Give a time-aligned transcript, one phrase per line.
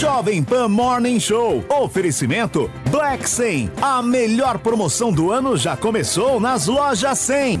[0.00, 1.62] Jovem Pan Morning Show.
[1.68, 3.70] Oferecimento Black 100.
[3.82, 7.60] A melhor promoção do ano já começou nas lojas 100.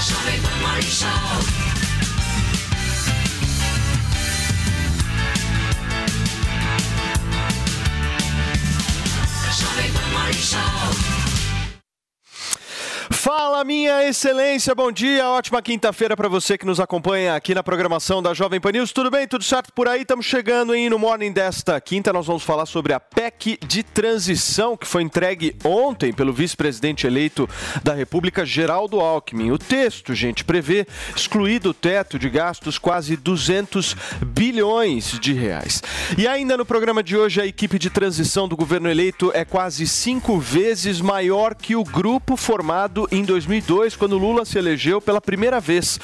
[0.00, 0.90] Jovem Pan Morning
[10.32, 10.99] Show.
[13.20, 18.22] Fala, minha excelência, bom dia, ótima quinta-feira para você que nos acompanha aqui na programação
[18.22, 18.92] da Jovem Pan News.
[18.92, 19.28] Tudo bem?
[19.28, 20.00] Tudo certo por aí?
[20.00, 22.14] Estamos chegando aí no morning desta quinta.
[22.14, 27.46] Nós vamos falar sobre a PEC de transição que foi entregue ontem pelo vice-presidente eleito
[27.84, 29.50] da República, Geraldo Alckmin.
[29.50, 33.96] O texto, gente, prevê excluir do teto de gastos quase 200
[34.28, 35.82] bilhões de reais.
[36.16, 39.86] E ainda no programa de hoje, a equipe de transição do governo eleito é quase
[39.86, 45.60] cinco vezes maior que o grupo formado em 2002, quando Lula se elegeu pela primeira
[45.60, 45.98] vez.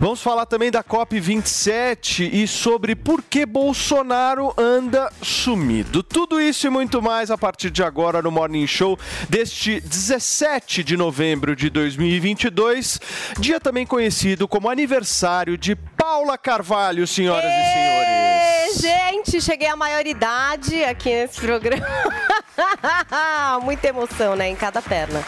[0.00, 6.02] Vamos falar também da COP27 e sobre por que Bolsonaro anda sumido.
[6.02, 10.96] Tudo isso e muito mais a partir de agora no Morning Show deste 17 de
[10.96, 13.00] novembro de 2022,
[13.38, 18.20] dia também conhecido como aniversário de Paula Carvalho, senhoras e senhores.
[18.80, 21.86] Gente, cheguei à maioridade aqui nesse programa.
[23.62, 24.48] Muita emoção, né?
[24.48, 25.24] Em cada perna.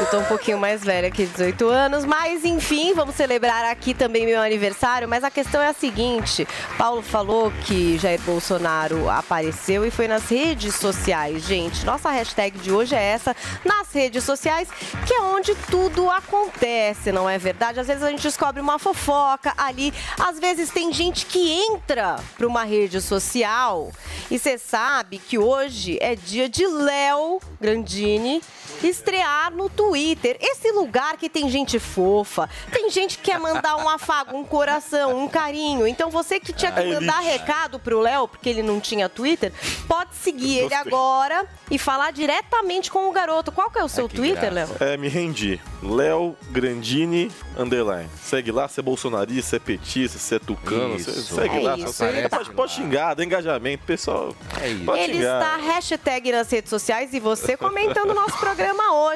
[0.00, 4.26] Eu tô um pouquinho mais velha que 18 anos, mas enfim, vamos celebrar aqui também
[4.26, 5.08] meu aniversário.
[5.08, 10.28] Mas a questão é a seguinte: Paulo falou que Jair Bolsonaro apareceu e foi nas
[10.28, 11.42] redes sociais.
[11.42, 14.68] Gente, nossa hashtag de hoje é essa, nas redes sociais,
[15.06, 17.80] que é onde tudo acontece, não é verdade?
[17.80, 22.46] Às vezes a gente descobre uma fofoca ali, às vezes tem gente que entra para
[22.46, 23.90] uma rede social
[24.30, 28.42] e você sabe que hoje é dia de Léo Grandini
[28.86, 30.36] estrear no Twitter.
[30.40, 35.16] Esse lugar que tem gente fofa, tem gente que quer mandar um afago, um coração,
[35.24, 35.86] um carinho.
[35.86, 39.52] Então você que tinha que mandar recado pro Léo, porque ele não tinha Twitter,
[39.86, 40.78] pode seguir ele Gostei.
[40.78, 43.50] agora e falar diretamente com o garoto.
[43.52, 44.68] Qual que é o seu Twitter, Léo?
[44.80, 45.60] É, me rendi.
[45.82, 48.08] Léo Grandini Underline.
[48.20, 50.96] Segue lá, se é bolsonarista, se é petista, se é tucano.
[50.96, 51.10] Isso.
[51.12, 51.76] se- Segue É lá.
[51.78, 52.54] isso, ele pode, tá.
[52.54, 54.34] pode xingar, dá engajamento, pessoal.
[54.60, 54.84] É isso.
[54.84, 55.40] Pode Ele xingar.
[55.40, 58.67] está hashtag nas redes sociais e você comentando o nosso programa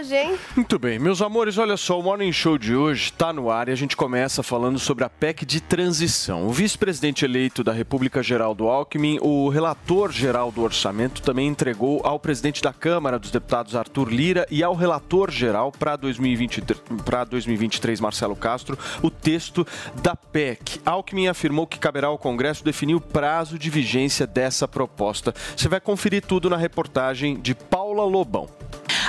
[0.03, 0.39] hoje, hein?
[0.57, 3.73] Muito bem, meus amores, olha só, o Morning Show de hoje está no ar e
[3.73, 6.47] a gente começa falando sobre a PEC de transição.
[6.47, 12.19] O vice-presidente eleito da República, Geraldo Alckmin, o relator geral do orçamento, também entregou ao
[12.19, 18.79] presidente da Câmara dos Deputados, Arthur Lira, e ao relator geral para 2023, Marcelo Castro,
[19.03, 19.67] o texto
[20.03, 20.81] da PEC.
[20.84, 25.34] Alckmin afirmou que caberá ao Congresso definir o prazo de vigência dessa proposta.
[25.57, 28.62] Você vai conferir tudo na reportagem de Paula Lobão.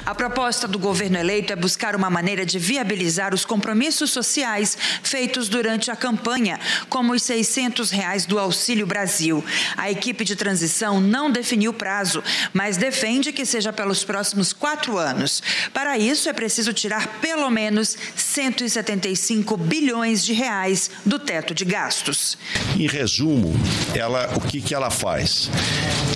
[0.05, 5.47] A proposta do governo eleito é buscar uma maneira de viabilizar os compromissos sociais feitos
[5.47, 9.43] durante a campanha, como os 600 reais do Auxílio Brasil.
[9.77, 12.23] A equipe de transição não definiu prazo,
[12.53, 15.41] mas defende que seja pelos próximos quatro anos.
[15.73, 22.37] Para isso, é preciso tirar pelo menos 175 bilhões de reais do teto de gastos.
[22.77, 23.53] Em resumo,
[23.95, 25.49] ela, o que, que ela faz?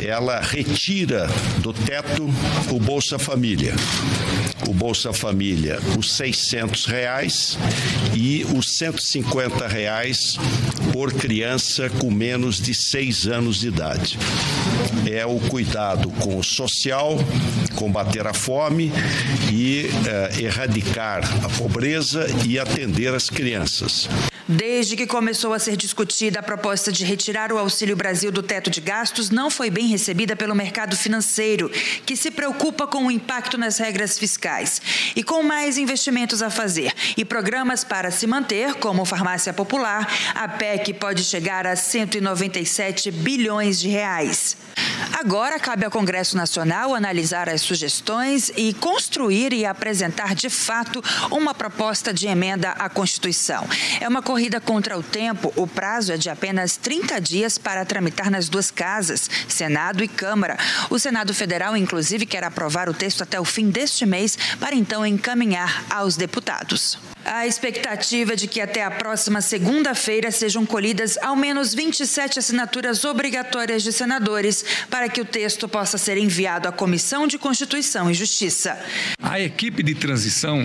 [0.06, 1.28] Ela retira
[1.60, 2.30] do teto
[2.70, 3.57] o Bolsa Família.
[3.58, 4.37] Yeah.
[4.66, 7.58] O Bolsa Família, os 600 reais
[8.16, 10.38] e os 150 reais
[10.92, 14.18] por criança com menos de seis anos de idade.
[15.10, 17.18] É o cuidado com o social,
[17.76, 18.92] combater a fome
[19.52, 24.10] e eh, erradicar a pobreza e atender as crianças.
[24.50, 28.70] Desde que começou a ser discutida a proposta de retirar o Auxílio Brasil do teto
[28.70, 31.70] de gastos, não foi bem recebida pelo mercado financeiro,
[32.06, 34.47] que se preocupa com o impacto nas regras fiscais.
[35.16, 40.48] E com mais investimentos a fazer e programas para se manter, como Farmácia Popular, a
[40.48, 44.56] PEC pode chegar a 197 bilhões de reais.
[45.20, 51.54] Agora cabe ao Congresso Nacional analisar as sugestões e construir e apresentar de fato uma
[51.54, 53.68] proposta de emenda à Constituição.
[54.00, 55.52] É uma corrida contra o tempo.
[55.56, 60.58] O prazo é de apenas 30 dias para tramitar nas duas casas, Senado e Câmara.
[60.90, 65.06] O Senado Federal, inclusive, quer aprovar o texto até o fim deste mês para então
[65.06, 66.98] encaminhar aos deputados.
[67.26, 73.84] A expectativa de que até a próxima segunda-feira sejam colhidas ao menos 27 assinaturas obrigatórias
[73.84, 78.80] de senadores para que o texto possa ser enviado à Comissão de Constituição e Justiça.
[79.22, 80.62] A equipe de transição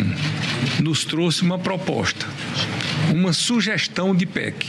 [0.81, 2.27] nos trouxe uma proposta,
[3.13, 4.67] uma sugestão de PEC.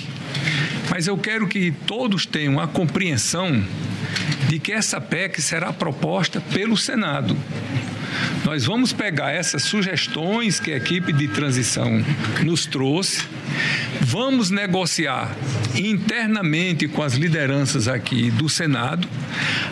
[0.89, 3.63] Mas eu quero que todos tenham a compreensão
[4.49, 7.37] de que essa PEC será proposta pelo Senado.
[8.43, 12.03] Nós vamos pegar essas sugestões que a equipe de transição
[12.43, 13.23] nos trouxe,
[14.01, 15.35] vamos negociar
[15.75, 19.07] internamente com as lideranças aqui do Senado,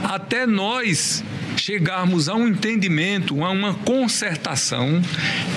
[0.03, 1.23] até nós
[1.57, 5.01] chegarmos a um entendimento, a uma concertação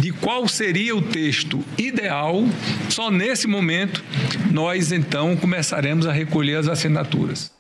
[0.00, 2.44] de qual seria o texto ideal,
[2.90, 4.04] só nesse momento
[4.50, 7.50] nós então começaremos a recolher as assinaturas.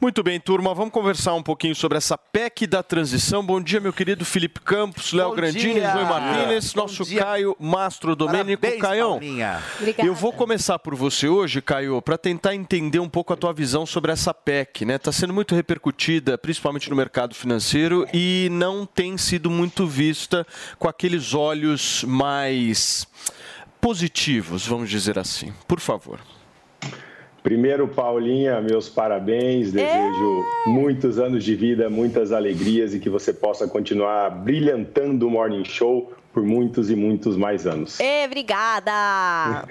[0.00, 3.44] Muito bem, turma, vamos conversar um pouquinho sobre essa PEC da transição.
[3.44, 5.78] Bom dia, meu querido Felipe Campos, Léo Grandini.
[5.78, 7.22] Zoe Martínez, Bom nosso dia.
[7.22, 8.62] Caio Mastro Domênico.
[8.62, 9.62] Parabéns, Caião, Paulinha.
[9.98, 13.84] Eu vou começar por você hoje, Caio, para tentar entender um pouco a tua visão
[13.84, 14.94] sobre essa PEC, né?
[14.94, 20.46] Está sendo muito repercutida, principalmente no mercado financeiro, e não tem sido muito vista
[20.78, 23.06] com aqueles olhos mais
[23.82, 25.52] positivos, vamos dizer assim.
[25.68, 26.20] Por favor.
[27.42, 29.72] Primeiro, Paulinha, meus parabéns.
[29.72, 35.64] Desejo muitos anos de vida, muitas alegrias e que você possa continuar brilhantando o Morning
[35.64, 37.98] Show por muitos e muitos mais anos.
[38.00, 39.66] Ê, obrigada!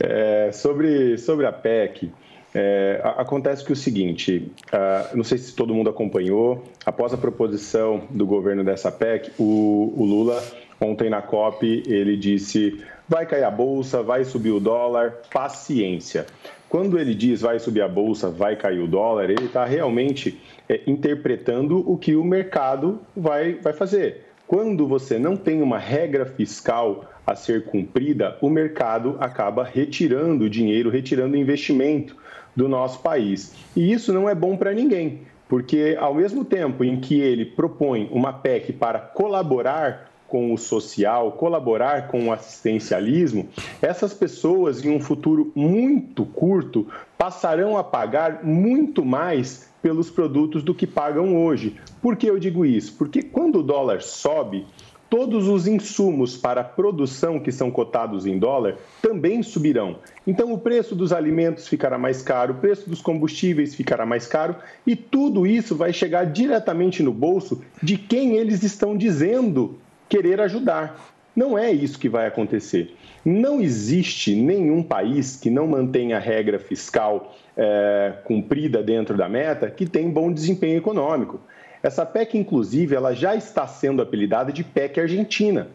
[0.00, 2.10] É, sobre, sobre a PEC,
[2.54, 8.02] é, acontece que o seguinte, ah, não sei se todo mundo acompanhou, após a proposição
[8.10, 10.42] do governo dessa PEC, o, o Lula,
[10.80, 16.26] ontem na COP, ele disse, vai cair a bolsa, vai subir o dólar, paciência.
[16.68, 20.82] Quando ele diz vai subir a bolsa, vai cair o dólar, ele está realmente é,
[20.86, 24.26] interpretando o que o mercado vai, vai fazer.
[24.46, 30.90] Quando você não tem uma regra fiscal a ser cumprida, o mercado acaba retirando dinheiro,
[30.90, 32.16] retirando investimento
[32.54, 33.54] do nosso país.
[33.76, 38.08] E isso não é bom para ninguém, porque ao mesmo tempo em que ele propõe
[38.10, 43.48] uma PEC para colaborar com o social, colaborar com o assistencialismo,
[43.80, 46.86] essas pessoas em um futuro muito curto
[47.16, 51.76] passarão a pagar muito mais pelos produtos do que pagam hoje.
[52.02, 52.94] Por que eu digo isso?
[52.96, 54.66] Porque quando o dólar sobe,
[55.08, 59.96] todos os insumos para produção que são cotados em dólar também subirão.
[60.26, 64.56] Então, o preço dos alimentos ficará mais caro, o preço dos combustíveis ficará mais caro
[64.86, 69.78] e tudo isso vai chegar diretamente no bolso de quem eles estão dizendo
[70.08, 70.98] querer ajudar.
[71.34, 72.96] Não é isso que vai acontecer.
[73.24, 79.70] Não existe nenhum país que não mantenha a regra fiscal eh, cumprida dentro da meta
[79.70, 81.40] que tem bom desempenho econômico.
[81.82, 85.68] Essa PEC, inclusive, ela já está sendo apelidada de PEC Argentina,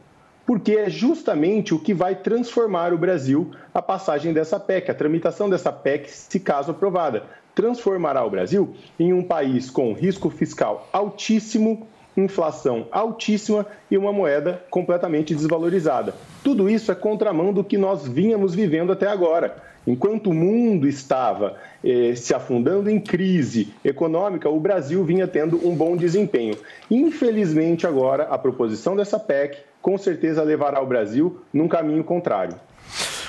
[0.45, 5.49] porque é justamente o que vai transformar o Brasil a passagem dessa PEC, a tramitação
[5.49, 7.23] dessa PEC, se caso aprovada,
[7.55, 14.63] transformará o Brasil em um país com risco fiscal altíssimo, inflação altíssima e uma moeda
[14.69, 16.13] completamente desvalorizada.
[16.43, 19.55] Tudo isso é contramão do que nós vínhamos vivendo até agora.
[19.85, 25.75] Enquanto o mundo estava eh, se afundando em crise econômica, o Brasil vinha tendo um
[25.75, 26.55] bom desempenho.
[26.89, 32.55] Infelizmente, agora, a proposição dessa PEC com certeza levará o Brasil num caminho contrário.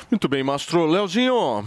[0.08, 0.86] Muito bem, Mastro.
[0.86, 1.64] Leozinho,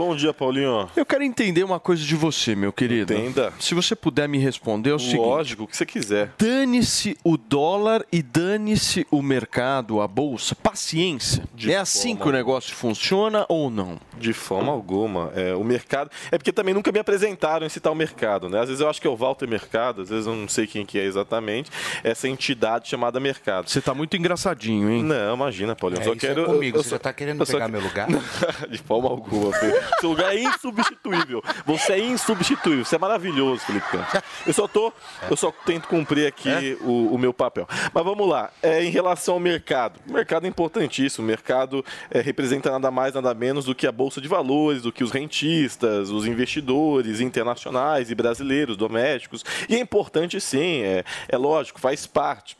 [0.00, 0.88] Bom dia, Paulinho.
[0.96, 3.12] eu quero entender uma coisa de você, meu querido.
[3.12, 3.52] Entenda.
[3.60, 5.18] Se você puder me responder, é o seguinte.
[5.18, 6.32] Lógico, o que você quiser.
[6.38, 10.54] Dane-se o dólar e dane-se o mercado, a bolsa.
[10.54, 11.44] Paciência.
[11.54, 14.00] De é assim forma que o negócio funciona ou não?
[14.18, 15.32] De forma alguma.
[15.36, 16.10] É, o mercado.
[16.32, 18.58] É porque também nunca me apresentaram esse tal mercado, né?
[18.60, 20.86] Às vezes eu acho que é o Walter Mercado, às vezes eu não sei quem
[20.86, 21.70] que é exatamente.
[22.02, 23.68] Essa entidade chamada mercado.
[23.68, 25.02] Você tá muito engraçadinho, hein?
[25.02, 26.00] Não, imagina, Paulinho.
[26.00, 26.46] É, eu só isso é quero.
[26.46, 28.08] comigo, eu você só- tá querendo eu pegar que- meu lugar?
[28.70, 29.89] De forma alguma, filho.
[29.98, 31.42] Seu lugar é insubstituível.
[31.66, 32.84] Você é insubstituível.
[32.84, 34.20] Você é maravilhoso, Felipe Campos.
[34.46, 34.92] Eu só tô.
[35.28, 37.66] Eu só tento cumprir aqui o, o meu papel.
[37.92, 38.50] Mas vamos lá.
[38.62, 40.00] É, em relação ao mercado.
[40.08, 41.24] O mercado é importantíssimo.
[41.24, 44.92] O mercado é, representa nada mais, nada menos do que a Bolsa de Valores, do
[44.92, 49.44] que os rentistas, os investidores internacionais e brasileiros, domésticos.
[49.68, 52.56] E é importante sim, é, é lógico, faz parte.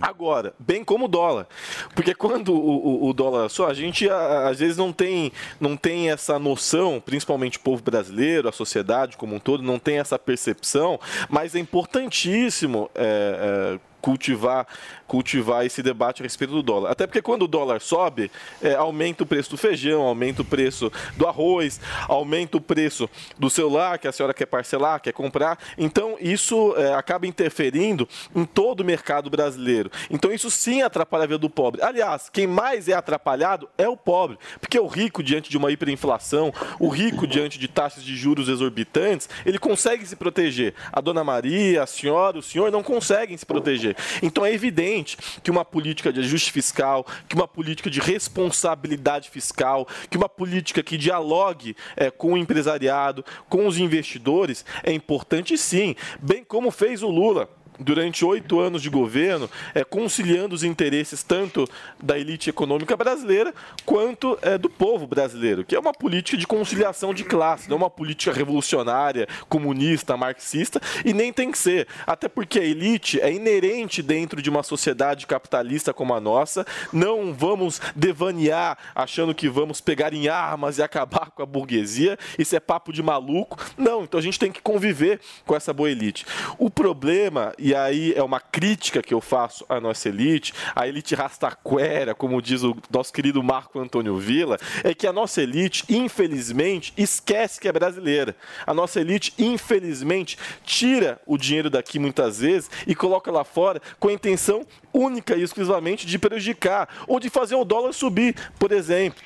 [0.00, 1.46] Agora, bem como o dólar.
[1.94, 5.76] Porque quando o, o- o dólar só, a gente a- às vezes não tem, não
[5.76, 10.18] tem essa noção, principalmente o povo brasileiro, a sociedade como um todo, não tem essa
[10.18, 14.66] percepção, mas é importantíssimo é, é, cultivar,
[15.06, 16.90] cultivar esse debate a respeito do dólar.
[16.90, 18.30] Até porque quando o dólar sobe,
[18.62, 23.50] é, aumenta o preço do feijão, aumenta o preço do arroz, aumenta o preço do
[23.50, 25.58] celular que a senhora quer parcelar, quer comprar.
[25.76, 29.90] Então, isso é, acaba interferindo em todo o mercado brasileiro.
[30.10, 31.82] Então, isso sim atrapalha a vida do pobre.
[31.82, 36.52] Aliás, quem mais é atrapalhado é o pobre, porque o rico, diante de uma hiperinflação,
[36.78, 40.74] o rico, diante de taxas de juros exorbitantes, ele consegue se proteger.
[40.92, 43.87] A dona Maria, a senhora, o senhor não conseguem se proteger.
[44.22, 49.86] Então, é evidente que uma política de ajuste fiscal, que uma política de responsabilidade fiscal,
[50.10, 55.94] que uma política que dialogue é, com o empresariado, com os investidores, é importante sim,
[56.20, 61.68] bem como fez o Lula durante oito anos de governo, é, conciliando os interesses tanto
[62.02, 63.54] da elite econômica brasileira
[63.84, 67.80] quanto é, do povo brasileiro, que é uma política de conciliação de classe, não é
[67.80, 71.86] uma política revolucionária, comunista, marxista, e nem tem que ser.
[72.06, 76.66] Até porque a elite é inerente dentro de uma sociedade capitalista como a nossa.
[76.92, 82.18] Não vamos devanear achando que vamos pegar em armas e acabar com a burguesia.
[82.38, 83.58] Isso é papo de maluco.
[83.76, 86.26] Não, então a gente tem que conviver com essa boa elite.
[86.58, 91.14] O problema, e aí é uma crítica que eu faço à nossa elite, a elite
[91.14, 96.92] rastaquera, como diz o nosso querido Marco Antônio Villa, é que a nossa elite, infelizmente,
[96.96, 98.36] esquece que é brasileira.
[98.66, 104.08] A nossa elite, infelizmente, tira o dinheiro daqui muitas vezes e coloca lá fora com
[104.08, 109.22] a intenção única e exclusivamente de prejudicar ou de fazer o dólar subir, por exemplo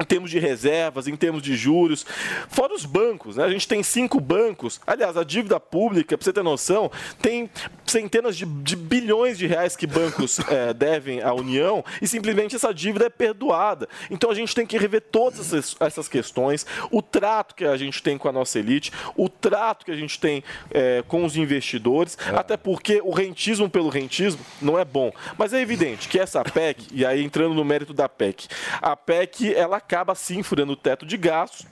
[0.00, 2.04] em termos de reservas, em termos de juros,
[2.48, 3.44] fora os bancos, né?
[3.44, 4.80] A gente tem cinco bancos.
[4.86, 7.50] Aliás, a dívida pública, para você ter noção, tem
[7.86, 12.72] centenas de, de bilhões de reais que bancos é, devem à União e simplesmente essa
[12.74, 13.88] dívida é perdoada.
[14.10, 18.02] Então a gente tem que rever todas essas, essas questões, o trato que a gente
[18.02, 22.18] tem com a nossa elite, o trato que a gente tem é, com os investidores,
[22.34, 25.10] até porque o rentismo pelo rentismo não é bom.
[25.38, 28.48] Mas é evidente que essa PEC, e aí entrando no mérito da PEC,
[28.80, 31.64] a PEC ela acaba sim furando o teto de gastos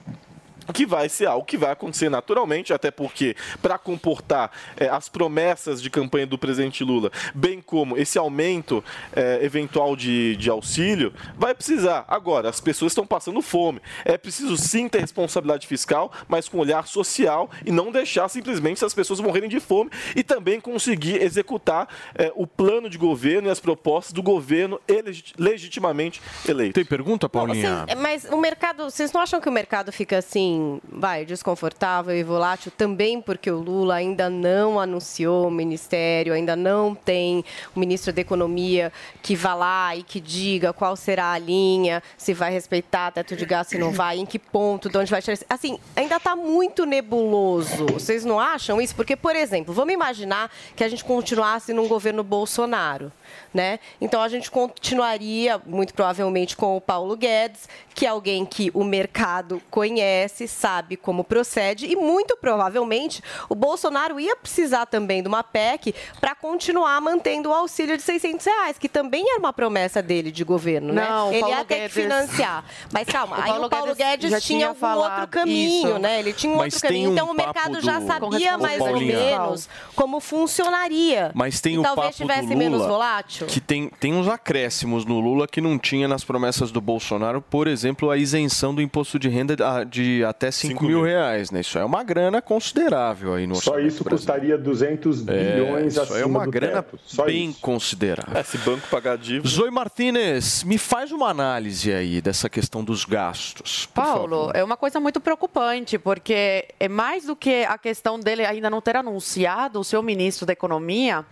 [0.73, 5.81] que vai ser algo que vai acontecer naturalmente, até porque para comportar eh, as promessas
[5.81, 8.83] de campanha do presidente Lula, bem como esse aumento
[9.15, 12.05] eh, eventual de, de auxílio, vai precisar.
[12.07, 13.81] Agora, as pessoas estão passando fome.
[14.03, 18.93] É preciso sim ter responsabilidade fiscal, mas com olhar social e não deixar simplesmente as
[18.93, 23.59] pessoas morrerem de fome e também conseguir executar eh, o plano de governo e as
[23.59, 26.73] propostas do governo elegit- legitimamente eleito.
[26.73, 27.83] Tem pergunta, Paulinha?
[27.83, 30.54] Assim, mas o mercado, vocês não acham que o mercado fica assim,
[30.91, 36.93] vai, desconfortável e volátil também porque o Lula ainda não anunciou o ministério, ainda não
[36.93, 37.43] tem
[37.75, 42.33] o ministro da Economia que vá lá e que diga qual será a linha, se
[42.33, 45.37] vai respeitar teto de gasto, se não vai, em que ponto, de onde vai tirar.
[45.49, 47.85] Assim, ainda está muito nebuloso.
[47.87, 48.95] Vocês não acham isso?
[48.95, 53.11] Porque, por exemplo, vamos imaginar que a gente continuasse num governo Bolsonaro.
[53.53, 53.79] Né?
[54.01, 58.83] Então a gente continuaria, muito provavelmente, com o Paulo Guedes, que é alguém que o
[58.83, 65.41] mercado conhece, sabe como procede, e muito provavelmente o Bolsonaro ia precisar também de uma
[65.43, 70.29] PEC para continuar mantendo o auxílio de 600 reais, que também era uma promessa dele
[70.31, 71.35] de governo, Não, o né?
[71.37, 72.65] Ele Paulo ia ter Guedes- que financiar.
[72.91, 75.89] Mas calma, O aí Paulo o Paulo Guedes Guedes, tinha tinha algum falado outro caminho,
[75.91, 75.99] isso.
[75.99, 76.19] né?
[76.19, 78.99] Ele tinha um Mas outro caminho, um então o mercado já do- sabia mais ou
[78.99, 81.31] menos como funcionaria.
[81.33, 83.47] Mas tem e o talvez papo tivesse do menos Lula, volátil.
[83.47, 87.67] que tem, tem uns acréscimos no Lula que não tinha nas promessas do Bolsonaro, por
[87.67, 91.59] exemplo, a isenção do imposto de renda a- de até 5 mil reais, né?
[91.61, 96.19] Isso é uma grana considerável aí no Só isso custaria 200 É, bilhões isso acima
[96.19, 96.99] é uma do grana teto.
[97.25, 97.59] Bem isso.
[97.61, 98.37] considerável.
[98.37, 99.47] É, se banco pagar dívida.
[99.47, 103.87] Zoe Martinez, me faz uma análise aí dessa questão dos gastos.
[103.93, 104.55] Paulo, favor.
[104.55, 108.81] é uma coisa muito preocupante, porque é mais do que a questão dele ainda não
[108.81, 111.25] ter anunciado o seu ministro da Economia,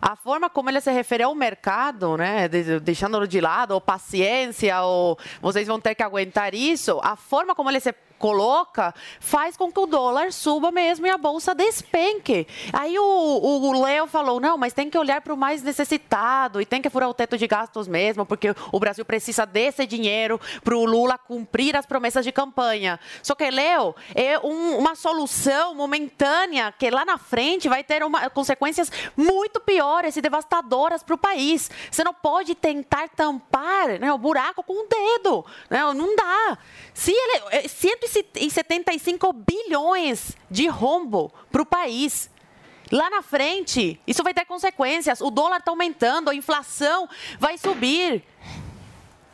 [0.00, 4.80] a forma como ele se refere ao mercado, né, de- deixando-lo de lado, ou paciência,
[4.82, 9.72] ou vocês vão ter que aguentar isso, a forma como ele se coloca faz com
[9.72, 12.46] que o dólar suba mesmo e a bolsa despenque.
[12.72, 16.82] Aí o, Léo falou, não, mas tem que olhar para o mais necessitado e tem
[16.82, 20.84] que furar o teto de gastos mesmo, porque o Brasil precisa desse dinheiro para o
[20.84, 23.00] Lula cumprir as promessas de campanha.
[23.22, 28.28] Só que, Léo, é um- uma solução momentânea que lá na frente vai ter uma,
[28.28, 31.70] consequências muito piores e devastadoras para o país.
[31.90, 35.44] Você não pode tentar tampar né, o buraco com o dedo.
[35.70, 35.80] Né?
[35.94, 36.58] Não dá.
[36.92, 37.66] Se ele, é
[38.10, 42.30] 175 bilhões de rombo para o país.
[42.90, 45.20] Lá na frente, isso vai ter consequências.
[45.20, 48.24] O dólar está aumentando, a inflação vai subir.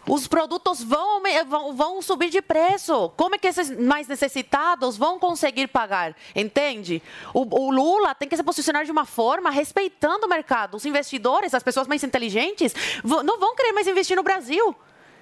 [0.07, 3.11] os produtos vão, vão, vão subir de preço.
[3.17, 6.15] Como é que esses mais necessitados vão conseguir pagar?
[6.35, 7.03] Entende?
[7.33, 10.77] O, o Lula tem que se posicionar de uma forma respeitando o mercado.
[10.77, 14.77] Os investidores, as pessoas mais inteligentes, não vão querer mais investir no Brasil.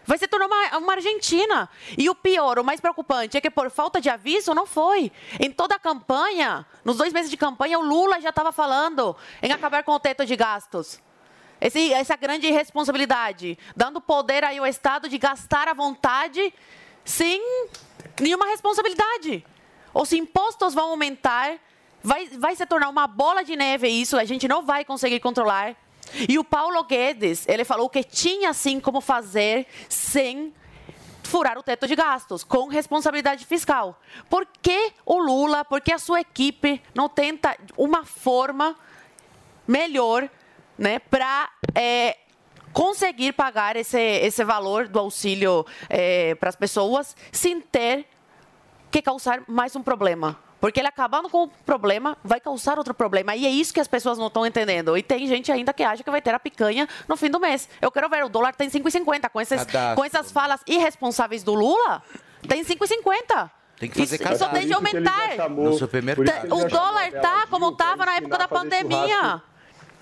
[0.06, 1.68] Vai se tornar uma, uma Argentina.
[1.96, 5.10] E o pior, o mais preocupante, é que por falta de aviso não foi.
[5.40, 9.50] Em toda a campanha, nos dois meses de campanha, o Lula já estava falando em
[9.52, 11.00] acabar com o teto de gastos.
[11.60, 16.52] Esse- essa grande responsabilidade, dando poder aí ao Estado de gastar à vontade
[17.04, 17.40] sem
[18.20, 19.44] nenhuma responsabilidade.
[19.94, 21.54] Os impostos vão aumentar,
[22.02, 25.74] vai, vai se tornar uma bola de neve isso, a gente não vai conseguir controlar.
[26.28, 30.52] E o Paulo Guedes, ele falou que tinha sim como fazer sem
[31.22, 33.98] furar o teto de gastos, com responsabilidade fiscal.
[34.28, 38.76] Por que o Lula, por que a sua equipe não tenta uma forma
[39.66, 40.28] melhor
[40.78, 41.50] né, para
[42.72, 45.64] conseguir pagar esse, esse valor do auxílio
[46.38, 48.06] para as pessoas sem ter
[48.90, 50.38] que causar mais um problema.
[50.64, 53.36] Porque ele acabando com o problema, vai causar outro problema.
[53.36, 54.96] E é isso que as pessoas não estão entendendo.
[54.96, 57.68] E tem gente ainda que acha que vai ter a picanha no fim do mês.
[57.82, 59.28] Eu quero ver, o dólar tem 5,50.
[59.28, 59.60] Com, esses,
[59.94, 62.02] com essas falas irresponsáveis do Lula,
[62.48, 63.50] tem 5,50.
[63.78, 64.58] Tem que fazer isso, isso cadastro.
[64.58, 65.50] tem de aumentar.
[65.50, 66.48] No supermercado.
[66.48, 69.42] Tá- O dólar tá como estava na época da pandemia.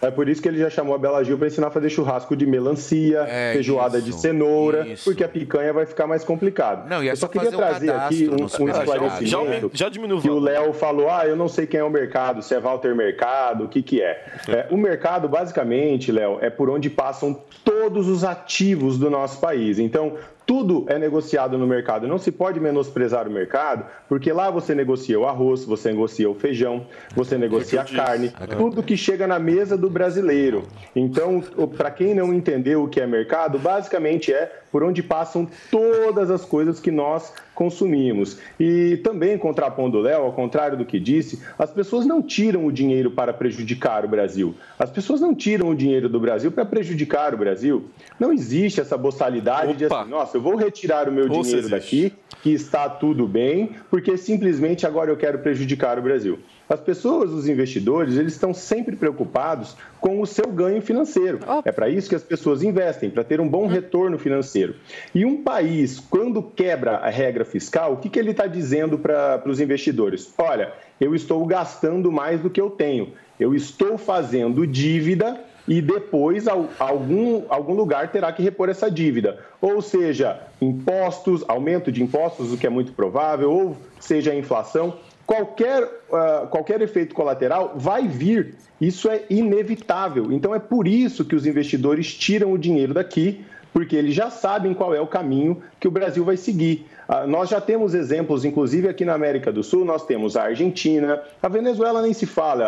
[0.02, 2.36] É por isso que ele já chamou a Bela Gil para ensinar a fazer churrasco
[2.36, 6.88] de melancia, feijoada de cenoura, porque a picanha vai ficar mais complicado.
[6.88, 9.88] Não, e é eu só só queria trazer cadastro aqui um, um esclarecimento Já já
[9.88, 10.38] diminuiu o que o.
[10.38, 13.68] Léo falou, ah, eu não sei quem é o mercado, se é Walter Mercado, o
[13.68, 14.24] que que é.
[14.48, 19.78] É, o mercado, basicamente, Léo, é por onde passam todos os ativos do nosso país.
[19.78, 20.14] Então,
[20.52, 22.06] tudo é negociado no mercado.
[22.06, 26.34] Não se pode menosprezar o mercado, porque lá você negocia o arroz, você negocia o
[26.34, 30.64] feijão, você negocia a carne, tudo que chega na mesa do brasileiro.
[30.94, 31.42] Então,
[31.74, 36.44] para quem não entendeu o que é mercado, basicamente é por onde passam todas as
[36.44, 37.32] coisas que nós
[37.62, 38.38] consumimos.
[38.58, 42.72] E também, contrapondo o Léo, ao contrário do que disse, as pessoas não tiram o
[42.72, 44.54] dinheiro para prejudicar o Brasil.
[44.76, 47.84] As pessoas não tiram o dinheiro do Brasil para prejudicar o Brasil.
[48.18, 52.12] Não existe essa boçalidade de assim, nossa, eu vou retirar o meu Ou dinheiro daqui,
[52.42, 56.40] que está tudo bem, porque simplesmente agora eu quero prejudicar o Brasil.
[56.72, 61.40] As pessoas, os investidores, eles estão sempre preocupados com o seu ganho financeiro.
[61.66, 64.74] É para isso que as pessoas investem, para ter um bom retorno financeiro.
[65.14, 69.42] E um país, quando quebra a regra fiscal, o que, que ele está dizendo para
[69.46, 70.32] os investidores?
[70.38, 73.12] Olha, eu estou gastando mais do que eu tenho.
[73.38, 75.38] Eu estou fazendo dívida
[75.68, 79.38] e depois al- algum, algum lugar terá que repor essa dívida.
[79.60, 84.94] Ou seja, impostos, aumento de impostos, o que é muito provável, ou seja, a inflação.
[85.26, 90.32] Qualquer, ah, qualquer efeito colateral vai vir, isso é inevitável.
[90.32, 94.74] Então é por isso que os investidores tiram o dinheiro daqui, porque eles já sabem
[94.74, 96.86] qual é o caminho que o Brasil vai seguir.
[97.08, 101.20] Ah, nós já temos exemplos, inclusive aqui na América do Sul, nós temos a Argentina,
[101.42, 102.66] a Venezuela nem se fala,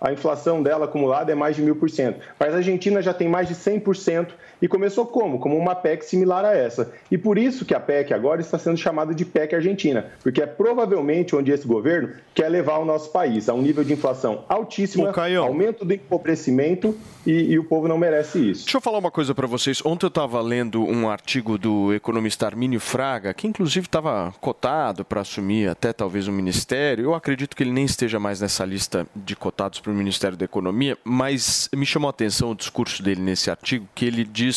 [0.00, 3.12] a, a inflação dela acumulada é mais de mil por cento, mas a Argentina já
[3.12, 4.28] tem mais de 100%
[4.64, 5.38] e começou como?
[5.38, 6.90] Como uma PEC similar a essa.
[7.10, 10.46] E por isso que a PEC agora está sendo chamada de PEC Argentina, porque é
[10.46, 15.06] provavelmente onde esse governo quer levar o nosso país a um nível de inflação altíssimo,
[15.38, 16.96] aumento do empobrecimento
[17.26, 18.64] e, e o povo não merece isso.
[18.64, 19.84] Deixa eu falar uma coisa para vocês.
[19.84, 25.20] Ontem eu estava lendo um artigo do economista Armínio Fraga, que inclusive estava cotado para
[25.20, 27.04] assumir até talvez um ministério.
[27.04, 30.46] Eu acredito que ele nem esteja mais nessa lista de cotados para o Ministério da
[30.46, 34.53] Economia, mas me chamou a atenção o discurso dele nesse artigo, que ele diz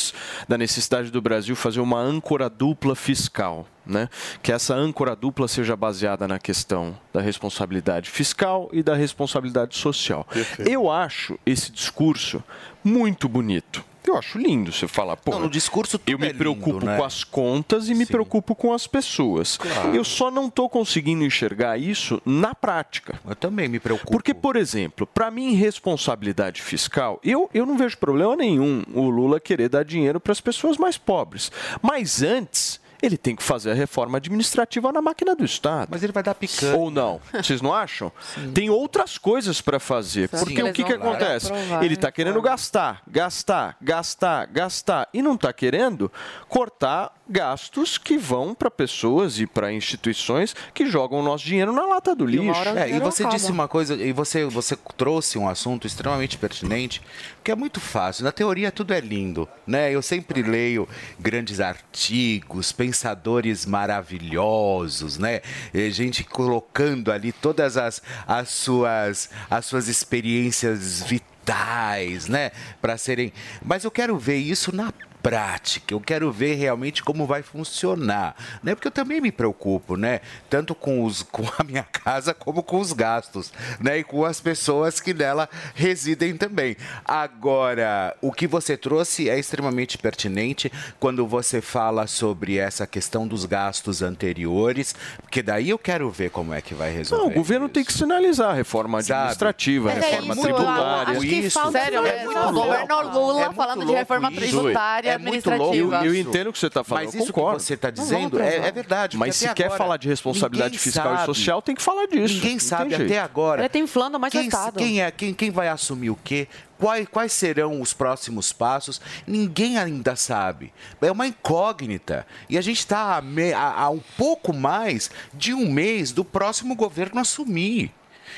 [0.48, 3.68] da necessidade do Brasil fazer uma âncora dupla fiscal.
[3.86, 4.10] Né?
[4.44, 10.28] Que essa âncora dupla seja baseada na questão da responsabilidade fiscal e da responsabilidade social.
[10.60, 12.44] Eu acho esse discurso
[12.84, 13.84] muito bonito.
[14.08, 16.98] Eu acho lindo você falar, pô, no discurso eu me é lindo, preocupo né?
[16.98, 19.58] com as contas e me preocupo com as pessoas.
[19.58, 19.96] Claro.
[19.96, 23.20] Eu só não estou conseguindo enxergar isso na prática.
[23.28, 24.12] Eu também me preocupo.
[24.12, 29.40] Porque, por exemplo, para mim, responsabilidade fiscal, eu, eu não vejo problema nenhum o Lula
[29.40, 31.52] querer dar dinheiro para as pessoas mais pobres.
[31.82, 32.80] Mas antes.
[33.02, 35.88] Ele tem que fazer a reforma administrativa na máquina do Estado.
[35.92, 36.76] Mas ele vai dar picanha.
[36.76, 37.20] Ou não?
[37.34, 38.12] Vocês não acham?
[38.54, 40.30] Tem outras coisas para fazer.
[40.30, 40.38] Sim.
[40.40, 40.70] Porque Sim.
[40.70, 41.52] o que, que acontece?
[41.82, 45.10] Ele está querendo gastar, gastar, gastar, gastar.
[45.14, 46.12] E não está querendo
[46.48, 51.86] cortar gastos que vão para pessoas e para instituições que jogam o nosso dinheiro na
[51.86, 52.62] lata do lixo.
[52.76, 57.02] É, e você disse uma coisa, e você, você trouxe um assunto extremamente pertinente,
[57.44, 58.24] que é muito fácil.
[58.24, 59.94] Na teoria tudo é lindo, né?
[59.94, 60.88] Eu sempre leio
[61.20, 65.42] grandes artigos, pensadores maravilhosos, né?
[65.74, 72.52] Eh, Gente colocando ali todas as, as, suas, as suas experiências vitais, né?
[72.82, 73.34] Para serem.
[73.66, 78.74] Mas eu quero ver isso na prática, eu quero ver realmente como vai funcionar, né?
[78.76, 80.22] Porque eu também me preocupo, né?
[80.50, 84.00] Tanto com, os, com a minha casa como com os gastos, né?
[84.00, 86.78] E com as pessoas que nela residem também.
[87.04, 93.44] Agora, o que você trouxe é extremamente pertinente quando você fala sobre essa questão dos
[93.46, 97.24] gastos anteriores, porque daí eu quero ver como é que vai resolver.
[97.26, 99.14] Não, o governo tem que sinalizar a reforma Sabe?
[99.20, 101.12] administrativa, a Mas é reforma isso, tributária.
[101.18, 101.60] Acho que Isso.
[101.60, 103.12] falta Sério, É o governo.
[103.12, 104.40] Lula É muito falando de reforma isso.
[104.40, 105.76] tributária, É muito louco.
[105.76, 107.58] Eu, eu entendo o que você está falando, Mas eu isso concordo.
[107.58, 109.18] que você está dizendo é, é verdade.
[109.18, 111.26] Mas se quer agora, falar de responsabilidade fiscal e sabe.
[111.26, 112.34] social, tem que falar disso.
[112.36, 113.04] Ninguém Não sabe jeito.
[113.12, 113.62] até agora.
[113.62, 114.78] Ele tá inflando mais o quem, Estado.
[114.78, 116.48] quem é quem, quem vai assumir o quê?
[116.78, 119.02] Quais, quais serão os próximos passos?
[119.26, 120.72] Ninguém ainda sabe.
[121.02, 122.26] É uma incógnita.
[122.48, 123.20] E a gente está a,
[123.58, 127.92] a- a um pouco mais de um mês do próximo governo assumir.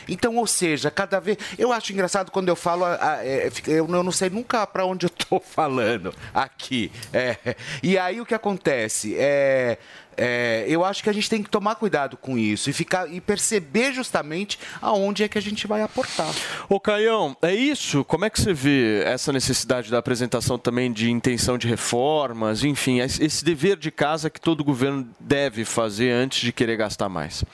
[0.10, 1.38] Então, ou seja, cada vez.
[1.58, 2.86] Eu acho engraçado quando eu falo.
[2.86, 6.91] é, eu não sei nunca para onde eu estou falando aqui.
[7.13, 9.15] É, e aí o que acontece?
[9.17, 9.78] É,
[10.22, 13.22] é, eu acho que a gente tem que tomar cuidado com isso e ficar e
[13.22, 16.30] perceber justamente aonde é que a gente vai aportar.
[16.67, 18.04] Ô Caião, é isso?
[18.04, 23.00] Como é que você vê essa necessidade da apresentação também de intenção de reformas, enfim,
[23.00, 27.45] esse dever de casa que todo governo deve fazer antes de querer gastar mais?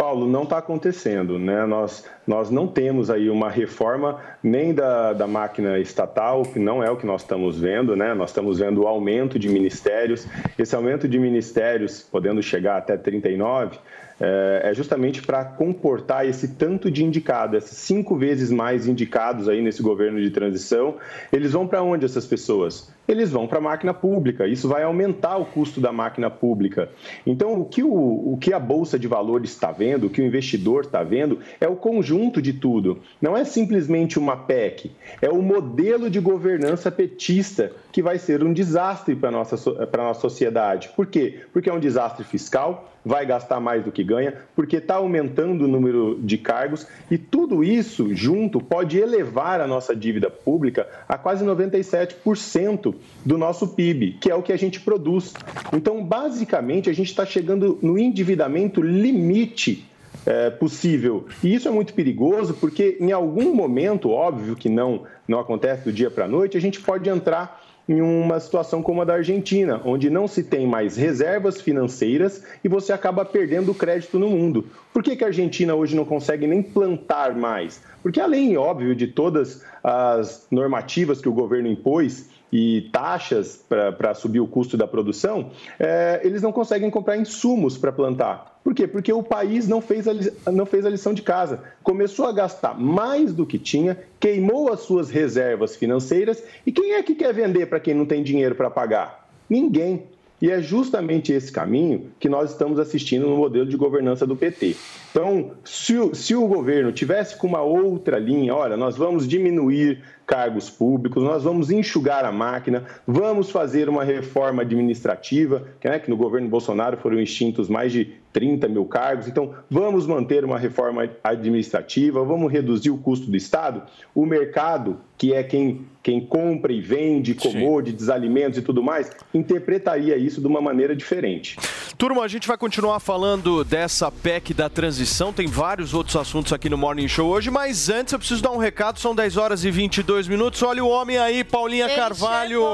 [0.00, 1.66] Paulo, não está acontecendo, né?
[1.66, 6.90] Nós, nós não temos aí uma reforma nem da, da máquina estatal, que não é
[6.90, 8.14] o que nós estamos vendo, né?
[8.14, 10.26] Nós estamos vendo o aumento de ministérios.
[10.58, 13.78] Esse aumento de ministérios, podendo chegar até 39,
[14.20, 19.62] é, é justamente para comportar esse tanto de indicado, esses cinco vezes mais indicados aí
[19.62, 20.96] nesse governo de transição.
[21.32, 22.92] Eles vão para onde essas pessoas?
[23.08, 24.46] Eles vão para a máquina pública.
[24.46, 26.90] Isso vai aumentar o custo da máquina pública.
[27.26, 30.24] Então, o que, o, o que a Bolsa de Valores está vendo, o que o
[30.24, 33.00] investidor está vendo, é o conjunto de tudo.
[33.20, 38.52] Não é simplesmente uma PEC, é o modelo de governança petista que vai ser um
[38.52, 39.56] desastre para a nossa,
[39.96, 40.90] nossa sociedade.
[40.94, 41.40] Por quê?
[41.52, 45.68] Porque é um desastre fiscal, vai gastar mais do que ganha, porque está aumentando o
[45.68, 51.44] número de cargos e tudo isso junto pode elevar a nossa dívida pública a quase
[51.44, 55.34] 97% do nosso PIB, que é o que a gente produz.
[55.72, 59.86] Então, basicamente, a gente está chegando no endividamento limite
[60.26, 61.26] é, possível.
[61.42, 65.92] E isso é muito perigoso porque, em algum momento, óbvio que não, não acontece do
[65.92, 69.80] dia para a noite, a gente pode entrar em uma situação como a da Argentina,
[69.84, 74.66] onde não se tem mais reservas financeiras e você acaba perdendo crédito no mundo.
[74.92, 77.82] Por que, que a Argentina hoje não consegue nem plantar mais?
[78.02, 84.40] Porque, além, óbvio, de todas as normativas que o governo impôs, e taxas para subir
[84.40, 88.49] o custo da produção, é, eles não conseguem comprar insumos para plantar.
[88.62, 88.86] Por quê?
[88.86, 91.62] Porque o país não fez, a, não fez a lição de casa.
[91.82, 96.42] Começou a gastar mais do que tinha, queimou as suas reservas financeiras.
[96.66, 99.28] E quem é que quer vender para quem não tem dinheiro para pagar?
[99.48, 100.04] Ninguém.
[100.42, 104.74] E é justamente esse caminho que nós estamos assistindo no modelo de governança do PT.
[105.10, 110.02] Então, se o, se o governo tivesse com uma outra linha, olha, nós vamos diminuir
[110.26, 116.08] cargos públicos, nós vamos enxugar a máquina, vamos fazer uma reforma administrativa, que, né, que
[116.08, 121.08] no governo Bolsonaro foram extintos mais de 30 mil cargos, então vamos manter uma reforma
[121.22, 123.82] administrativa, vamos reduzir o custo do Estado.
[124.14, 130.16] O mercado, que é quem, quem compra e vende commodities, alimentos e tudo mais, interpretaria
[130.16, 131.56] isso de uma maneira diferente.
[131.98, 135.34] Turma, a gente vai continuar falando dessa PEC da transição.
[135.34, 138.56] Tem vários outros assuntos aqui no Morning Show hoje, mas antes eu preciso dar um
[138.56, 138.98] recado.
[138.98, 140.62] São 10 horas e 22 minutos.
[140.62, 142.64] Olha o homem aí, Paulinha Ele Carvalho.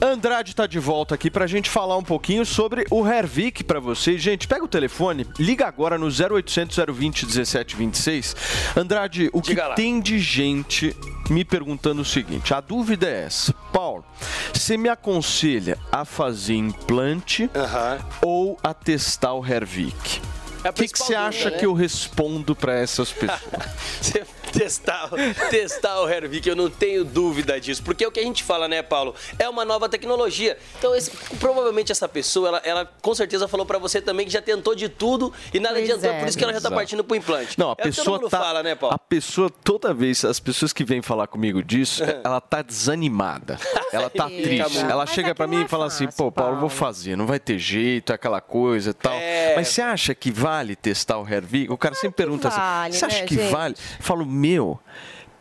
[0.00, 4.20] Andrade tá de volta aqui pra gente falar um pouquinho sobre o Hervik pra vocês.
[4.20, 8.36] Gente, pega o telefone, liga agora no 0800 020 1726.
[8.76, 10.96] Andrade, o que tem de gente
[11.30, 13.52] me perguntando o seguinte: a dúvida é essa.
[13.72, 14.04] Paulo,
[14.52, 17.50] você me aconselha a fazer implante
[18.20, 20.20] ou a testar o Hervik?
[20.64, 21.58] É O que que você acha né?
[21.58, 23.40] que eu respondo pra essas pessoas?
[24.62, 25.08] Testar,
[25.50, 27.82] testar o Hervik, eu não tenho dúvida disso.
[27.82, 29.14] Porque é o que a gente fala, né, Paulo?
[29.38, 30.56] É uma nova tecnologia.
[30.78, 31.10] Então, esse-
[31.40, 34.88] provavelmente essa pessoa, ela, ela com certeza falou pra você também que já tentou de
[34.88, 36.10] tudo e nada Pois adiantou.
[36.10, 36.18] é.
[36.20, 36.74] Por isso que ela já tá Exato.
[36.74, 37.58] partindo pro implante.
[37.58, 38.94] Não, a é o que todo pessoa mundo tá, fala, né, Paulo?
[38.94, 43.58] A pessoa toda vez, as pessoas que vêm falar comigo disso, ela tá desanimada.
[43.92, 44.78] Ela tá triste.
[44.78, 46.68] Ela Mas chega é pra que mim não e é fala assim: "Pô, Paulo, vou
[46.68, 49.12] fazer, não vai ter jeito, aquela coisa e tal".
[49.14, 49.54] É.
[49.56, 51.70] Mas você acha que vale testar o Hervik?
[51.72, 53.50] O cara sempre pergunta vale, assim: "Você acha né, que gente?
[53.50, 54.80] vale?" Eu falo: "Meu,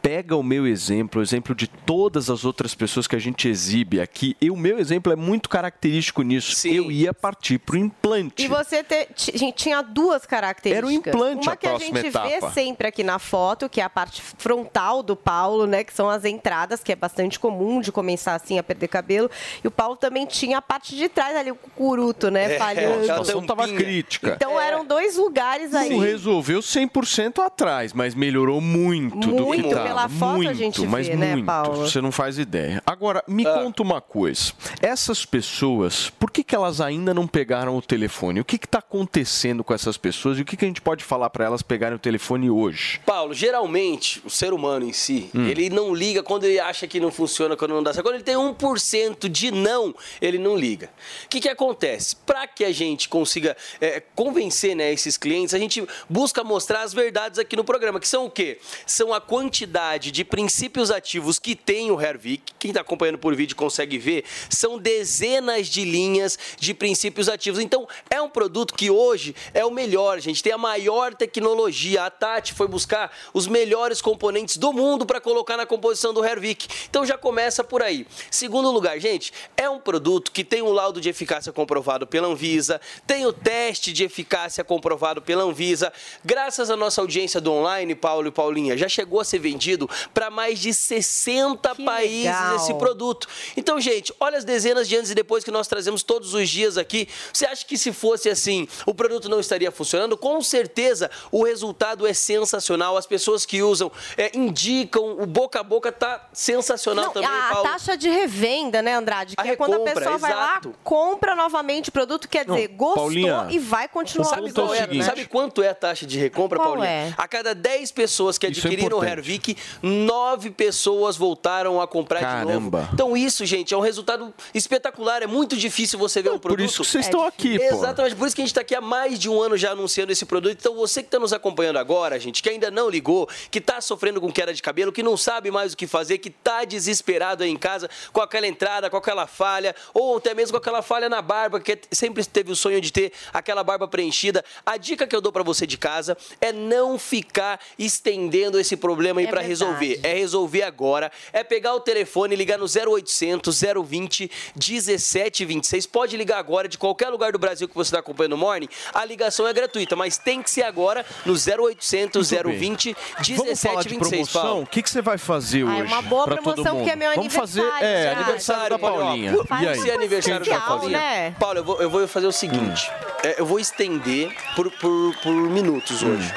[0.01, 4.01] pega o meu exemplo, o exemplo de todas as outras pessoas que a gente exibe
[4.01, 6.67] aqui, e o meu exemplo é muito característico nisso.
[6.67, 8.43] Eu ia partir para o implante.
[8.43, 9.07] E você te-
[9.53, 10.77] tinha duas características.
[10.77, 12.27] Era o implante Uma a que a gente etapa.
[12.27, 15.83] vê sempre aqui na foto, que é a parte frontal do Paulo, né?
[15.83, 19.29] Que são as entradas, que é bastante comum de começar assim a perder cabelo.
[19.63, 22.55] E o Paulo também tinha a parte de trás ali, o cucuruto, né?
[22.55, 22.97] É, falhando.
[22.99, 24.33] a situação estava crítica.
[24.35, 25.89] Então eram dois lugares aí.
[25.91, 29.90] Não resolveu 100% atrás, mas melhorou muito, do que Muito, estava.
[29.93, 31.45] Pela foto a muito, gente mas vê, né, muito.
[31.45, 31.87] Paulo?
[31.87, 32.81] Você não faz ideia.
[32.85, 34.53] Agora, me conta uma coisa.
[34.81, 38.39] Essas pessoas, por que, que elas ainda não pegaram o telefone?
[38.39, 41.29] O que está acontecendo com essas pessoas e o que, que a gente pode falar
[41.29, 42.99] para elas pegarem o telefone hoje?
[43.05, 45.47] Paulo, geralmente, o ser humano em si, Hum.
[45.47, 48.05] ele não liga quando ele acha que não funciona, quando não dá certo.
[48.05, 50.89] Quando ele tem 1% de não, ele não liga.
[51.25, 52.15] O que, que acontece?
[52.15, 56.93] Para que a gente consiga é, convencer né, esses clientes, a gente busca mostrar as
[56.93, 58.59] verdades aqui no programa, que são o quê?
[58.85, 62.53] São a quantidade de princípios ativos que tem o Hervik.
[62.59, 64.23] Quem está acompanhando por vídeo consegue ver.
[64.49, 67.59] São dezenas de linhas de princípios ativos.
[67.59, 70.43] Então, é um produto que hoje é o melhor, gente.
[70.43, 72.05] Tem a maior tecnologia.
[72.05, 76.67] A Tati foi buscar os melhores componentes do mundo para colocar na composição do Hervik.
[76.89, 78.05] Então, já começa por aí.
[78.29, 82.79] Segundo lugar, gente, é um produto que tem um laudo de eficácia comprovado pela Anvisa,
[83.05, 85.91] tem o teste de eficácia comprovado pela Anvisa.
[86.23, 89.70] Graças à nossa audiência do online, Paulo e Paulinha, já chegou a ser vendido
[90.13, 92.55] para mais de 60 países legal.
[92.55, 93.27] esse produto.
[93.55, 96.77] Então, gente, olha as dezenas de antes e depois que nós trazemos todos os dias
[96.77, 97.07] aqui.
[97.33, 100.17] Você acha que se fosse assim, o produto não estaria funcionando?
[100.17, 102.97] Com certeza, o resultado é sensacional.
[102.97, 107.49] As pessoas que usam é, indicam, o boca a boca tá sensacional Não, também, a
[107.53, 107.69] Paulo.
[107.69, 109.35] taxa de revenda, né, Andrade?
[109.35, 110.73] Que A é quando a recompra, pessoa vai lá, exato.
[110.83, 115.25] compra novamente o produto, quer dizer, gostou Paulinha, e vai continuar Sabe, qual é, sabe
[115.25, 116.87] quanto é a taxa de recompra, Qual Paulinha?
[116.89, 117.13] é?
[117.17, 119.03] A cada 10 pessoas que Isso é adquiriram o.
[119.03, 122.79] Hervik, 9 pessoas voltaram a comprar de Caramba.
[122.79, 122.89] novo.
[122.93, 125.21] Então isso, gente, é um resultado espetacular.
[125.21, 126.65] É muito difícil você ver um produto.
[126.65, 127.65] isso que vocês estão aqui, pô.
[127.65, 130.11] Exatamente, por isso que a gente está aqui há mais de um ano já anunciando
[130.11, 130.57] esse produto.
[130.59, 134.19] Então você que está nos acompanhando agora, gente, que ainda não ligou, que está sofrendo
[134.19, 137.49] com queda de cabelo, que não sabe mais o que fazer, que está desesperado aí
[137.49, 141.21] em casa com aquela entrada, com aquela falha, ou até mesmo com aquela falha na
[141.21, 144.43] barba, que sempre teve o sonho de ter aquela barba preenchida.
[144.65, 149.19] A dica que eu dou para você de casa é não ficar estendendo esse problema
[149.19, 149.41] aí É para.
[149.51, 149.99] Resolver.
[150.03, 155.85] É resolver agora, é pegar o telefone e ligar no 0800 020 1726.
[155.85, 158.67] Pode ligar agora de qualquer lugar do Brasil que você está acompanhando o Morning.
[158.93, 162.57] A ligação é gratuita, mas tem que ser agora no 0800 Muito bem.
[162.59, 162.95] 020
[163.35, 164.41] Vamos falar de 1726, promoção?
[164.41, 164.63] Paulo.
[164.63, 165.93] O que, que você vai fazer Ah, é hoje?
[165.93, 166.83] uma boa pra todo promoção, mundo?
[166.83, 168.11] porque é meu Vamos fazer, aniversário é, já.
[168.17, 169.31] aniversário da ó, Paulinha.
[169.33, 169.79] Por E aí?
[169.81, 170.97] ser aniversário da Paulinha.
[170.97, 171.35] né?
[171.39, 173.05] Paulo, eu vou, eu vou fazer o seguinte: Hum.
[173.23, 176.33] é, eu vou estender por, por, por minutos hoje.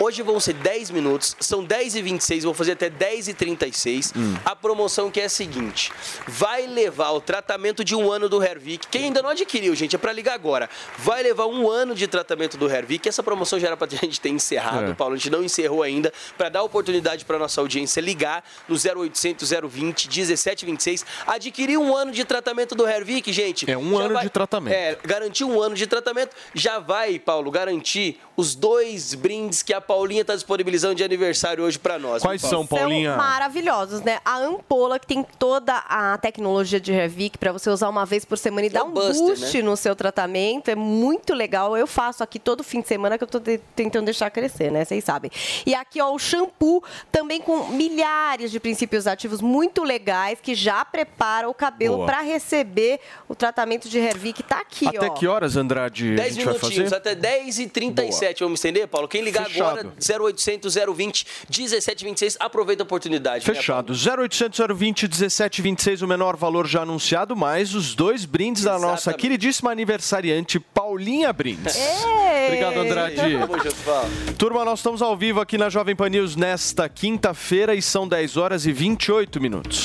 [0.00, 3.34] Hoje vão ser 10 minutos, são 10 e 26, eu vou fazer até 10 e
[3.34, 4.12] 36.
[4.16, 4.34] Hum.
[4.44, 5.92] A promoção que é a seguinte:
[6.26, 8.86] vai levar o tratamento de um ano do Hervik.
[8.88, 10.68] Quem ainda não adquiriu, gente, é pra ligar agora.
[10.98, 13.08] Vai levar um ano de tratamento do Hervik.
[13.08, 14.94] Essa promoção já era pra gente ter encerrado, É.
[14.94, 15.14] Paulo.
[15.14, 16.12] A gente não encerrou ainda.
[16.36, 21.04] Pra dar oportunidade pra nossa audiência ligar no 0800 020 1726.
[21.26, 23.70] Adquirir um ano de tratamento do Hervik, gente.
[23.70, 24.74] É um ano de tratamento.
[24.74, 26.34] É, garantir um ano de tratamento.
[26.52, 31.78] Já vai, Paulo, garantir os dois brindes que a Paulinha está disponibilizando de aniversário hoje
[31.78, 32.22] para nós.
[32.22, 33.10] Quais são, Paulinha?
[33.10, 34.18] São maravilhosos, né?
[34.24, 38.36] A ampola, que tem toda a tecnologia de Revic para você usar uma vez por
[38.36, 39.34] semana e é dar um buster, né?
[39.36, 39.62] boost né?
[39.62, 40.68] no seu tratamento.
[40.68, 41.76] É muito legal.
[41.76, 44.84] Eu faço aqui todo fim de semana que eu estou de tentando deixar crescer, né?
[44.84, 45.30] Vocês sabem.
[45.64, 50.84] E aqui, ó, o shampoo também com milhares de princípios ativos muito legais que já
[50.84, 54.40] prepara o cabelo para receber o tratamento de Revic.
[54.40, 55.04] está aqui, até ó.
[55.04, 56.94] Até que horas, Andrade, 10 a gente vai fazer?
[56.94, 58.23] Até 10h36.
[58.24, 59.06] 17, vamos estender, Paulo?
[59.06, 59.80] Quem ligar Fechado.
[59.80, 63.46] agora, 0800 020 1726, aproveita a oportunidade.
[63.46, 63.92] Né, Fechado.
[63.92, 68.82] Né, 0800 020 1726, o menor valor já anunciado, mais os dois brindes Exatamente.
[68.82, 71.76] da nossa queridíssima aniversariante, Paulinha Brindes.
[71.76, 72.46] Ei.
[72.46, 73.20] Obrigado, Andrade.
[74.38, 78.36] Turma, nós estamos ao vivo aqui na Jovem Pan News nesta quinta-feira e são 10
[78.36, 79.84] horas e 28 minutos.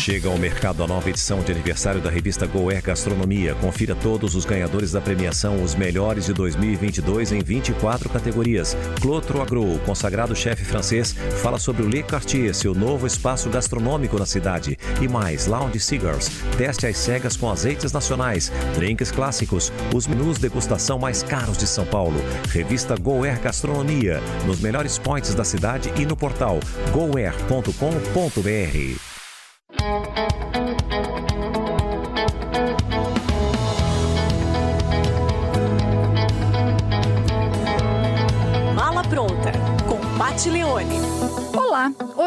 [0.00, 3.54] Chega ao mercado a nova edição de aniversário da revista Goer Gastronomia.
[3.56, 8.74] Confira todos os ganhadores da premiação, os melhores de 2022 em 24 categorias.
[8.98, 14.24] Clotro Agro, consagrado chefe francês, fala sobre o Le Cartier, seu novo espaço gastronômico na
[14.24, 14.78] cidade.
[15.02, 20.98] E mais, Lounge Cigars, teste às cegas com azeites nacionais, drinks clássicos, os menus degustação
[20.98, 22.16] mais caros de São Paulo.
[22.48, 26.58] Revista Goer Gastronomia, nos melhores points da cidade e no portal
[26.90, 27.70] goer.com.br.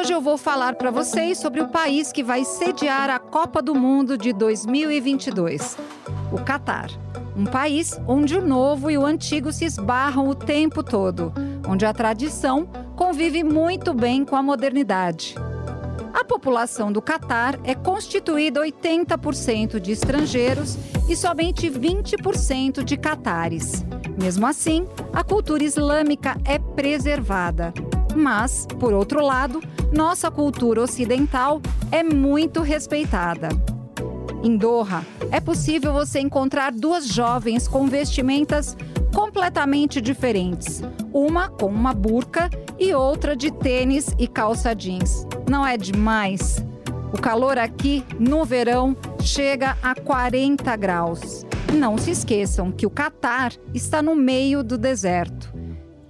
[0.04, 3.74] hoje eu vou falar para vocês sobre o país que vai sediar a Copa do
[3.74, 5.78] Mundo de 2022,
[6.30, 6.90] o Catar.
[7.38, 11.32] Um país onde o novo e o antigo se esbarram o tempo todo,
[11.66, 15.36] onde a tradição convive muito bem com a modernidade.
[16.14, 23.86] A população do Catar é constituída 80% de estrangeiros e somente 20% de catares.
[24.22, 27.74] Mesmo assim, a cultura islâmica é preservada.
[28.16, 33.50] Mas, por outro lado, nossa cultura ocidental é muito respeitada.
[34.44, 38.76] Em Doha, é possível você encontrar duas jovens com vestimentas
[39.14, 40.82] completamente diferentes.
[41.14, 45.26] Uma com uma burca e outra de tênis e calça jeans.
[45.50, 46.58] Não é demais?
[47.14, 51.46] O calor aqui, no verão, chega a 40 graus.
[51.74, 55.54] Não se esqueçam que o Catar está no meio do deserto.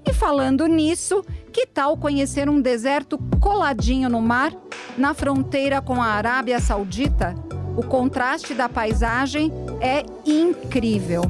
[0.06, 4.52] E falando nisso, que tal conhecer um deserto coladinho no mar,
[4.98, 7.36] na fronteira com a Arábia Saudita?
[7.78, 11.22] O contraste da paisagem é incrível.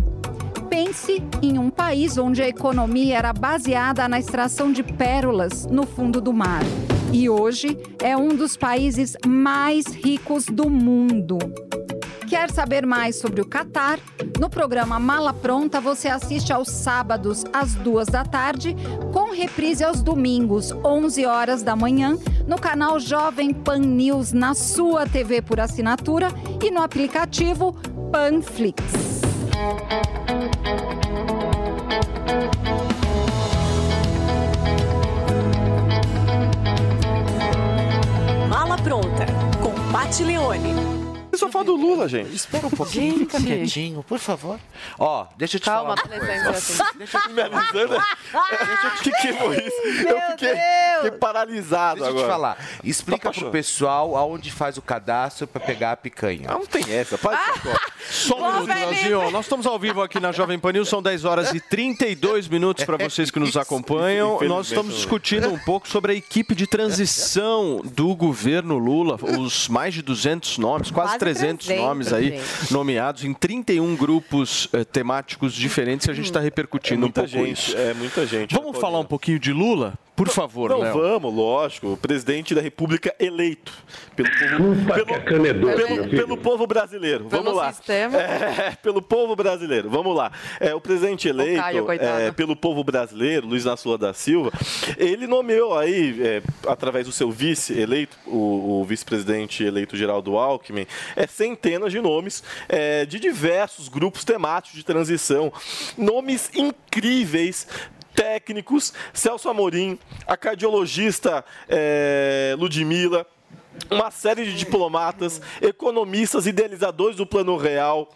[0.69, 6.21] Pense em um país onde a economia era baseada na extração de pérolas no fundo
[6.21, 6.63] do mar.
[7.12, 11.38] E hoje é um dos países mais ricos do mundo.
[12.34, 14.00] Quer saber mais sobre o Catar?
[14.39, 18.76] No programa Mala Pronta você assiste aos sábados às duas da tarde,
[19.13, 22.17] com reprise aos domingos, 11 horas da manhã,
[22.48, 27.72] no canal Jovem Pan News na sua TV por assinatura e no aplicativo
[28.12, 28.82] Panflix.
[38.50, 39.28] Mala pronta
[39.62, 41.02] com Pat Leone.
[41.34, 42.32] É só falar do Lula, gente.
[42.36, 44.60] Espera um pouquinho, fica quietinho, por favor.
[45.00, 46.84] Ó, deixa eu te Calma, falar assim.
[46.96, 47.96] Deixa eu te Me avisando.
[47.96, 50.08] O que, que foi isso?
[50.08, 50.56] eu fiquei,
[50.96, 52.34] fiquei paralisado Deixa eu te agora.
[52.34, 52.58] falar.
[52.84, 56.50] Explica pro pessoal aonde faz o cadastro pra pegar a picanha.
[56.50, 57.39] Não tem essa, pode
[58.10, 59.32] Só um minuto, Leozinho.
[59.32, 62.84] Nós estamos ao vivo aqui na Jovem Pan News, são 10 horas e 32 minutos
[62.84, 64.39] para vocês que nos acompanham.
[64.41, 69.96] Nós estamos discutindo um pouco sobre a equipe de transição do governo Lula, os mais
[69.96, 72.73] de 200 nomes, quase, Quase 300, 300, nomes aí gente.
[72.73, 77.45] nomeados em 31 grupos eh, temáticos diferentes e a gente está repercutindo um muita pouco
[77.45, 77.77] gente, isso.
[77.77, 78.53] é muita gente.
[78.53, 79.93] Vamos falar um pouquinho de Lula?
[80.15, 80.93] Por favor, Não, Léo.
[80.93, 81.93] vamos, lógico.
[81.93, 83.73] O presidente da República eleito
[84.15, 87.26] pelo povo, pelo, pelo- pelo povo brasileiro.
[87.26, 87.73] Pelo vamos lá.
[87.73, 88.17] sistema.
[88.21, 89.89] É, pelo povo brasileiro.
[89.89, 90.32] Vamos lá.
[90.60, 92.21] É, o presidente eleito Caio, coitado.
[92.21, 94.52] é, pelo povo brasileiro, Luiz Inácio Lula da Silva,
[94.99, 100.86] ele nomeou aí, é, através do seu vice eleito, o, o vice-presidente eleito Geraldo Alckmin,
[101.15, 105.52] é, centenas de nomes é, de diversos grupos temáticos de transição.
[105.97, 107.67] Nomes incríveis
[108.15, 109.97] técnicos, Celso Amorim,
[110.28, 113.26] a cardiologista eh, Ludmilla,
[113.89, 118.09] uma série de diplomatas, economistas, idealizadores do Plano Real,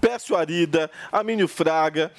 [0.00, 2.10] Pécio Arida, Amínio Fraga,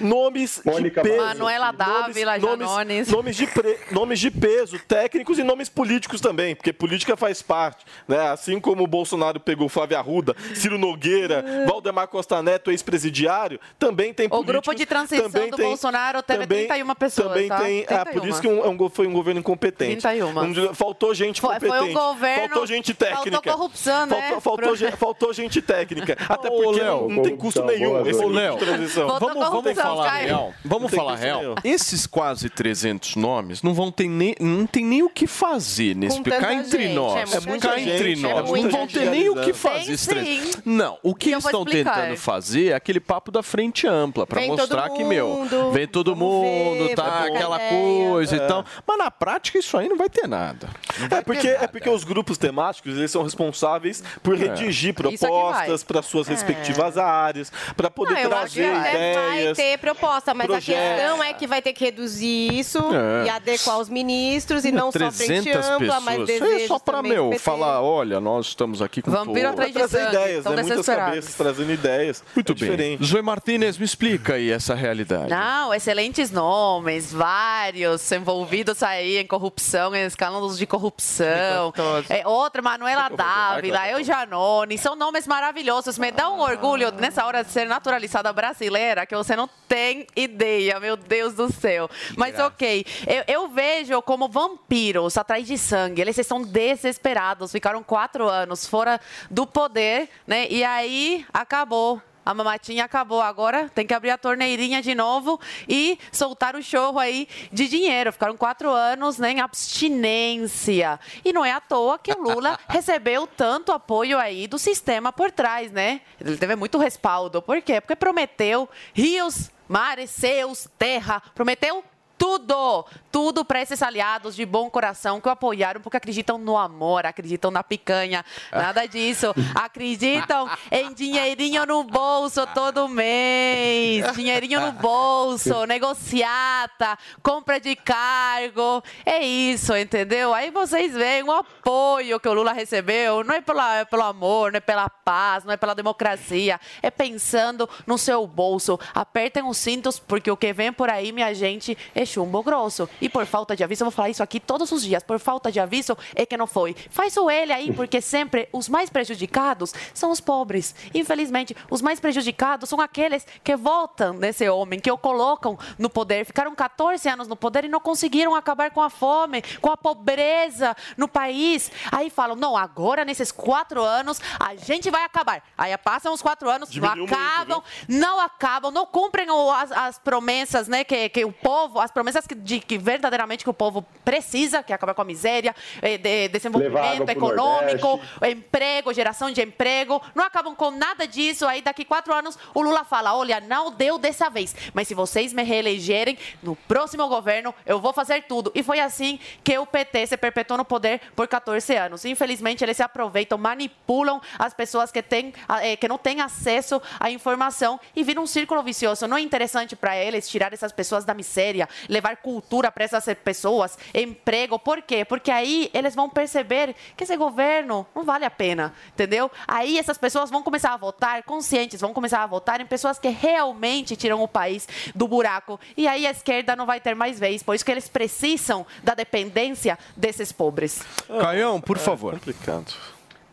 [0.00, 3.08] nomes Mônica de peso, Manuela Dávila, nomes, Janones.
[3.08, 7.84] nomes de pre- nomes de peso, técnicos e nomes políticos também, porque política faz parte,
[8.08, 8.30] né?
[8.30, 14.26] Assim como o Bolsonaro pegou Flávia Arruda, Ciro Nogueira, Valdemar Costa Neto, ex-presidiário, também tem
[14.26, 14.52] O políticos.
[14.52, 17.60] grupo de transição também do tem- Bolsonaro teve também- 31 pessoas, Também tá?
[17.60, 18.28] tem, é, por 31.
[18.28, 20.02] isso que um- é um foi um governo incompetente.
[20.02, 20.42] 31.
[20.70, 21.92] Um- faltou gente Foi- foi um competente.
[22.22, 23.30] Governo- faltou gente técnica.
[23.30, 24.16] faltou corrupção, né?
[24.20, 26.16] Faltou, faltou, Pro- ge- faltou gente técnica.
[26.28, 28.52] Até Ô, porque Léo, não, não tem custo corrupção, nenhum boa, esse Ô, tipo Léo,
[28.58, 29.18] de transição.
[29.18, 30.26] Vamos, vamos falar Caio.
[30.26, 30.54] real.
[30.64, 31.40] Vamos falar real.
[31.40, 31.54] nenhum.
[31.64, 36.20] Esses quase 300 nomes não vão ter nem, não tem nem o que fazer nesse
[36.22, 37.34] cá entre gente, nós.
[37.34, 38.48] é muita cá gente, entre é nós.
[38.48, 39.84] muita não vão gente ter nem o que fazer.
[39.84, 40.52] Tem esses 300.
[40.54, 40.62] sim.
[40.64, 44.90] Não, o que eles estão tentando fazer é aquele papo da frente ampla para mostrar
[44.90, 47.70] que meu, vem todo mundo, ver, tá aquela ideia.
[48.10, 48.64] coisa e tal.
[48.86, 50.68] Mas na prática isso aí não vai ter nada.
[51.10, 55.82] É porque, é porque os grupos temáticos eles são responsáveis por redigir Isso aqui propostas
[55.82, 59.56] para suas respectivas áreas, para poder Não, eu acho que trazer até vai ideias.
[59.56, 60.82] ter proposta, mas projetos.
[60.82, 63.26] a questão é que vai ter que reduzir isso É.
[63.26, 66.28] e adequar os ministros e não só frente 300 ampla, mas pessoas.
[66.30, 69.68] Isso desejos é só para, meu, falar, olha, nós estamos aqui com Vampiro todo- atrás
[69.72, 70.16] de trazer sangue.
[70.16, 70.62] ideias, né?
[70.62, 72.22] Muitas cabeças trazendo ideias.
[72.34, 72.70] Muito é bem.
[72.70, 73.04] diferente.
[73.04, 75.30] Zoe Martinez, me explica aí essa realidade.
[75.30, 81.72] Não, excelentes nomes, vários envolvidos aí em corrupção, em escândalos de corrupção.
[82.08, 85.98] É, outra, Manuela Dávila, Eu Janone, são nomes maravilhosos.
[85.98, 90.78] Me dá um orgulho nessa hora de ser naturalizada brasileira, que você não tem ideia,
[90.80, 91.88] meu Deus do céu.
[92.16, 96.00] Mas ok, eu, eu vejo como vampiros atrás de sangue.
[96.00, 99.00] Eles estão desesperados, ficaram quatro anos fora
[99.30, 100.46] do poder, né?
[100.48, 102.00] E aí acabou.
[102.24, 106.98] A mamatinha acabou agora, tem que abrir a torneirinha de novo e soltar o chorro
[106.98, 108.12] aí de dinheiro.
[108.12, 111.00] Ficaram quatro anos né, em abstinência.
[111.24, 115.32] E não é à toa que o Lula recebeu tanto apoio aí do sistema por
[115.32, 116.00] trás, né?
[116.20, 117.42] Ele teve muito respaldo.
[117.42, 117.80] Por quê?
[117.80, 121.20] Porque prometeu rios, mares, céus, terra.
[121.34, 121.82] Prometeu
[122.22, 127.04] tudo, tudo para esses aliados de bom coração que o apoiaram porque acreditam no amor,
[127.04, 129.34] acreditam na picanha, nada disso.
[129.54, 138.82] Acreditam em dinheirinho no bolso todo mês, dinheirinho no bolso, negociata, compra de cargo.
[139.04, 140.32] É isso, entendeu?
[140.32, 144.52] Aí vocês veem o apoio que o Lula recebeu, não é, pela, é pelo amor,
[144.52, 148.80] não é pela paz, não é pela democracia, é pensando no seu bolso.
[148.94, 152.88] Apertem os cintos porque o que vem por aí, minha gente, é chumbo grosso.
[153.02, 155.02] E por falta de aviso, eu vou falar isso aqui todos os dias.
[155.02, 156.76] Por falta de aviso, é que não foi.
[156.88, 160.72] Faz o ele aí, porque sempre os mais prejudicados são os pobres.
[160.94, 166.24] Infelizmente, os mais prejudicados são aqueles que votam nesse homem, que o colocam no poder.
[166.24, 170.76] Ficaram 14 anos no poder e não conseguiram acabar com a fome, com a pobreza
[170.96, 171.72] no país.
[171.90, 175.42] Aí falam, não, agora nesses quatro anos a gente vai acabar.
[175.58, 179.26] Aí passam os quatro anos, Diminuiu não muito, acabam, não acabam, não cumprem
[179.56, 183.50] as, as promessas, né, que, que o povo, as promessas que, de que verdadeiramente que
[183.50, 189.30] o povo precisa, que é acabar com a miséria, eh, de, desenvolvimento econômico, emprego, geração
[189.30, 191.46] de emprego, não acabam com nada disso.
[191.46, 195.32] Aí daqui quatro anos o Lula fala, olha, não deu dessa vez, mas se vocês
[195.32, 198.52] me reelegerem no próximo governo, eu vou fazer tudo.
[198.54, 202.04] E foi assim que o PT se perpetuou no poder por 14 anos.
[202.04, 205.32] Infelizmente eles se aproveitam, manipulam as pessoas que têm,
[205.62, 209.06] eh, que não têm acesso à informação e vira um círculo vicioso.
[209.06, 213.78] Não é interessante para eles tirar essas pessoas da miséria, levar cultura para essas pessoas,
[213.94, 214.58] emprego.
[214.58, 215.04] Por quê?
[215.04, 219.30] Porque aí eles vão perceber que esse governo não vale a pena, entendeu?
[219.46, 223.08] Aí essas pessoas vão começar a votar conscientes, vão começar a votar em pessoas que
[223.08, 225.58] realmente tiram o país do buraco.
[225.76, 228.94] E aí a esquerda não vai ter mais vez, por isso que eles precisam da
[228.94, 230.82] dependência desses pobres.
[231.20, 232.14] Caião, por favor.
[232.14, 232.74] Complicado.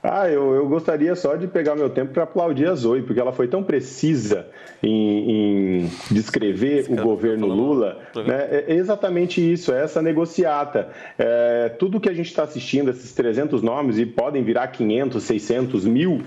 [0.02, 3.34] Ah, eu, eu gostaria só de pegar meu tempo para aplaudir a Zoe, porque ela
[3.34, 4.48] foi tão precisa
[4.82, 8.00] em, em descrever o governo Lula.
[8.16, 8.64] Né?
[8.68, 10.88] É exatamente isso, é essa negociata.
[11.18, 15.86] É, tudo que a gente está assistindo, esses 300 nomes, e podem virar 500, 600,
[15.86, 16.22] mil,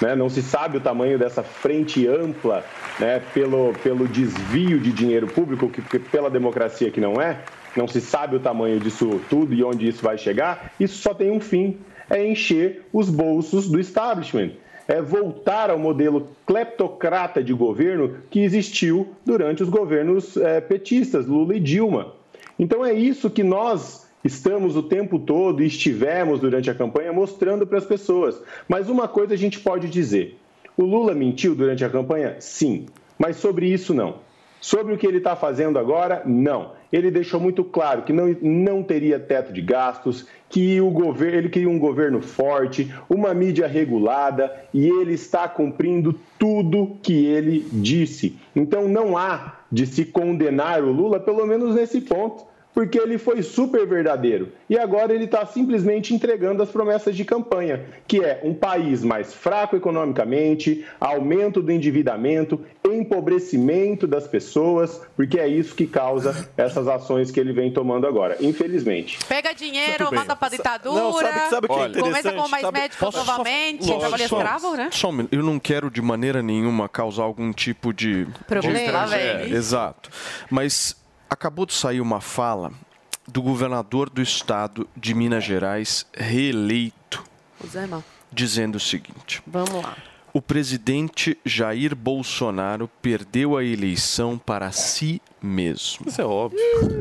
[0.00, 0.16] né?
[0.16, 2.64] não se sabe o tamanho dessa frente ampla
[2.98, 3.20] né?
[3.34, 7.40] pelo, pelo desvio de dinheiro público, que, que pela democracia que não é,
[7.76, 11.30] não se sabe o tamanho disso tudo e onde isso vai chegar, isso só tem
[11.30, 11.76] um fim
[12.10, 14.52] é encher os bolsos do establishment.
[14.86, 21.56] É voltar ao modelo kleptocrata de governo que existiu durante os governos eh, petistas, Lula
[21.56, 22.14] e Dilma.
[22.58, 27.66] Então é isso que nós estamos o tempo todo e estivemos durante a campanha mostrando
[27.66, 28.40] para as pessoas.
[28.66, 30.38] Mas uma coisa a gente pode dizer:
[30.76, 32.36] o Lula mentiu durante a campanha?
[32.40, 32.86] Sim,
[33.18, 34.16] mas sobre isso não.
[34.60, 36.72] Sobre o que ele está fazendo agora, não.
[36.92, 41.48] Ele deixou muito claro que não, não teria teto de gastos, que o governo, ele
[41.48, 48.36] queria um governo forte, uma mídia regulada, e ele está cumprindo tudo que ele disse.
[48.56, 52.46] Então não há de se condenar o Lula, pelo menos nesse ponto
[52.78, 54.52] porque ele foi super verdadeiro.
[54.70, 59.34] E agora ele está simplesmente entregando as promessas de campanha, que é um país mais
[59.34, 67.32] fraco economicamente, aumento do endividamento, empobrecimento das pessoas, porque é isso que causa essas ações
[67.32, 69.18] que ele vem tomando agora, infelizmente.
[69.28, 70.94] Pega dinheiro, manda pra ditadura.
[71.02, 74.88] Não, sabe- sabe que é Começa com mais Sabe- médicos Posso novamente, só- escravo, né?
[74.92, 75.10] Só.
[75.32, 78.24] Eu não quero de maneira nenhuma causar algum tipo de.
[78.46, 79.06] Problema.
[79.08, 79.14] de-.
[79.16, 80.10] É, exato.
[80.48, 80.96] Mas
[81.28, 82.72] acabou de sair uma fala
[83.26, 87.22] do governador do estado de Minas Gerais, reeleito,
[87.66, 89.42] Zema, dizendo o seguinte.
[89.46, 89.96] vamos lá.
[90.32, 96.06] O presidente Jair Bolsonaro perdeu a eleição para si mesmo.
[96.06, 96.60] Isso é óbvio.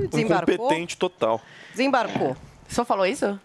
[0.10, 0.56] desembarcou?
[0.56, 1.42] Incompetente total.
[1.72, 2.36] Desembarcou.
[2.70, 3.40] Só falou isso?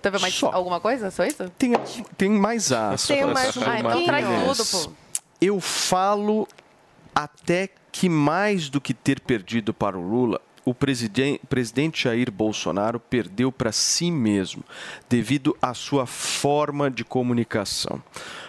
[0.00, 1.10] Teve mais alguma coisa?
[1.10, 1.48] Só isso?
[1.50, 1.72] Tem,
[2.16, 3.06] tem mais aspas.
[3.06, 3.56] Tem mais.
[3.56, 4.92] Então traz tudo, pô.
[5.40, 6.48] Eu falo
[7.14, 12.98] até que mais do que ter perdido para o Lula, o presiden- presidente Jair Bolsonaro
[12.98, 14.64] perdeu para si mesmo,
[15.08, 18.02] devido à sua forma de comunicação.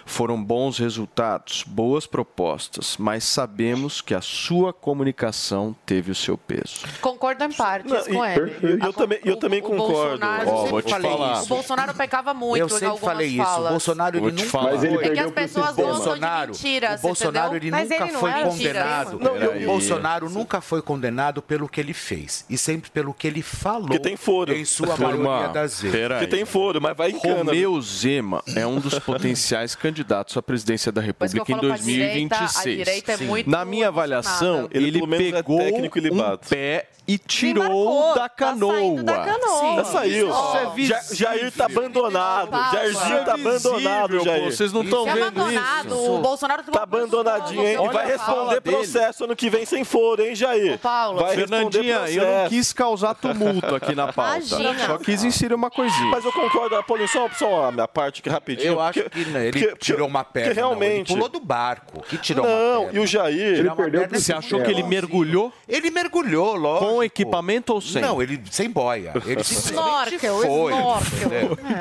[0.08, 6.86] Foram bons resultados, boas propostas, mas sabemos que a sua comunicação teve o seu peso.
[7.00, 8.78] Concordo em partes Não, com e- ele.
[8.86, 9.92] eu também- eu também o concordo.
[10.20, 11.32] Bolsonaro- Ó, eu vou te sempre falei falar.
[11.34, 11.44] isso.
[11.44, 13.36] O Bolsonaro pecava muito eu em sempre algumas falei isso.
[13.44, 13.66] falas.
[13.66, 14.72] O Bolsonaro ele nunca falar.
[14.72, 15.18] Mas ele É que foi.
[15.18, 19.18] as pessoas gostam de Bolsonaro, mentiras, o Bolsonaro ele Mas nunca ele foi é condenado.
[19.18, 23.26] Não, eu- o Bolsonaro nunca foi condenado pelo que ele fez e sempre pelo que
[23.26, 23.82] ele falou.
[23.88, 24.52] Porque tem foro.
[24.54, 26.08] Em sua Turma, maioria das vezes.
[26.08, 27.38] Porque tem foro, mas vai em cana.
[27.50, 29.95] Romeu Zema é um dos potenciais candidatos
[30.38, 32.76] à presidência da República em falo pra direita, a 2026.
[32.76, 37.18] direita é muito Na minha avaliação, Ele, ele, é pegou técnico e um pé e
[37.18, 39.02] tirou da tá canoa.
[39.02, 39.76] da canoa.
[39.76, 40.28] Já saiu.
[40.28, 41.02] Isso é Ja-.
[41.14, 42.50] Jair tá abandonado.
[42.50, 42.72] Paulo.
[42.72, 44.24] Jairzinho tá é abandonado, pô.
[44.24, 44.44] Jair.
[44.44, 46.12] Vocês não estão é vendo abandonado, isso.
[46.12, 47.76] o Bolsonaro Tá abandonadinho, hein?
[47.84, 48.76] E vai responder dele.
[48.76, 50.78] processo ano que vem sem foro, hein, Jair?
[50.78, 51.20] Paulo.
[51.20, 54.38] Vai responder Fernandinha, eu não quis causar tumulto aqui na pauta.
[54.38, 54.86] Imagina.
[54.86, 56.10] Só quis inserir uma coisinha.
[56.10, 58.72] Mas eu concordo, Paulinho, só, só a minha parte aqui rapidinho.
[58.72, 60.54] Eu acho porque- que né, ele porque- tirou uma perna.
[60.54, 61.12] não, ele realmente.
[61.12, 62.02] pulou do barco.
[62.02, 62.98] Que tirou uma Não, perna.
[62.98, 63.64] e o Jair.
[63.66, 66.90] Uma perdeu perna Você é achou que ele mergulhou Ele mergulhou, lógico.
[66.92, 68.02] com equipamento ou sem?
[68.02, 69.12] Não, ele sem boia.
[69.24, 70.72] Ele simplesmente foi.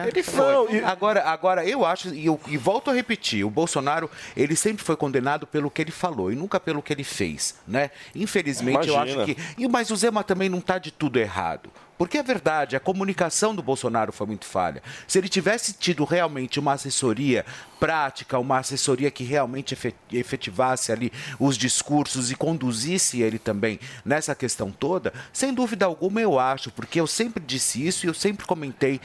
[0.08, 0.54] Ele foi.
[0.54, 4.56] Não, e- agora, agora, eu acho, e, eu, e volto a repetir, o Bolsonaro, ele
[4.56, 7.92] sempre foi condenado pelo que ele falou e nunca pelo que ele fez, né?
[8.16, 9.24] Infelizmente, eu Imagina.
[9.24, 9.42] acho que...
[9.58, 11.70] E, mas o Zema também não está de tudo errado.
[11.98, 14.84] Porque é verdade, a comunicação do Bolsonaro foi muito falha.
[15.08, 17.46] Se ele tivesse tido realmente uma assessoria
[17.80, 24.34] prática, uma assessoria que realmente efe- efetivasse ali os discursos e conduzisse ele também nessa
[24.34, 28.46] questão toda, sem dúvida alguma eu acho, porque eu sempre disse isso e eu sempre
[28.46, 29.00] comentei,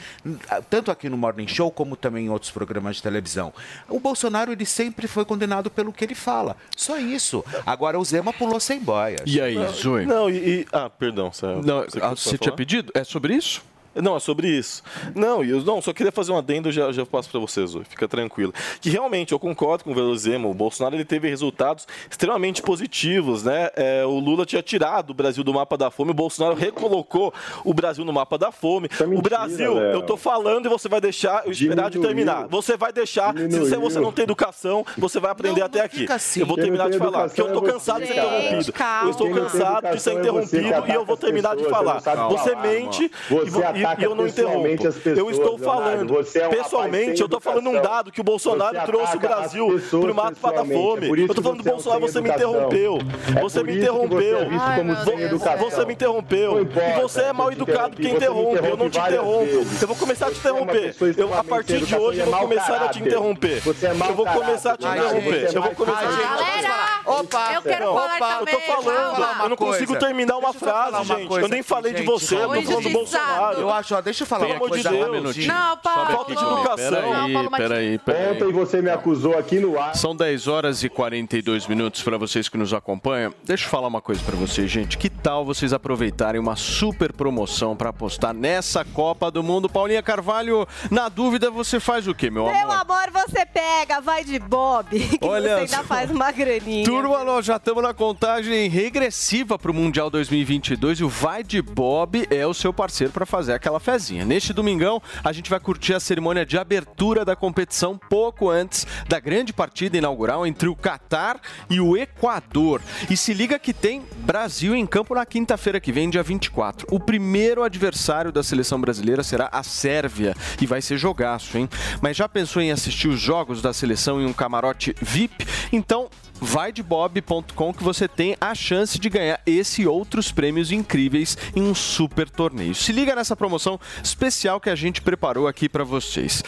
[0.68, 3.52] tanto aqui no Morning Show como também em outros programas de televisão.
[3.88, 6.56] O Bolsonaro ele sempre foi condenado pelo que ele fala.
[6.76, 7.44] Só isso.
[7.66, 9.22] Agora o Zema pulou sem boias.
[9.26, 10.06] E aí, Zoe?
[10.06, 10.60] Não, e.
[10.62, 11.32] e- ah, perdão.
[11.32, 12.56] Você, Não, você, ah, você tinha falar?
[12.94, 13.62] É sobre isso?
[13.94, 14.82] Não, é sobre isso.
[15.14, 18.06] Não, eu não, só queria fazer um adendo, já, já passo para vocês, Zoe, fica
[18.06, 18.52] tranquilo.
[18.80, 23.68] Que realmente, eu concordo com o Velozema, o Bolsonaro ele teve resultados extremamente positivos, né?
[23.74, 27.32] É, o Lula tinha tirado o Brasil do mapa da fome, o Bolsonaro recolocou
[27.64, 28.88] o Brasil no mapa da fome.
[28.98, 29.92] É mentira, o Brasil, Léo.
[29.92, 32.08] eu tô falando e você vai deixar eu esperar de Diminuiu.
[32.08, 32.46] terminar.
[32.48, 33.80] Você vai deixar, se você, Diminuiu.
[33.80, 36.06] você não tem educação, você vai aprender Não, até não aqui.
[36.10, 36.40] assim.
[36.40, 38.72] Eu vou terminar de falar, porque eu tô educação é cansado de ser você, interrompido.
[38.72, 39.04] Calma.
[39.06, 41.76] Eu estou cansado de ser educação é você interrompido e eu vou terminar de pessoas,
[41.76, 42.00] falar.
[42.00, 42.10] você
[42.40, 44.88] Você falar, mente Você e vo- e, ataca e eu não pessoalmente interrompo.
[44.88, 46.14] as pessoas, eu estou falando.
[46.14, 49.20] Você é um pessoalmente, eu estou falando um dado que o Bolsonaro Você trouxe o
[49.20, 50.74] Brasil para o da pessoalmente.
[50.74, 51.06] fome.
[51.06, 52.98] É eu estou falando do você é Bolsonaro, sem você me interrompeu.
[53.36, 54.18] É Você me interrompeu.
[54.38, 55.30] Você é visto Ai, como meu sem Deus.
[55.30, 55.70] educação.
[55.70, 56.60] Você me interrompeu.
[56.60, 58.66] Importa, e você é mal educado porque interrompe.
[58.66, 59.44] Eu não te várias interrompo.
[59.46, 59.82] vezes.
[59.82, 60.94] Eu vou começar a te é interromper.
[61.16, 63.62] Eu, a partir de hoje é eu vou começar a te interromper.
[63.66, 65.54] É Eu vou começar a te interromper.
[65.54, 66.40] Eu vou começar a te interromper.
[66.40, 68.54] Galera, Opa, eu quero não, falar Opa, eu também.
[68.54, 71.32] tô falando, eu não consigo terminar uma frase, gente.
[71.40, 73.69] Eu nem falei de você, eu tô falando do Bolsonaro.
[73.70, 75.24] Eu acho, ó, deixa eu falar Pelo uma amor de coisa Deus.
[75.24, 75.48] rapidinho.
[75.54, 76.10] Não, Paulo.
[76.10, 76.90] Falta de educação.
[76.90, 78.32] Peraí, peraí, peraí.
[78.32, 79.94] Ontem você me acusou aqui no ar.
[79.94, 83.32] São 10 horas e 42 minutos para vocês que nos acompanham.
[83.44, 84.98] Deixa eu falar uma coisa para vocês, gente.
[84.98, 89.68] Que tal vocês aproveitarem uma super promoção para apostar nessa Copa do Mundo?
[89.68, 92.76] Paulinha Carvalho, na dúvida você faz o quê, meu Meu amor?
[92.80, 95.84] amor, você pega, vai de Bob, que Olha você ainda só.
[95.84, 96.84] faz uma graninha.
[96.84, 101.60] Turma, nós já estamos na contagem regressiva para o Mundial 2022 e o Vai de
[101.62, 104.24] Bob é o seu parceiro para fazer aquela fezinha.
[104.24, 109.20] Neste domingão, a gente vai curtir a cerimônia de abertura da competição pouco antes da
[109.20, 111.38] grande partida inaugural entre o Catar
[111.68, 112.80] e o Equador.
[113.08, 116.86] E se liga que tem Brasil em campo na quinta-feira que vem, dia 24.
[116.90, 121.68] O primeiro adversário da seleção brasileira será a Sérvia e vai ser jogaço, hein?
[122.00, 125.46] Mas já pensou em assistir os jogos da seleção em um camarote VIP?
[125.70, 126.08] Então,
[126.40, 131.36] vai de bob.com que você tem a chance de ganhar esse e outros prêmios incríveis
[131.54, 132.74] em um super torneio.
[132.74, 136.42] Se liga nessa promoção especial que a gente preparou aqui para vocês.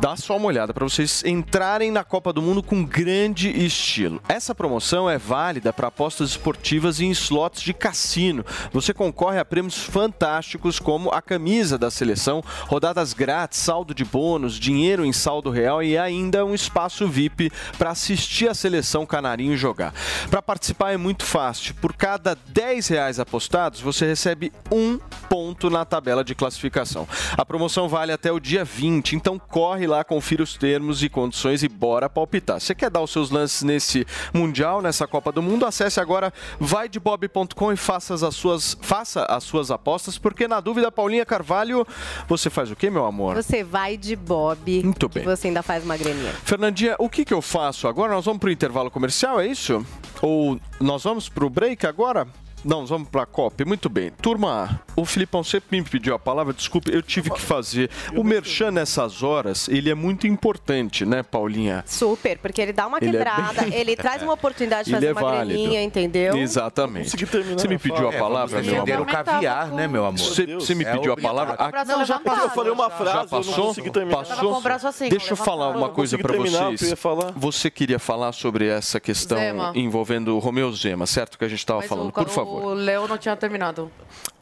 [0.00, 4.22] Dá só uma olhada para vocês entrarem na Copa do Mundo com grande estilo.
[4.28, 8.44] Essa promoção é válida para apostas esportivas e em slots de cassino.
[8.72, 14.58] Você concorre a prêmios fantásticos como a camisa da seleção, rodadas grátis, saldo de bônus,
[14.58, 19.94] dinheiro em saldo real e ainda um espaço VIP para assistir a seleção canarinho jogar.
[20.30, 21.74] Para participar é muito fácil.
[21.76, 27.08] Por cada 10 reais apostados, você recebe um ponto na tabela de classificação.
[27.36, 31.62] A promoção vale até o dia 20, então corre lá, confira os termos e condições
[31.62, 32.60] e bora palpitar.
[32.60, 35.64] Você quer dar os seus lances nesse Mundial, nessa Copa do Mundo?
[35.64, 41.24] Acesse agora vaidebob.com e faça as suas, faça as suas apostas, porque na dúvida, Paulinha
[41.24, 41.86] Carvalho,
[42.28, 43.34] você faz o quê, meu amor?
[43.36, 44.82] Você vai de Bob.
[44.82, 45.24] Muito bem.
[45.24, 46.32] Você ainda faz uma graninha.
[46.44, 48.12] Fernandinha, o que, que eu faço agora?
[48.12, 49.84] Nós vamos para o intervalo comercial, é isso?
[50.20, 52.26] Ou nós vamos para o break agora?
[52.64, 53.64] Não, vamos para a COP.
[53.64, 54.10] Muito bem.
[54.22, 56.52] Turma, o Filipão sempre me pediu a palavra.
[56.52, 57.90] Desculpe, eu tive que fazer.
[58.16, 61.82] O Merchan nessas horas, ele é muito importante, né, Paulinha?
[61.86, 64.96] Super, porque ele dá uma Ele é quebrada, bem- ele traz uma oportunidade de Ele
[64.96, 65.58] fazer é uma válido.
[65.60, 66.36] graninha, entendeu?
[66.36, 67.10] Exatamente.
[67.54, 69.00] Você me pediu a É, palavra, meu amor?
[69.00, 70.18] o caviar, né, meu amor?
[70.18, 71.56] Você, você me É pediu a palavra?
[71.84, 72.42] Não, já levantado.
[72.42, 73.66] Eu falei uma Já frase, eu não passou?
[73.66, 74.24] consegui terminar.
[74.24, 75.44] Tava com o braço assim, Deixa eu levantado.
[75.44, 76.90] falar uma coisa consegui para terminar o que eu vocês.
[76.90, 77.32] ia falar.
[77.36, 79.72] Você queria falar sobre essa questão Zema.
[79.74, 81.38] envolvendo o Romeu Zema, certo?
[81.38, 82.08] Que a gente estava Mas falando.
[82.08, 82.72] o, Por favor.
[82.72, 83.90] O Léo não tinha terminado.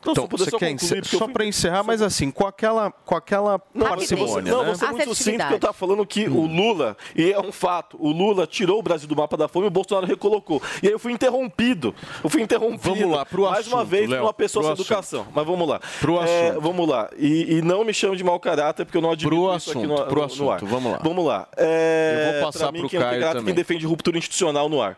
[0.07, 4.17] Então, você quer encer- só para encerrar, mas assim, com aquela, com aquela Não, você,
[4.17, 4.75] parcimônia, não, né?
[4.75, 7.97] você é muito simples porque eu tava falando que o Lula, e é um fato,
[8.01, 10.63] o Lula tirou o Brasil do mapa da fome e o Bolsonaro recolocou.
[10.83, 11.95] E aí eu fui interrompido.
[12.25, 12.95] Eu fui interrompido.
[12.95, 15.27] Vamos lá, pro Mais uma assunto, vez, por Léo, uma pessoa sem educação.
[15.35, 15.81] Mas vamos lá.
[16.01, 16.61] Pro É, assunto.
[16.63, 17.11] vamos lá.
[17.19, 19.81] E, e não me chame de mau caráter, porque eu não admito Pro isso aqui
[19.81, 20.57] assunto, no, pro no- no ar.
[20.57, 21.01] assunto, vamos lá.
[21.03, 21.49] Vamos lá.
[21.57, 23.45] É, Eu vou passar quem não tem Caio caráter, também.
[23.47, 24.97] quem defende ruptura institucional no ar.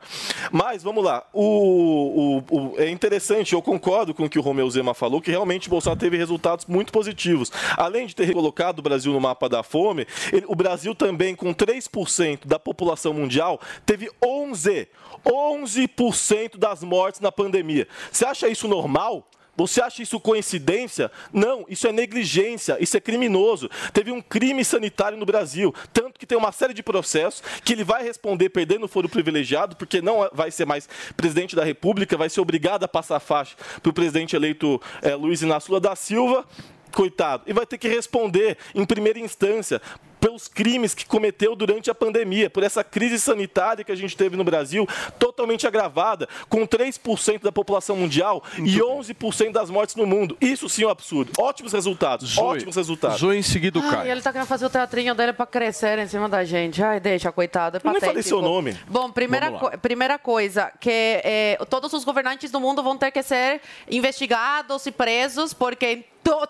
[0.53, 1.25] Mas, vamos lá.
[1.33, 5.31] O, o- o- é interessante, eu concordo com o que o Romeu Zema falou, que
[5.31, 7.51] realmente Bolsonaro teve resultados muito positivos.
[7.77, 11.53] Além de ter colocado o Brasil no mapa da fome, ele- o Brasil também, com
[11.53, 14.89] 3% da população mundial, teve 11,
[15.25, 17.87] 11% das mortes na pandemia.
[18.11, 19.29] Você acha isso normal?
[19.67, 21.11] Você acha isso coincidência?
[21.33, 23.71] Não, isso é negligência, isso é criminoso.
[23.93, 27.85] Teve um crime sanitário no Brasil, tanto que tem uma série de processos que ele
[27.85, 32.29] vai responder perdendo o foro privilegiado, porque não vai ser mais presidente da República, vai
[32.29, 35.97] ser obrigado a passar a faixa para o presidente eleito eh, Luiz Inácio Lula da
[35.97, 36.47] Silva.
[36.93, 39.81] Coitado, e vai ter que responder em primeira instância
[40.23, 44.37] pelos crimes que cometeu durante a pandemia, por essa crise sanitária que a gente teve
[44.37, 44.87] no Brasil,
[45.19, 50.37] totalmente agravada, com 3% da população mundial e 11% das mortes no mundo.
[50.41, 51.33] Isso sim é um absurdo.
[51.37, 53.19] Ótimos resultados, Zoe, ótimos resultados.
[53.19, 54.13] Zoe em seguida o Caio.
[54.13, 56.81] ele tá querendo fazer o teatrinho dele pra crescer em cima da gente.
[56.81, 57.79] Ai, deixa, coitado.
[57.79, 58.79] É Eu nem falei seu nome.
[58.87, 63.25] Bom, primeira, co- primeira coisa, que é, todos os governantes do mundo vão ter que
[63.25, 63.61] ser
[63.91, 66.05] investigados e presos, porque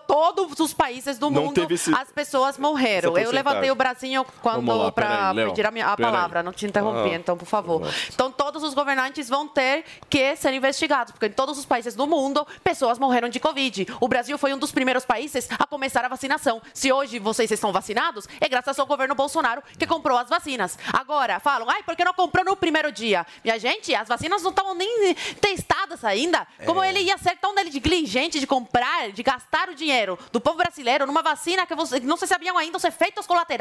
[0.07, 3.17] todos os países do Não mundo esse- as pessoas morreram.
[3.17, 6.11] Eu levantei o bracinho quando para pedir a, minha, a peraí.
[6.11, 7.81] palavra, não te interrompi, Ah, então, por favor.
[8.13, 12.05] Então, todos os governantes vão ter que ser investigados, porque em todos os países do
[12.07, 13.87] mundo, pessoas morreram de Covid.
[13.99, 16.61] O Brasil foi um dos primeiros países a começar a vacinação.
[16.73, 20.77] Se hoje vocês estão vacinados, é graças ao governo Bolsonaro que comprou as vacinas.
[20.91, 23.25] Agora, falam, ai, por que não comprou no primeiro dia?
[23.43, 26.45] Minha gente, as vacinas não estavam nem testadas ainda.
[26.65, 31.05] Como ele ia ser tão negligente de comprar, de gastar o dinheiro do povo brasileiro
[31.05, 33.52] numa vacina que você, que não se sabiam ainda os efeitos colaterais?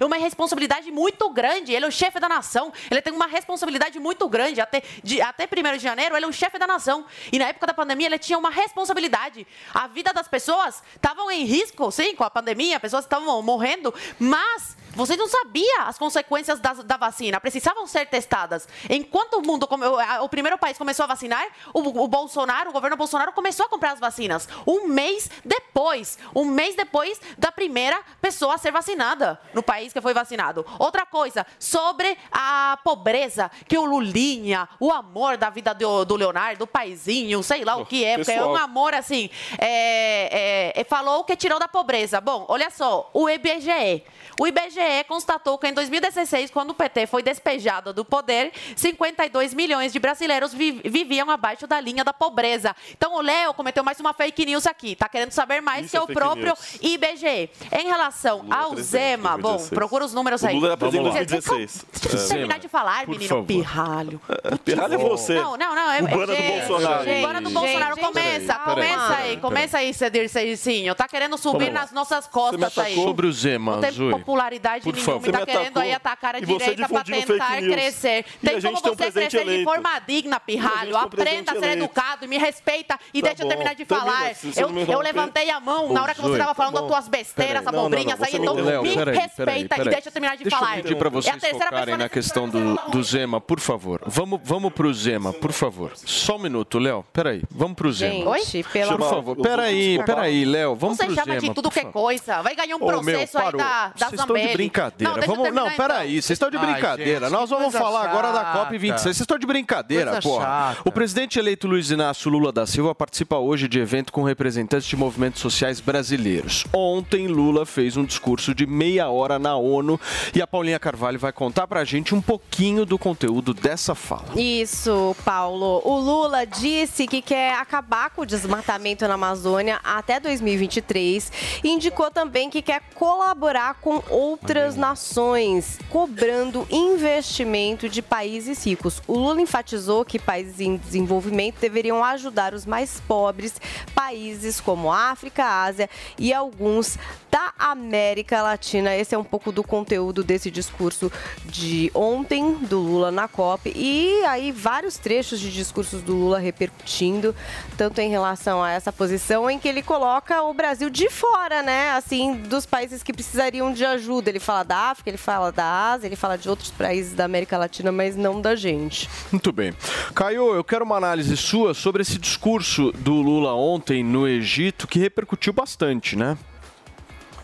[0.00, 1.72] É uma responsabilidade muito grande.
[1.72, 2.72] Ele é o chefe da nação.
[2.90, 4.60] Ele tem uma responsabilidade muito grande.
[4.60, 7.04] Até, de, até 1 de janeiro, ele é o chefe da nação.
[7.32, 9.46] E na época da pandemia, ele tinha uma responsabilidade.
[9.72, 14.76] A vida das pessoas estavam em risco, sim, com a pandemia, pessoas estavam morrendo, mas
[14.98, 18.68] você não sabia as consequências da, da vacina, precisavam ser testadas.
[18.90, 22.96] Enquanto o mundo, o, o primeiro país começou a vacinar, o, o Bolsonaro, o governo
[22.96, 24.48] Bolsonaro começou a comprar as vacinas.
[24.66, 30.00] Um mês depois, um mês depois da primeira pessoa a ser vacinada no país que
[30.00, 30.66] foi vacinado.
[30.78, 36.58] Outra coisa, sobre a pobreza, que o Lulinha, o amor da vida do, do Leonardo,
[36.58, 40.84] do paizinho, sei lá o que é, porque é um amor assim, é, é, é,
[40.84, 42.20] falou que tirou da pobreza.
[42.20, 44.04] Bom, olha só, o IBGE.
[44.40, 49.92] O IBGE constatou que em 2016, quando o PT foi despejado do poder, 52 milhões
[49.92, 52.74] de brasileiros vi- viviam abaixo da linha da pobreza.
[52.96, 54.94] Então o Léo cometeu mais uma fake news aqui.
[54.94, 56.78] Tá querendo saber mais Isso que é o próprio news.
[56.80, 57.50] IBGE.
[57.72, 59.70] Em relação ao presidente, Zema, bom, 2016.
[59.74, 60.54] procura os números O aí.
[60.54, 61.86] Lula era presidente em Você- 2016.
[62.00, 62.28] Deixa eu É.
[62.28, 63.44] terminar de falar, Por menino favor.
[63.46, 64.20] pirralho.
[64.64, 65.34] Pirralho é você.
[65.34, 65.90] Não, não, não.
[65.90, 67.04] É, Cubana do gente, Bolsonaro.
[67.04, 67.94] gente, do Bolsonaro.
[67.96, 70.94] gente, começa, peraí, começa peraí, aí, começa aí, Cedir Cericinho.
[70.94, 72.94] Tá querendo subir nas nossas costas aí.
[72.94, 74.10] Sobre o Zema, Zoe.
[74.28, 75.28] Popularidade Por nenhuma favor.
[75.28, 78.24] e tá Você me querendo aí atacar a e você direita pra difundindo tentar crescer.
[78.42, 79.64] E Tem a como tem um você presidente crescer de eleito.
[79.70, 80.78] forma digna, a pirralho.
[80.78, 81.84] gente tem um Aprenda a ser eleito.
[81.84, 83.48] educado e me respeita e Tá deixa eu bom.
[83.50, 84.34] terminar de Termina, falar.
[84.34, 87.08] você Eu, eu levantei a mão na hora que você Zoe, tava falando das tuas
[87.08, 89.38] besteiras, não, abobrinhas não, aí, você me então me Peraí, respeita
[89.74, 90.76] peraí, e deixa eu terminar de Deixa falar.
[90.78, 94.00] eu pedir pra É a vocês terceira focarem na questão do, do Zema, por favor.
[94.06, 95.92] Vamos, vamos pro Zema, por favor.
[95.96, 97.04] Só um minuto, Léo.
[97.12, 98.38] Peraí, vamos pro Zema.
[98.38, 101.40] Gente, pelo Por favor, peraí, peraí, Léo, vamos Você pro chama Zema.
[101.40, 102.42] de tudo que é coisa.
[102.42, 105.14] Vai ganhar um processo aí da, da Vocês estão de brincadeira.
[105.14, 105.86] Não, vamos, não, terminar, então.
[105.86, 107.20] peraí, vocês estão de Ai, brincadeira.
[107.28, 108.70] gente, Nós vamos falar agora da chata.
[108.74, 108.98] COP26.
[108.98, 110.44] Vocês estão de brincadeira, Coisa porra.
[110.44, 110.82] chata.
[110.84, 114.96] O presidente eleito Luiz Inácio Lula da Silva participa hoje de evento com representantes de
[114.96, 116.64] movimentos sociais brasileiros.
[116.72, 120.00] Ontem, Lula fez um discurso de meia hora na ONU
[120.34, 124.28] e a Paulinha Carvalho vai contar pra gente um pouquinho do conteúdo dessa fala.
[124.36, 125.80] Isso, Paulo.
[125.84, 131.32] O Lula disse que quer acabar com o desmatamento na Amazônia até 2023
[131.64, 139.02] e indicou também que quer colaborar com outras nações, cobrando investimento de países ricos.
[139.06, 143.60] O Lula enfatizou que países em desenvolvimento deveriam ajudar os mais pobres,
[143.94, 145.88] países como África, Ásia
[146.18, 146.98] e alguns
[147.30, 148.94] da América Latina.
[148.96, 151.10] Esse é um pouco do conteúdo desse discurso
[151.46, 157.34] de ontem do Lula na COP e aí vários trechos de discursos do Lula repercutindo
[157.76, 161.90] tanto em relação a essa posição em que ele coloca o Brasil de fora, né?
[161.92, 164.30] Assim, dos países que precisariam de ajuda.
[164.30, 167.58] Ele fala da África, ele fala da Ásia, ele fala de outros países da América
[167.58, 169.08] Latina, mas não da gente.
[169.30, 169.74] Muito bem.
[170.14, 174.98] Caio, eu quero uma análise sua sobre esse discurso do Lula ontem no Egito, que
[174.98, 176.36] repercutiu bastante, né?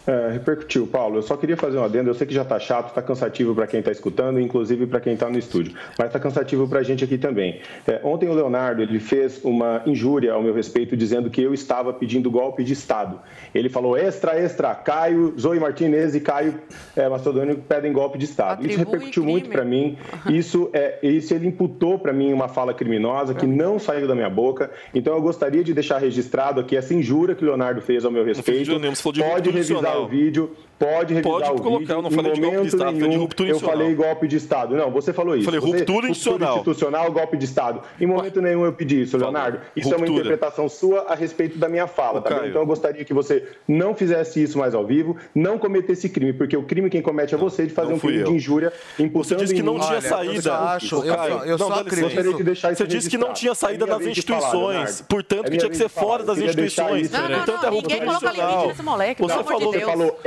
[0.07, 1.17] É, repercutiu, Paulo.
[1.17, 2.11] Eu só queria fazer um adendo.
[2.11, 5.17] Eu sei que já tá chato, tá cansativo para quem tá escutando, inclusive para quem
[5.17, 7.61] tá no estúdio, mas tá cansativo pra gente aqui também.
[7.87, 11.93] É, ontem o Leonardo ele fez uma injúria ao meu respeito, dizendo que eu estava
[11.93, 13.19] pedindo golpe de Estado.
[13.55, 16.61] Ele falou extra, extra, Caio, Zoe Martinez e Caio
[16.97, 18.67] é, Mastodônio pedem golpe de Estado.
[18.67, 19.97] Isso repercutiu muito para mim.
[20.29, 24.31] Isso, é, isso ele imputou para mim uma fala criminosa que não saiu da minha
[24.31, 24.71] boca.
[24.95, 28.25] Então eu gostaria de deixar registrado aqui essa injúria que o Leonardo fez ao meu
[28.25, 28.63] respeito.
[28.63, 31.93] injúria nenhuma, você falou de Pode revisar o vídeo, pode revisar Pode o colocar, vídeo.
[31.95, 33.95] eu não Em falei de golpe de momento Estado, falei de nenhum, ruptura Eu falei
[33.95, 34.77] golpe de Estado.
[34.77, 35.45] Não, você falou isso.
[35.45, 36.55] Falei Você- ruptura institucional.
[36.57, 37.81] institucional, golpe de Estado.
[38.01, 39.61] Em momento nenhum eu pedi isso, Leonardo.
[39.77, 40.21] Isso é uma Ruptura.
[40.27, 42.47] interpretação sua a respeito da minha fala, tá.
[42.47, 46.57] Então eu gostaria que você não fizesse isso mais ao vivo, não cometesse crime, porque
[46.57, 48.27] o crime quem comete é você de fazer um crime eu.
[48.27, 50.49] de injúria, imputando Você disse que não tinha Olha, saída.
[50.51, 53.19] eu acho- eu só- eu não, só dá acredito- de deixar isso Você disse que
[53.19, 56.39] não tinha saída É das falar, instituições, portanto, É que tinha que ser fora das
[56.39, 57.07] instituições.
[57.07, 58.67] isso Não, não, Portanto, não, é ninguém ruptura coloca limite institucional.
[58.69, 60.19] nesse moleque, Você pelo amor de falou, Você falou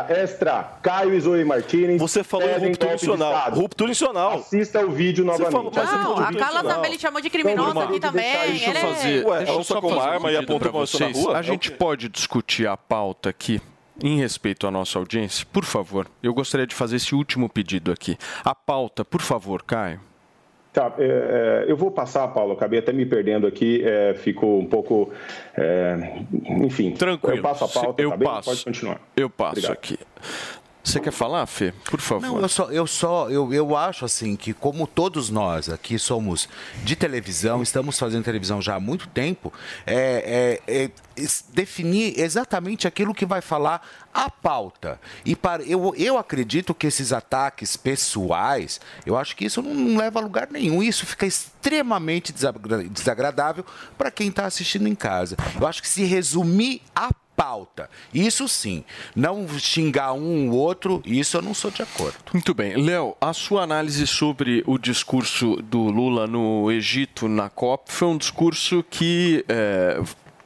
[0.00, 2.00] extra, extra, Caio e Zoe Martinez.
[2.00, 2.48] Você falou.
[2.48, 3.54] Estado.
[3.60, 4.32] Ruptura institucional.
[4.38, 5.52] Assista o vídeo novamente.
[5.52, 6.74] falou- Não, a Carla institucional.
[6.74, 7.84] Zambelli chamou de criminosa lá.
[7.84, 8.32] aqui também.
[8.50, 9.26] Deixa eu Ele é- fazer.
[9.26, 11.24] Ué, deixa eu só só com um arma e aponta pra pessoa na vocês.
[11.24, 11.38] rua?
[11.38, 13.60] A gente pode discutir a pauta aqui.
[14.02, 18.16] Em respeito à nossa audiência, por favor, eu gostaria de fazer esse último pedido aqui.
[18.42, 20.00] A pauta, por favor, Caio.
[20.72, 24.64] Tá, é, é, eu vou passar, Paulo, acabei até me perdendo aqui, é, ficou um
[24.64, 25.12] pouco.
[25.54, 26.22] é,
[26.64, 27.36] enfim, Tranquilo.
[27.36, 28.26] eu passo a pauta, eu tá bem?
[28.26, 28.48] passo.
[28.50, 29.00] Pode continuar.
[29.14, 29.72] Eu passo Obrigado.
[29.72, 29.98] aqui.
[30.84, 31.72] Você quer falar, Fê?
[31.84, 32.26] Por favor.
[32.26, 36.48] Não, eu só, eu só, eu, eu acho assim que como todos nós aqui somos
[36.82, 39.52] de televisão, estamos fazendo televisão já há muito tempo,
[39.86, 40.90] é, é- é
[41.50, 44.98] definir exatamente aquilo que vai falar a pauta.
[45.24, 50.18] E para, eu, eu acredito que esses ataques pessoais, eu acho que isso não leva
[50.18, 50.82] a lugar nenhum.
[50.82, 53.64] Isso fica extremamente desagra- desagradável
[53.96, 55.36] para quem está assistindo em casa.
[55.60, 57.10] Eu acho que se resumir a
[57.42, 57.90] pauta.
[58.14, 58.84] Isso sim.
[59.16, 62.14] Não xingar um ou outro, isso eu não sou de acordo.
[62.32, 62.76] Muito bem.
[62.76, 68.16] Léo, a sua análise sobre o discurso do Lula no Egito, na COP, foi um
[68.16, 70.00] discurso que é,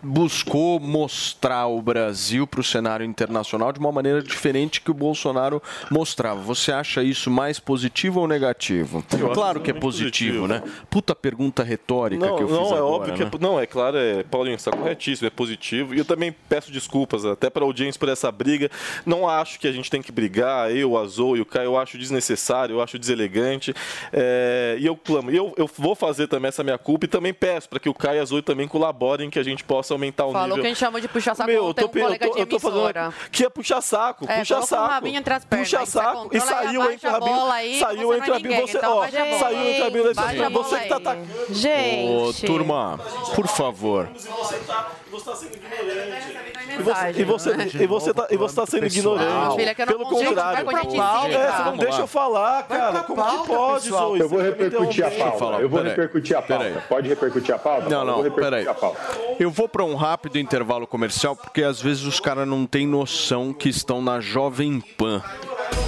[0.07, 5.63] buscou mostrar o Brasil para o cenário internacional de uma maneira diferente que o Bolsonaro
[5.91, 6.41] mostrava.
[6.41, 9.05] Você acha isso mais positivo ou negativo?
[9.19, 10.47] Eu claro que é positivo, positivo.
[10.47, 10.63] né?
[10.89, 13.31] Puta pergunta retórica Não, que eu fiz não, é agora, óbvio que né?
[13.33, 15.95] é, não, é claro, é, Paulinho, está corretíssimo, é positivo.
[15.95, 18.71] E eu também peço desculpas até para a audiência por essa briga.
[19.05, 21.99] Não acho que a gente tem que brigar, eu, Azul e o Caio, eu acho
[21.99, 23.75] desnecessário, eu acho deselegante.
[24.13, 27.69] É, e eu clamo, eu, eu vou fazer também essa minha culpa e também peço
[27.69, 30.33] para que o Caio e a Azul também colaborem, que a gente possa aumentar o
[30.33, 30.63] Falou nível.
[30.63, 32.41] que a gente chamou de puxar saco Meu, eu ontem tô, um eu tô, de
[32.41, 34.87] eu tô fazendo que ia puxar saco, É, puxa saco.
[34.87, 36.29] rabinho entre as pernas, puxa você saco.
[36.37, 37.35] E saiu entre o a rabinho.
[37.37, 38.51] bola aí, saiu você entre é rabinho.
[38.51, 39.39] ninguém, Você, então ó, a bola.
[39.39, 41.27] saiu entre a Você, você bola que tá atacando.
[41.51, 42.13] Gente.
[42.45, 43.01] Ô, turma,
[43.35, 44.09] por favor.
[44.15, 46.37] Você tá, você sendo ignorante.
[46.79, 49.57] E você, e você, você tá, e você tá sendo ignorante.
[49.57, 50.35] Filha, Pelo contrário.
[50.35, 53.03] vai com a gente É, você não deixa eu falar, cara.
[53.05, 54.09] Como que pode, pessoal?
[54.11, 54.21] Zoe?
[54.21, 55.45] Eu vou repercutir a pauta.
[55.63, 56.65] Eu vou repercutir a pauta.
[56.65, 56.83] Peraí.
[56.89, 57.89] Pode repercutir a pauta?
[57.89, 58.11] Não, Paulo?
[58.11, 58.69] Eu vou não, repercutir peraí.
[58.69, 59.01] a pauta.
[59.39, 63.53] Eu vou para um rápido intervalo comercial, porque às vezes os caras não têm noção
[63.53, 65.23] que estão na Jovem Pan.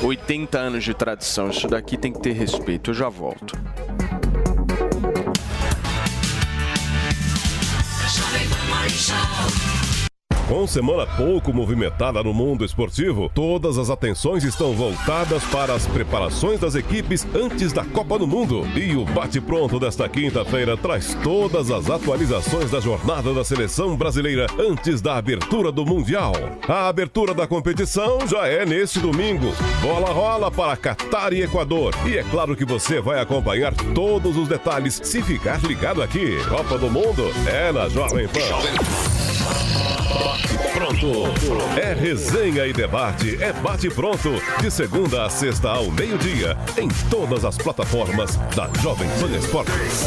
[0.02, 1.48] 80 anos de tradição.
[1.48, 2.90] Isso daqui tem que ter respeito.
[2.90, 3.58] Eu já volto.
[10.48, 16.58] Com semana pouco movimentada no mundo esportivo, todas as atenções estão voltadas para as preparações
[16.58, 18.66] das equipes antes da Copa do Mundo.
[18.74, 25.02] E o bate-pronto desta quinta-feira traz todas as atualizações da jornada da seleção brasileira antes
[25.02, 26.32] da abertura do Mundial.
[26.66, 29.52] A abertura da competição já é neste domingo.
[29.82, 31.94] Bola rola para Catar e Equador.
[32.06, 36.42] E é claro que você vai acompanhar todos os detalhes se ficar ligado aqui.
[36.48, 40.07] Copa do Mundo é na Jovem Pan.
[40.72, 41.78] Pronto.
[41.78, 44.30] É resenha e debate, é bate pronto.
[44.60, 50.06] De segunda a sexta ao meio-dia, em todas as plataformas da Jovem Pan Esportes.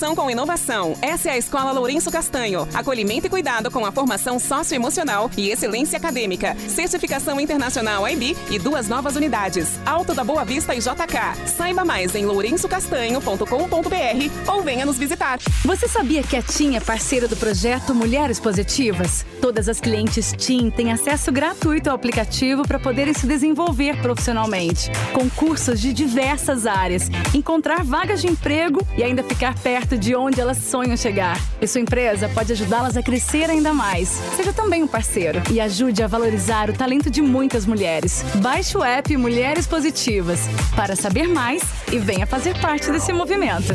[0.00, 0.96] com inovação.
[1.02, 2.66] Essa é a Escola Lourenço Castanho.
[2.72, 6.56] Acolhimento e cuidado com a formação socioemocional e excelência acadêmica.
[6.68, 9.78] Certificação internacional IB e duas novas unidades.
[9.84, 11.46] Alto da Boa Vista e JK.
[11.46, 15.38] Saiba mais em lourençocastanho.com.br ou venha nos visitar.
[15.66, 19.26] Você sabia que a TIM é parceira do projeto Mulheres Positivas?
[19.38, 25.28] Todas as clientes TIM têm acesso gratuito ao aplicativo para poderem se desenvolver profissionalmente, com
[25.28, 30.58] cursos de diversas áreas, encontrar vagas de emprego e ainda ficar perto de onde elas
[30.58, 31.40] sonham chegar.
[31.60, 34.08] E sua empresa pode ajudá-las a crescer ainda mais.
[34.36, 38.24] Seja também um parceiro e ajude a valorizar o talento de muitas mulheres.
[38.36, 40.40] Baixe o app Mulheres Positivas
[40.74, 41.62] para saber mais
[41.92, 43.74] e venha fazer parte desse movimento.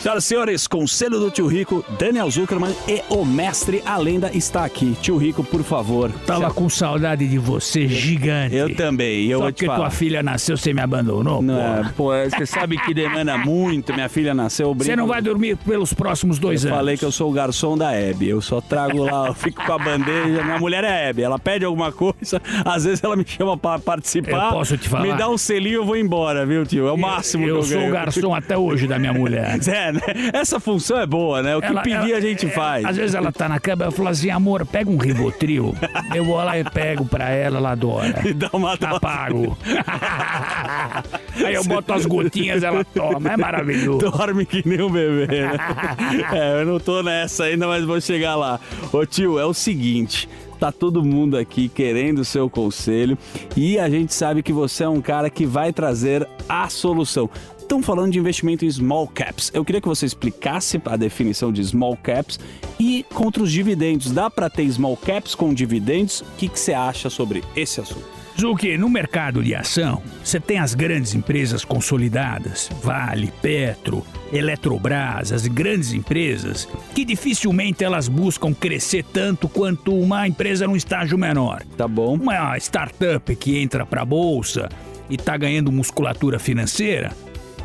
[0.00, 4.64] Senhoras e senhores, Conselho do Tio Rico, Daniel Zuckerman e o mestre A Lenda está
[4.64, 4.96] aqui.
[5.02, 6.10] Tio Rico, por favor.
[6.26, 8.56] Tava com saudade de você, gigante.
[8.56, 9.78] Eu também, eu Só vou te porque falar.
[9.78, 14.08] tua filha nasceu, você me abandonou, Não, é, pô, você sabe que demanda muito, minha
[14.08, 14.68] filha nasceu.
[14.68, 16.78] eu Você não vai dormir pelos próximos dois eu anos.
[16.78, 18.26] falei que eu sou o garçom da Hebe.
[18.26, 20.42] Eu só trago lá, eu fico com a bandeja.
[20.42, 21.20] Minha mulher é Hebe.
[21.22, 24.46] Ela pede alguma coisa, às vezes ela me chama pra participar.
[24.46, 25.02] Eu posso te falar?
[25.04, 26.88] Me dá um selinho, eu vou embora, viu, tio?
[26.88, 27.90] É o máximo eu que eu sou ganho.
[27.90, 29.58] o garçom até hoje da minha mulher.
[29.90, 30.30] É, né?
[30.32, 31.56] Essa função é boa, né?
[31.56, 32.84] O que Ela- ela- pedir a gente é, faz.
[32.84, 35.74] Às vezes ela tá na cama, eu falo assim, amor, pega um Rivotril.
[36.14, 38.22] eu vou lá e pego pra ela, ela adora.
[38.26, 39.56] E dá uma Tá pago.
[41.44, 43.98] Aí eu boto as gotinhas, ela toma, é maravilhoso.
[44.10, 45.50] Dorme que nem um bebê, né?
[46.32, 48.58] é, eu não tô nessa ainda, mas vou chegar lá.
[48.92, 50.28] Ô tio, é o seguinte.
[50.58, 53.16] Tá todo mundo aqui querendo o seu conselho
[53.56, 57.30] e a gente sabe que você é um cara que vai trazer a solução.
[57.70, 59.48] Estão falando de investimento em small caps.
[59.54, 62.40] Eu queria que você explicasse a definição de small caps
[62.80, 64.10] e contra os dividendos.
[64.10, 66.20] Dá para ter small caps com dividendos?
[66.20, 68.04] O que, que você acha sobre esse assunto?
[68.36, 75.46] Zuki, no mercado de ação, você tem as grandes empresas consolidadas, Vale, Petro, Eletrobras, as
[75.46, 81.62] grandes empresas, que dificilmente elas buscam crescer tanto quanto uma empresa num estágio menor.
[81.76, 82.14] Tá bom.
[82.16, 84.68] Uma startup que entra para a bolsa
[85.08, 87.12] e está ganhando musculatura financeira,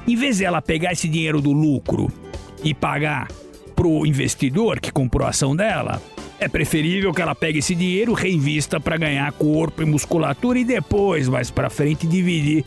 [0.08, 2.12] em vez de ela pegar esse dinheiro do lucro
[2.64, 3.28] e pagar
[3.76, 6.02] pro investidor que comprou a ação dela,
[6.38, 11.30] É preferível que ela pegue esse dinheiro, reinvista para ganhar corpo e musculatura e depois,
[11.30, 12.66] mais para frente, dividir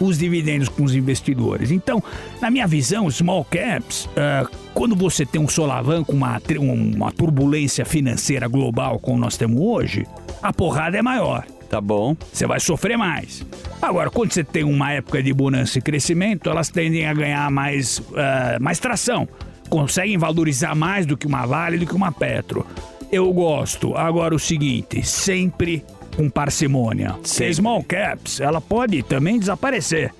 [0.00, 1.72] os dividendos com os investidores.
[1.72, 2.00] Então,
[2.40, 8.46] na minha visão, small caps, ah, quando você tem um solavanco, uma, uma turbulência financeira
[8.46, 10.06] global como nós temos hoje,
[10.40, 11.44] a porrada é maior.
[11.68, 12.16] Tá bom.
[12.32, 13.44] Você vai sofrer mais.
[13.80, 18.02] Agora, quando você tem uma época de bonança e crescimento, elas tendem a ganhar mais,
[18.16, 19.28] ah, mais tração.
[19.68, 22.66] Conseguem valorizar mais do que uma Vale, do que uma Petro.
[23.12, 23.94] Eu gosto.
[23.94, 25.84] Agora, o seguinte, sempre
[26.16, 27.16] com parcimônia.
[27.22, 30.12] A small caps, ela pode também desaparecer.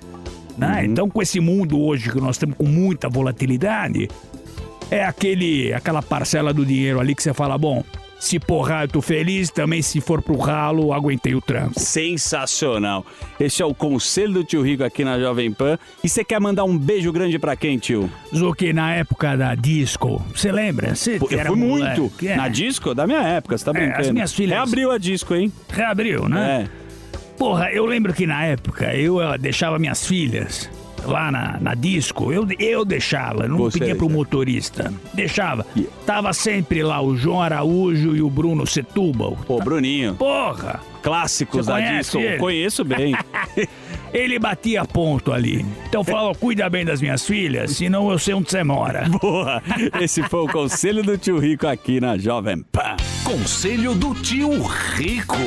[0.57, 0.85] Né?
[0.85, 4.07] Então, com esse mundo hoje que nós temos com muita volatilidade,
[4.91, 7.83] é aquele, aquela parcela do dinheiro ali que você fala, bom,
[8.19, 11.79] se porrar eu tô feliz, também se for pro ralo, aguentei o tranco.
[11.79, 13.05] Sensacional.
[13.39, 15.77] Este é o conselho do tio Rico aqui na Jovem Pan.
[16.03, 18.09] E você quer mandar um beijo grande pra quem, tio?
[18.35, 20.95] Zuki, na época da disco, você lembra?
[20.95, 22.11] Você Pô, eu fui muito.
[22.25, 22.35] é.
[22.35, 22.93] Na disco?
[22.93, 24.01] Da minha época, você tá É, brincando.
[24.01, 25.51] as minhas filhas- Reabriu a disco, hein?
[25.69, 26.67] Reabriu, né?
[27.37, 30.69] Porra, eu lembro que na época eu eh, deixava minhas filhas
[31.05, 34.93] lá na, na disco, eu, eu deixava, não Você pedia pro motorista.
[35.13, 35.65] Deixava.
[36.05, 39.37] Tava sempre lá o João Araújo e o Bruno Setúbal.
[39.45, 40.15] Pô, Bruninho.
[40.15, 40.79] Porra!
[41.01, 42.19] Clássicos Você da disco.
[42.19, 42.37] ele?
[42.37, 43.15] Conheço bem.
[44.11, 45.63] Ele batia ponto ali.
[45.87, 49.07] Então falava, cuida bem das minhas filhas, senão eu sei onde você mora.
[49.21, 49.61] Boa!
[50.01, 52.97] Esse foi o conselho do tio Rico aqui na Jovem Pan.
[53.23, 54.63] Conselho do tio
[54.95, 55.37] Rico.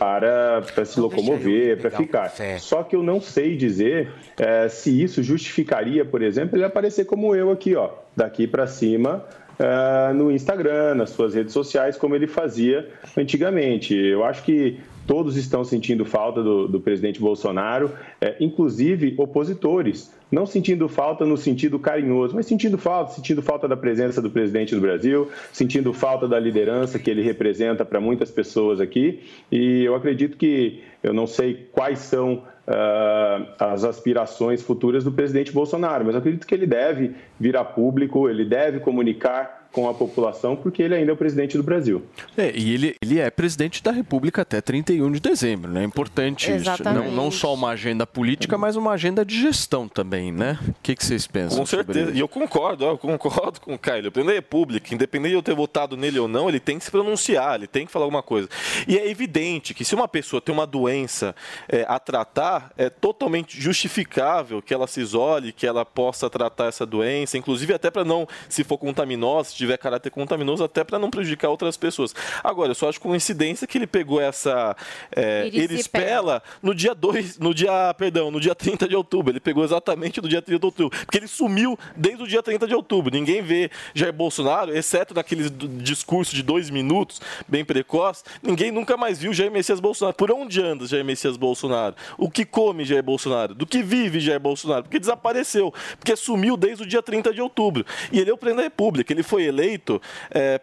[0.00, 2.32] Para, para se locomover, para ficar.
[2.58, 7.36] Só que eu não sei dizer eh, se isso justificaria, por exemplo, ele aparecer como
[7.36, 9.22] eu aqui, ó, daqui para cima.
[9.58, 13.94] eh, no Instagram, nas suas redes sociais, como ele fazia antigamente.
[13.94, 14.80] Eu acho que
[15.10, 17.90] todos estão sentindo falta do, do presidente Bolsonaro,
[18.20, 20.14] eh, inclusive opositores.
[20.30, 24.72] Não sentindo falta no sentido carinhoso, mas sentindo falta, sentindo falta da presença do presidente
[24.72, 29.18] do Brasil, sentindo falta da liderança que ele representa para muitas pessoas aqui.
[29.50, 35.50] E eu acredito que, eu não sei quais são ah, as aspirações futuras do presidente
[35.50, 40.56] Bolsonaro, mas acredito que ele deve vir a público, ele deve comunicar com a população,
[40.56, 42.02] porque ele ainda é o presidente do Brasil.
[42.36, 45.82] É, e ele, ele é presidente da República até 31 de dezembro, né?
[45.82, 46.66] É importante isso.
[46.66, 47.14] Não, Exatamente.
[47.14, 50.58] não só uma agenda política, mas uma agenda de gestão também, né?
[50.68, 51.58] O que, que vocês pensam?
[51.58, 52.10] Com certeza.
[52.12, 54.08] E eu concordo, eu concordo com o Caio.
[54.08, 56.84] O presidente da República, independente de eu ter votado nele ou não, ele tem que
[56.84, 58.48] se pronunciar, ele tem que falar alguma coisa.
[58.88, 61.34] E é evidente que se uma pessoa tem uma doença
[61.68, 66.84] é, a tratar, é totalmente justificável que ela se isole, que ela possa tratar essa
[66.84, 71.48] doença, inclusive até para não, se for contaminosa, tiver caráter contamiноso, até para não prejudicar
[71.48, 72.14] outras pessoas.
[72.42, 74.76] Agora, eu só acho coincidência que ele pegou essa
[75.14, 79.32] é, erispela no dia 2, no dia, perdão, no dia 30 de outubro.
[79.32, 82.66] Ele pegou exatamente no dia 30 de outubro, porque ele sumiu desde o dia 30
[82.66, 83.12] de outubro.
[83.12, 89.18] Ninguém vê Jair Bolsonaro, exceto naquele discurso de dois minutos, bem precoce, ninguém nunca mais
[89.18, 90.16] viu Jair Messias Bolsonaro.
[90.16, 91.94] Por onde anda Jair Messias Bolsonaro?
[92.18, 93.54] O que come Jair Bolsonaro?
[93.54, 94.84] Do que vive Jair Bolsonaro?
[94.84, 97.84] Porque desapareceu, porque sumiu desde o dia 30 de outubro.
[98.12, 99.12] E ele é o presidente da República.
[99.12, 100.00] Ele foi eleito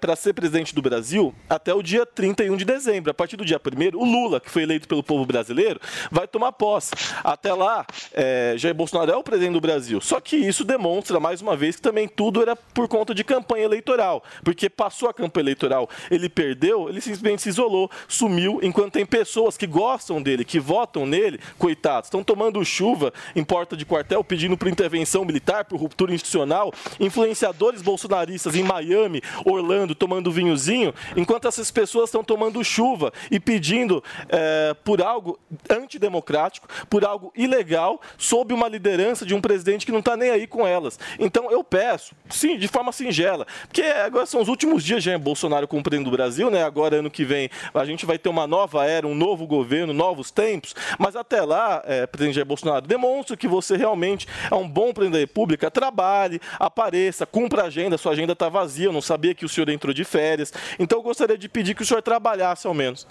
[0.02, 3.12] para ser presidente do Brasil até o dia 31 de dezembro.
[3.12, 5.80] A partir do dia 1 o Lula, que foi eleito pelo povo brasileiro,
[6.12, 6.92] vai tomar posse.
[7.24, 10.02] Até lá, é, Jair Bolsonaro é o presidente do Brasil.
[10.02, 13.66] Só que isso demonstra, mais uma vez, que também tudo era por conta de campanha
[13.66, 14.24] eleitoral.
[14.44, 19.58] Porque passou a campanha eleitoral, ele perdeu, ele simplesmente se isolou, sumiu, enquanto tem pessoas
[19.58, 24.58] que gostam dele, que votam nele, coitados, estão tomando chuva em porta de quartel, pedindo
[24.58, 31.72] por intervenção militar, por ruptura institucional, influenciadores bolsonaristas em Miami, Orlando, tomando vinhozinho, enquanto essas
[31.72, 38.68] pessoas estão tomando chuva e pedindo eh, por algo antidemocrático, por algo ilegal, sob uma
[38.68, 41.00] liderança de um presidente que não está nem aí com elas.
[41.20, 45.68] Então eu peço, sim, de forma singela, porque agora são os últimos dias de Bolsonaro
[45.68, 46.64] como presidente do Brasil, né?
[46.64, 50.30] Agora, ano que vem, a gente vai ter uma nova era, um novo governo, novos
[50.30, 54.94] tempos, mas até lá, eh, presidente Jair Bolsonaro, demonstre que você realmente é um bom
[54.94, 59.34] presidente da República, trabalhe, apareça, cumpra a agenda, sua agenda está vazia, eu não sabia
[59.34, 62.68] que o senhor entrou de férias, então eu gostaria de pedir que o senhor trabalhasse
[62.68, 63.08] ao menos.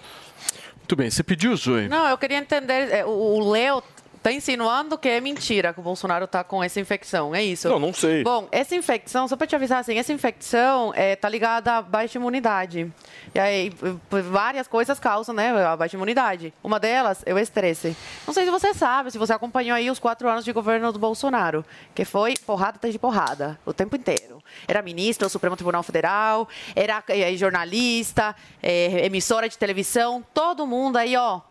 [0.76, 1.88] Muito bem, você pediu, Zoe?
[1.88, 2.92] Não, eu queria entender.
[2.92, 3.82] é, O o Léo
[4.26, 7.32] tá insinuando que é mentira que o Bolsonaro tá com essa infecção.
[7.32, 7.68] É isso?
[7.68, 8.24] Não, não sei.
[8.24, 12.18] Bom, essa infecção, só para te avisar assim, essa infecção é, tá ligada à baixa
[12.18, 12.92] imunidade.
[13.32, 13.72] E aí,
[14.10, 16.52] várias coisas causam, né, a baixa imunidade.
[16.64, 17.96] Uma delas é o estresse.
[18.26, 20.98] Não sei se você sabe, se você acompanhou aí os quatro anos de governo do
[20.98, 21.64] Bolsonaro,
[21.94, 24.42] que foi porrada atrás de porrada, o tempo inteiro.
[24.66, 30.96] Era ministro do Supremo Tribunal Federal, era eh, jornalista, eh, emissora de televisão, todo mundo
[30.96, 31.42] aí, ó,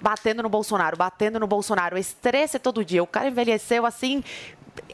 [0.00, 1.98] batendo no Bolsonaro, batendo no Bolsonaro.
[1.98, 3.02] Estresse todo dia.
[3.02, 4.22] O cara envelheceu assim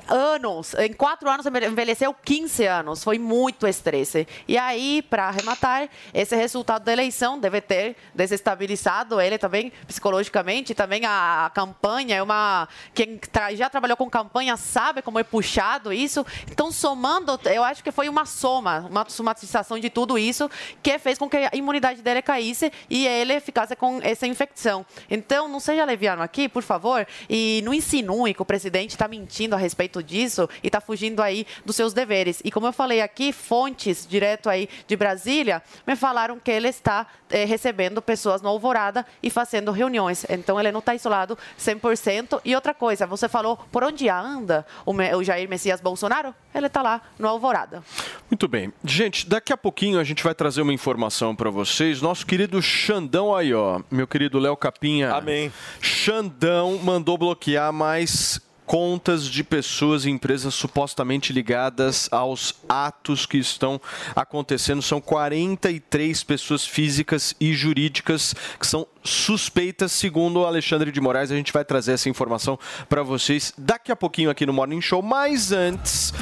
[0.09, 4.27] anos, em quatro anos envelheceu 15 anos, foi muito estresse.
[4.47, 11.05] E aí, para arrematar, esse resultado da eleição deve ter desestabilizado ele também psicologicamente, também
[11.05, 15.93] a, a campanha é uma quem tra- já trabalhou com campanha sabe como é puxado
[15.93, 16.25] isso.
[16.51, 20.51] Então, somando, eu acho que foi uma soma, uma somatização de tudo isso
[20.83, 24.85] que fez com que a imunidade dele caísse e ele ficasse com essa infecção.
[25.11, 29.55] Então, não seja leviano aqui, por favor, e não insinue que o presidente está mentindo
[29.55, 32.41] a respeito disso e está fugindo aí dos seus deveres.
[32.45, 37.07] E como eu falei aqui, fontes direto aí de Brasília me falaram que ele está
[37.31, 40.25] eh, recebendo pessoas no Alvorada e fazendo reuniões.
[40.29, 42.41] Então, ele não está isolado 100%.
[42.45, 46.35] E outra coisa, você falou por onde anda o, o Jair Messias Bolsonaro?
[46.55, 47.83] Ele está lá no Alvorada.
[48.31, 48.73] Muito bem.
[48.85, 52.01] Gente, daqui a pouquinho a gente vai trazer uma informação para vocês.
[52.01, 53.81] Nosso querido Xandão aí, ó.
[53.91, 55.13] Meu querido Léo Capinha.
[55.13, 55.53] Amém.
[55.81, 63.81] Xandão mandou bloquear mais contas de pessoas e empresas supostamente ligadas aos atos que estão
[64.15, 64.83] acontecendo.
[64.83, 71.31] São 43 pessoas físicas e jurídicas que são suspeitas, segundo o Alexandre de Moraes.
[71.31, 75.03] A gente vai trazer essa informação para vocês daqui a pouquinho aqui no Morning Show.
[75.03, 76.15] Mas antes,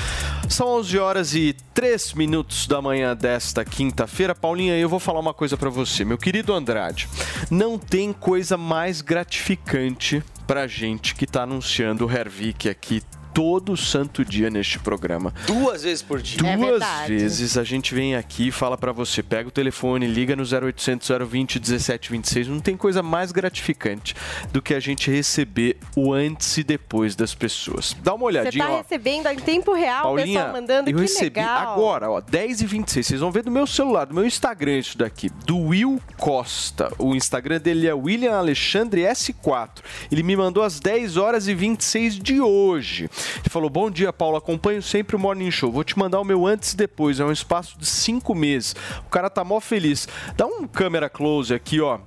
[0.49, 4.35] são 11 horas e 3 minutos da manhã desta quinta-feira.
[4.35, 6.05] Paulinha, eu vou falar uma coisa para você.
[6.05, 7.09] Meu querido Andrade,
[7.51, 13.03] não tem coisa mais gratificante pra gente que tá anunciando o Hervik aqui
[13.33, 15.33] todo santo dia neste programa.
[15.47, 16.57] Duas vezes por dia.
[16.57, 20.43] Duas vezes a gente vem aqui e fala pra você, pega o telefone, liga no
[20.43, 22.49] 0800 020 1726.
[22.49, 24.14] Não tem coisa mais gratificante
[24.53, 27.97] do que a gente receber o antes e depois das pessoas.
[28.03, 28.76] Dá uma Você olhadinha, tá ó.
[28.78, 31.72] recebendo em tempo real, o Paulinha, pessoal mandando, eu que recebi legal.
[31.72, 33.07] agora, ó, 10 e 26.
[33.07, 36.93] Vocês vão ver do meu celular, do meu Instagram isso daqui, do Will Costa.
[36.99, 39.83] O Instagram dele é William Alexandre S4.
[40.11, 43.09] Ele me mandou às 10 horas e 26 de hoje.
[43.39, 44.37] Ele falou: Bom dia, Paulo.
[44.37, 45.70] Acompanho sempre o Morning Show.
[45.70, 47.20] Vou te mandar o meu antes e depois.
[47.20, 48.75] É um espaço de cinco meses.
[49.07, 50.09] O cara tá mó feliz.
[50.37, 51.99] Dá um câmera close aqui, ó.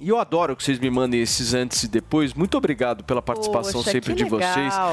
[0.00, 2.34] E eu adoro que vocês me mandem esses antes e depois.
[2.34, 4.56] Muito obrigado pela participação Poxa, sempre que de vocês.
[4.56, 4.92] legal.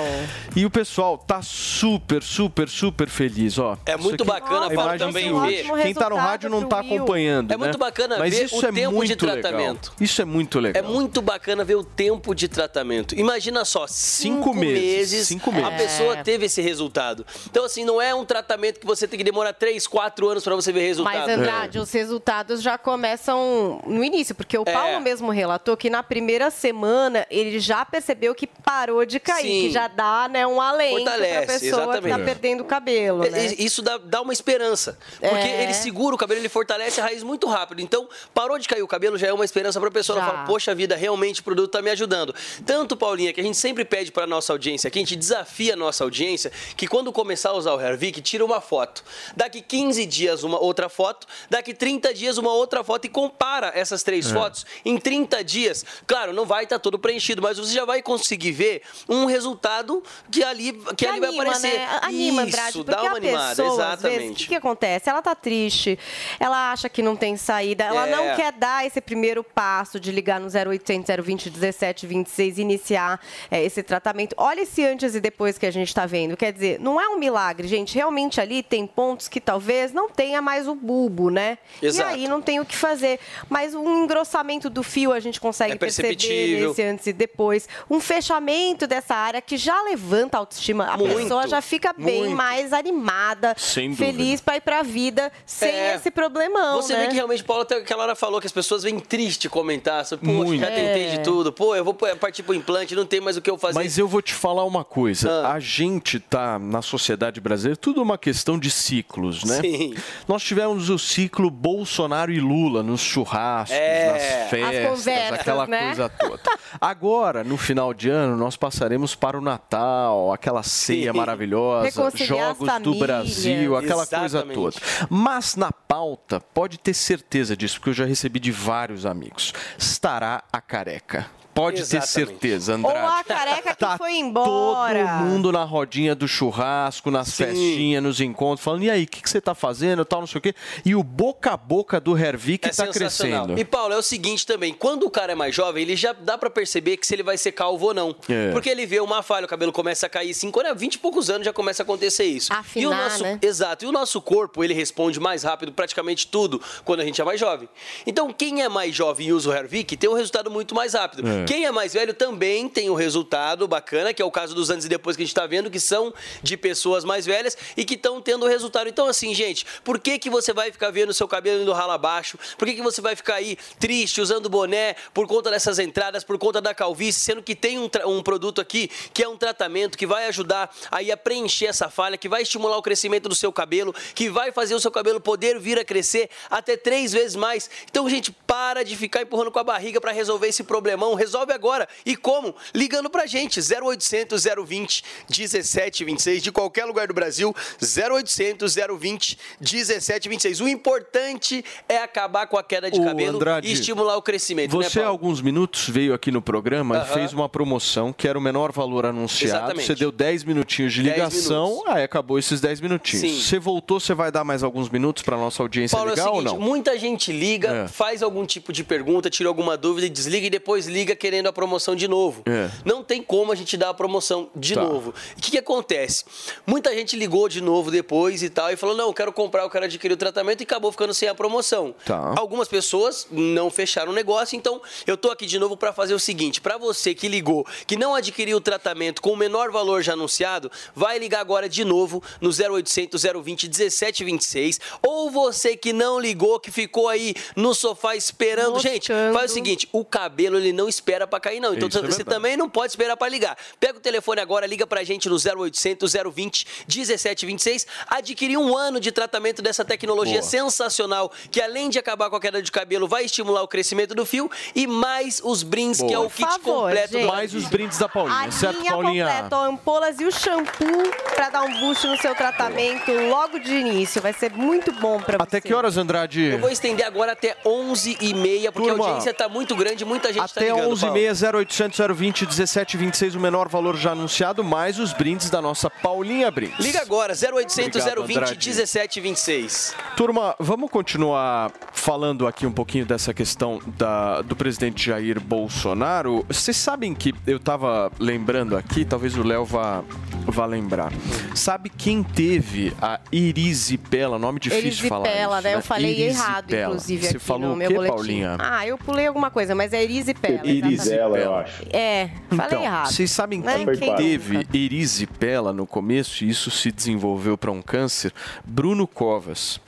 [0.55, 3.75] E o pessoal tá super, super, super feliz, ó.
[3.85, 5.71] É muito bacana, a Paulo, imagem também ver.
[5.71, 5.81] Will.
[5.83, 7.77] Quem tá no rádio não tá acompanhando, É muito né?
[7.79, 9.41] bacana Mas ver isso o é tempo muito de legal.
[9.41, 9.93] tratamento.
[9.99, 10.83] Isso é muito É legal.
[10.83, 13.15] muito bacana ver o tempo de tratamento.
[13.19, 15.77] Imagina só, cinco, meses, cinco a meses.
[15.77, 16.23] pessoa É.
[16.23, 17.25] teve esse resultado.
[17.49, 20.55] Então, assim, não é um tratamento que você tem que demorar três, quatro anos para
[20.55, 21.17] você ver resultado.
[21.27, 24.90] Mas, Andrade, os resultados já começam no início, porque o É.
[24.91, 29.61] Paulo mesmo relatou que na primeira semana ele já percebeu que parou de cair, Sim.
[29.67, 32.17] que já dá né, um alento para a pessoa que exatamente.
[32.19, 33.47] tá perdendo o cabelo, né?
[33.53, 34.97] E- Isso dá, dá uma esperança.
[35.19, 35.63] Porque É.
[35.63, 37.81] ele segura o cabelo, ele fortalece a raiz muito rápido.
[37.81, 40.19] Então, parou de cair o cabelo, já é uma esperança para a pessoa.
[40.19, 42.33] Ela fala, poxa vida, realmente o produto está me ajudando.
[42.65, 45.77] Tanto, Paulinha, que a gente sempre pede para nossa audiência aqui, a gente desafia a
[45.77, 49.03] nossa audiência, que quando começar a usar o Hervik, tira uma foto.
[49.35, 51.27] Daqui 15 dias, uma outra foto.
[51.49, 53.05] Daqui 30 dias, uma outra foto.
[53.05, 54.33] E compara essas três É.
[54.33, 54.65] fotos.
[54.85, 58.81] Em 30 dias, claro, não vai estar todo preenchido, mas você já vai conseguir ver
[59.07, 61.77] um resultado que ali, que ali vai anima, aparecer.
[61.79, 61.99] Né?
[62.01, 64.43] Anima, Isso, porque dá uma a animada, pessoa, vezes, o exatamente.
[64.43, 65.09] que, que acontece?
[65.09, 65.97] Ela tá triste,
[66.39, 68.11] ela acha que não tem saída, ela É.
[68.11, 73.19] não quer dar esse primeiro passo de ligar no 0800 020 1726 e iniciar
[73.49, 74.33] é, esse tratamento.
[74.37, 76.35] Olha esse antes e depois que a gente está vendo.
[76.37, 77.95] Quer dizer, não é um milagre, gente.
[77.95, 81.57] Realmente ali tem pontos que talvez não tenha mais o bulbo, né?
[81.81, 82.09] Exato.
[82.09, 83.19] E aí não tem o que fazer.
[83.49, 87.67] Mas um engrossamento do fio a gente consegue É perceber nesse antes e depois.
[87.89, 90.85] Um fechamento dessa área que já levanta a autoestima.
[90.85, 92.35] A Muito, pessoa já fica bem muito.
[92.35, 95.95] mais animada, feliz para ir pra vida sem É.
[95.95, 97.01] esse problemão, Você né?
[97.03, 100.05] vê que realmente, Paulo, até aquela hora falou que as pessoas vêm triste comentar.
[100.05, 100.61] Sobre, Poxa, Muito.
[100.61, 101.09] já tentei É.
[101.17, 101.51] de tudo.
[101.51, 103.75] Pô, eu vou partir pro implante, não tem mais o que eu fazer.
[103.75, 105.29] Mas eu vou te falar uma coisa.
[105.45, 105.53] Ah.
[105.53, 109.59] A gente tá na sociedade brasileira, tudo uma questão de ciclos, né?
[109.61, 109.93] Sim.
[110.27, 114.11] Nós tivemos o ciclo Bolsonaro e Lula nos churrascos, É.
[114.11, 115.85] nas As festas, conversas, aquela né?
[115.85, 116.41] coisa toda.
[116.79, 121.17] Agora, no final de ano, nós passaremos para o Natal, aquela ceia Sim.
[121.17, 122.95] maravilhosa, Jogos do.
[122.95, 124.55] Brasil, aquela coisa Exatamente.
[124.55, 124.75] toda.
[125.09, 129.53] Mas na pauta, pode ter certeza disso, porque eu já recebi de vários amigos.
[129.77, 131.40] Estará a careca.
[131.53, 132.11] Pode ter Exatamente.
[132.11, 133.07] certeza, Ou Andrade.
[133.19, 134.99] a careca que Tá foi embora.
[135.05, 137.43] Todo mundo na rodinha do churrasco, nas Sim.
[137.45, 140.39] festinhas, nos encontros, falando, e aí, o que, que você tá fazendo, tal, não sei
[140.39, 140.53] o quê.
[140.85, 143.57] E o boca a boca do Hervik É tá crescendo.
[143.59, 144.73] E, Paulo, é o seguinte também.
[144.73, 147.37] Quando o cara é mais jovem, ele já dá pra perceber que se ele vai
[147.37, 148.15] ser calvo ou não.
[148.29, 148.51] É.
[148.51, 150.31] Porque ele vê uma falha, o cabelo começa a cair.
[150.31, 152.53] Assim, quando é 20 e poucos anos já começa a acontecer isso.
[152.53, 153.39] Afinar, e o nosso, né?
[153.41, 153.85] Exato.
[153.85, 157.39] E o nosso corpo, ele responde mais rápido praticamente tudo quando a gente é mais
[157.39, 157.67] jovem.
[158.05, 161.27] Então, quem é mais jovem e usa o Hervik tem um resultado muito mais rápido.
[161.27, 161.43] É.
[161.51, 164.85] Quem é mais velho também tem um resultado bacana, que é o caso dos antes
[164.85, 167.95] e depois que a gente está vendo, que são de pessoas mais velhas e que
[167.95, 168.87] estão tendo resultado.
[168.87, 172.39] Então, assim, gente, por que, que você vai ficar vendo seu cabelo indo rala abaixo?
[172.57, 176.37] Por que, que você vai ficar aí triste, usando boné, por conta dessas entradas, por
[176.37, 180.07] conta da calvície, sendo que tem um, um produto aqui que é um tratamento que
[180.07, 183.93] vai ajudar aí a preencher essa falha, que vai estimular o crescimento do seu cabelo,
[184.15, 187.69] que vai fazer o seu cabelo poder vir a crescer até três vezes mais.
[187.89, 191.13] Então, gente, para de ficar empurrando com a barriga para resolver esse problemão.
[191.31, 191.87] Resolve agora.
[192.05, 192.53] E como?
[192.75, 200.59] Ligando pra gente, 0800 020 1726, de qualquer lugar do Brasil, 0800 020 1726.
[200.59, 204.77] O importante é acabar com a queda de Ô, cabelo Andrade, e estimular o crescimento,
[204.77, 205.11] né, Você, há Paulo?
[205.17, 207.13] alguns minutos, veio aqui no programa e Aham.
[207.13, 209.55] fez uma promoção que era o menor valor anunciado.
[209.55, 209.87] Exatamente.
[209.87, 211.93] Você deu 10 minutinhos de 10 ligação, minutos.
[211.93, 213.21] aí acabou esses 10 minutinhos.
[213.21, 213.41] Sim.
[213.41, 216.33] Você voltou, você vai dar mais alguns minutos para nossa audiência Paulo, ligar é o
[216.33, 216.59] ou seguinte, não?
[216.61, 217.87] muita gente liga, É.
[217.87, 221.53] faz algum tipo de pergunta, tira alguma dúvida e desliga e depois liga querendo a
[221.53, 222.41] promoção de novo.
[222.47, 222.67] É.
[222.83, 224.81] Não tem como a gente dar a promoção de Tá.
[224.81, 225.13] novo.
[225.37, 226.25] O que, que acontece?
[226.65, 229.69] Muita gente ligou de novo depois e tal e falou: não, eu quero comprar, eu
[229.69, 231.93] quero adquirir o tratamento e acabou ficando sem a promoção.
[232.03, 232.33] Tá.
[232.37, 236.19] Algumas pessoas não fecharam o negócio, então eu tô aqui de novo para fazer o
[236.19, 240.13] seguinte: para você que ligou, que não adquiriu o tratamento com o menor valor já
[240.13, 244.79] anunciado, vai ligar agora de novo no 0800 020 1726.
[245.03, 248.79] Ou você que não ligou, que ficou aí no sofá esperando.
[248.79, 251.73] Gente, faz o seguinte: o cabelo ele não espera espera para cair, não.
[251.73, 253.57] Então Isso é você é também não pode esperar para ligar.
[253.79, 257.87] Pega o telefone agora, liga para a gente no 0800 020 1726.
[258.07, 260.49] Adquirir um ano de tratamento dessa tecnologia Boa.
[260.49, 264.25] sensacional, que além de acabar com a queda de cabelo, vai estimular o crescimento do
[264.25, 266.09] fio e mais os brindes, Boa.
[266.09, 267.13] que é o kit favor, completo.
[267.13, 267.27] Gente.
[267.27, 269.25] Mais os brindes da Paulinha, a certo, linha Paulinha?
[269.25, 273.21] Completa, ampolas e o shampoo para dar um boost no seu tratamento Boa.
[273.27, 274.21] logo de início.
[274.21, 275.43] Vai ser muito bom para você.
[275.43, 276.41] Até que horas, Andrade?
[276.41, 280.45] Eu vou estender agora até 11h30, porque Turma, a audiência está muito grande, muita gente
[280.45, 280.79] está ligando.
[280.79, 285.61] Até 11 11,6 0800 020 1726, o menor valor já anunciado, mais os brindes da
[285.61, 286.79] nossa Paulinha Brindes.
[286.79, 289.95] Liga agora, 0800 Obrigado, 020 1726.
[290.15, 296.45] Turma, vamos continuar falando aqui um pouquinho dessa questão da, do presidente Jair Bolsonaro.
[296.47, 300.03] Vocês sabem que eu estava lembrando aqui, talvez o Léo vá,
[300.47, 301.11] vá lembrar.
[301.53, 305.25] Sabe quem teve a Erisipela, nome difícil Erisipela, de falar.
[305.27, 305.61] Erisipela, né?
[305.61, 305.73] né?
[305.73, 305.81] Eu né?
[305.83, 307.27] falei errado, inclusive.
[307.27, 308.15] Você falou o quê, boletim.
[308.15, 308.57] Paulinha?
[308.59, 310.61] Ah, eu pulei alguma coisa, mas é Erisipela.
[310.93, 311.83] Erisela, eu acho.
[311.91, 313.11] É, falei Então, errado.
[313.11, 313.85] vocês sabem Né?
[313.85, 314.77] quem Quem teve nunca?
[314.77, 318.33] erisipela no começo e isso se desenvolveu para um câncer?
[318.65, 319.79] Bruno Covas.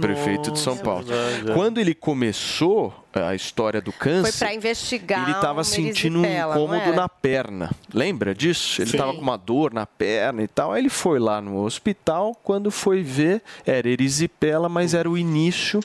[0.00, 1.04] Prefeito de São Paulo.
[1.04, 1.54] verdade, é.
[1.54, 5.22] Quando ele começou a história do Foi câncer, pra investigar.
[5.22, 7.70] ele estava sentindo um erisipela, incômodo na perna.
[7.94, 8.82] Lembra disso?
[8.82, 10.72] Ele estava com uma dor na perna e tal.
[10.72, 12.36] Aí ele foi lá no hospital.
[12.42, 15.78] Quando foi ver, era erisipela, mas era o início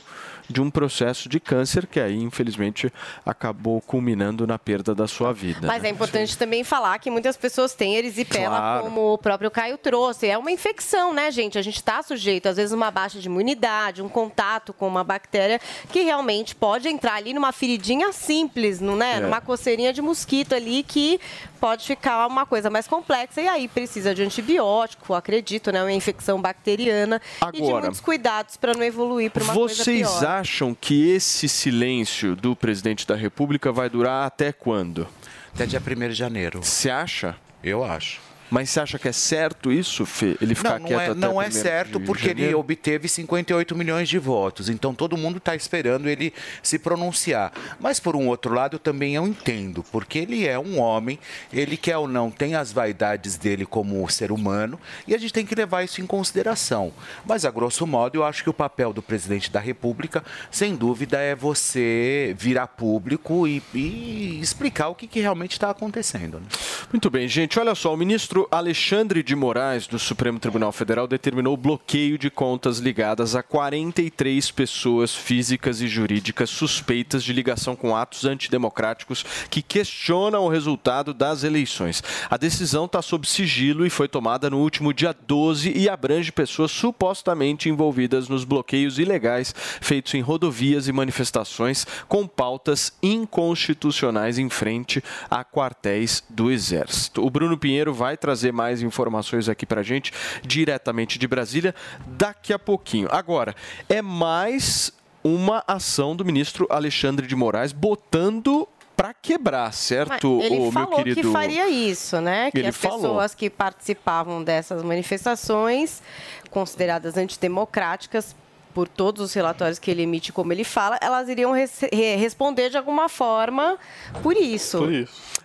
[0.51, 2.91] de um processo de câncer que aí, infelizmente,
[3.25, 5.67] acabou culminando na perda da sua vida.
[5.67, 5.89] Mas né?
[5.89, 8.83] é importante também falar que muitas pessoas têm erisipela, Claro.
[8.83, 10.27] como o próprio Caio trouxe.
[10.27, 11.57] É uma infecção, né, gente?
[11.57, 15.03] A gente está sujeito, às vezes, a uma baixa de imunidade, um contato com uma
[15.03, 15.59] bactéria
[15.91, 19.17] que realmente pode entrar ali numa feridinha simples, não né?
[19.17, 19.19] É.
[19.19, 21.19] Numa coceirinha de mosquito ali que
[21.59, 25.81] pode ficar uma coisa mais complexa e aí precisa de antibiótico, acredito, né?
[25.81, 27.21] Uma infecção bacteriana
[27.53, 30.19] e de Agora, muitos cuidados para não evoluir para uma coisa Vocês pior.
[30.41, 35.07] Acham que esse silêncio do presidente da República vai durar até quando?
[35.53, 36.63] Até dia 1 de janeiro.
[36.63, 37.35] Você acha?
[37.63, 38.19] Eu acho.
[38.51, 40.35] Mas você acha que é certo isso, Fê?
[40.41, 43.75] Ele ficar Não, não quieto é, até não é 1º certo porque ele obteve 58
[43.75, 44.67] milhões de votos.
[44.67, 47.53] Então todo mundo está esperando ele se pronunciar.
[47.79, 51.17] Mas por um outro lado, eu também eu entendo, porque ele é um homem,
[51.53, 55.45] ele quer ou não tem as vaidades dele como ser humano e a gente tem
[55.45, 56.91] que levar isso em consideração.
[57.25, 61.17] Mas a grosso modo, eu acho que o papel do presidente da República, sem dúvida,
[61.19, 66.39] é você virar público e, e explicar o que, que realmente está acontecendo.
[66.39, 66.45] né?
[66.91, 67.57] Muito bem, gente.
[67.57, 72.29] Olha só, o ministro Alexandre de Moraes, do Supremo Tribunal Federal, determinou o bloqueio de
[72.29, 79.61] contas ligadas a 43 pessoas físicas e jurídicas suspeitas de ligação com atos antidemocráticos que
[79.61, 82.03] questionam o resultado das eleições.
[82.29, 86.71] A decisão está sob sigilo e foi tomada no último dia 12 e abrange pessoas
[86.71, 95.03] supostamente envolvidas nos bloqueios ilegais feitos em rodovias e manifestações com pautas inconstitucionais em frente
[95.29, 97.25] a quartéis do Exército.
[97.25, 100.11] O Bruno Pinheiro vai trazer mais informações aqui pra gente,
[100.43, 101.73] diretamente de Brasília,
[102.07, 103.07] daqui a pouquinho.
[103.11, 103.55] Agora,
[103.89, 104.91] é mais
[105.23, 110.97] uma ação do ministro Alexandre de Moraes botando pra quebrar, certo, Mas ele meu falou
[110.97, 111.21] querido?
[111.21, 112.51] que faria isso, né?
[112.51, 112.97] Que Ele as falou.
[112.99, 116.03] pessoas que participavam dessas manifestações,
[116.51, 118.35] consideradas antidemocráticas,
[118.71, 121.69] por todos os relatórios que ele emite, como ele fala, elas iriam re-
[122.15, 123.77] responder de alguma forma
[124.23, 124.79] por isso.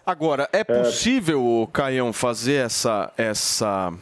[0.05, 3.93] Agora, é possível, Caião, fazer essa, essa,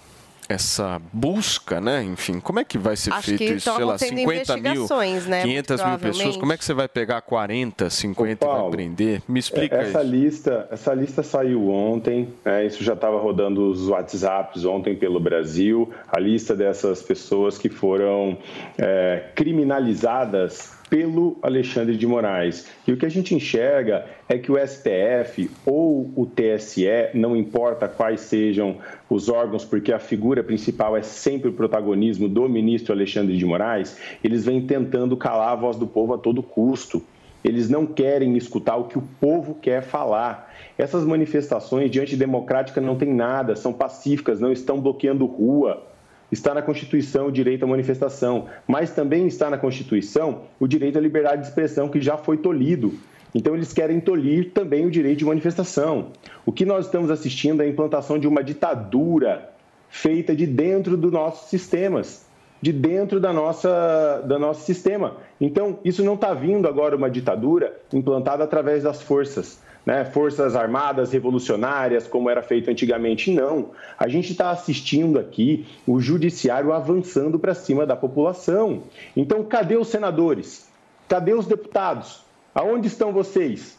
[0.49, 2.03] essa busca, né?
[2.03, 3.61] Enfim, como é que vai ser Acho feito isso?
[3.61, 5.43] Sei lá, acontecendo 50 mil, investigações, né?
[5.43, 9.23] 500 mil pessoas, como é que você vai pegar 40, 50 e vai prender?
[9.29, 10.11] Me explica essa isso.
[10.11, 15.91] lista, essa lista saiu ontem, né, isso já estava rodando os WhatsApps ontem pelo Brasil,
[16.09, 18.39] a lista dessas pessoas que foram
[18.79, 22.69] é, criminalizadas pelo Alexandre de Moraes.
[22.87, 27.89] E o que a gente enxerga é que o STF ou o TSE, não importa
[27.89, 28.77] quais sejam
[29.11, 33.99] os órgãos, porque a figura principal é sempre o protagonismo do ministro Alexandre de Moraes,
[34.23, 37.03] eles vêm tentando calar a voz do povo a todo custo.
[37.43, 40.55] Eles não querem escutar o que o povo quer falar.
[40.79, 45.93] Essas manifestações de antidemocrática não tem nada, são pacíficas, não estão bloqueando rua.
[46.35, 51.01] Está na Constituição o direito à manifestação, mas também está na Constituição o direito à
[51.01, 52.93] liberdade de expressão, que já foi tolhido.
[53.33, 56.09] Então, eles querem tolir também o direito de manifestação.
[56.45, 59.49] O que nós estamos assistindo é a implantação de uma ditadura
[59.89, 62.27] feita de dentro dos nossos sistemas
[62.61, 65.19] de dentro da nossa, da nosso sistema.
[65.39, 70.05] Então, isso não está vindo agora uma ditadura implantada através das forças, né?
[70.05, 73.31] forças armadas revolucionárias, como era feito antigamente.
[73.33, 73.71] Não.
[73.99, 78.83] A gente está assistindo aqui o judiciário avançando para cima da população.
[79.17, 80.69] Então, cadê os senadores?
[81.09, 82.23] Cadê os deputados?
[82.55, 83.77] Aonde estão vocês?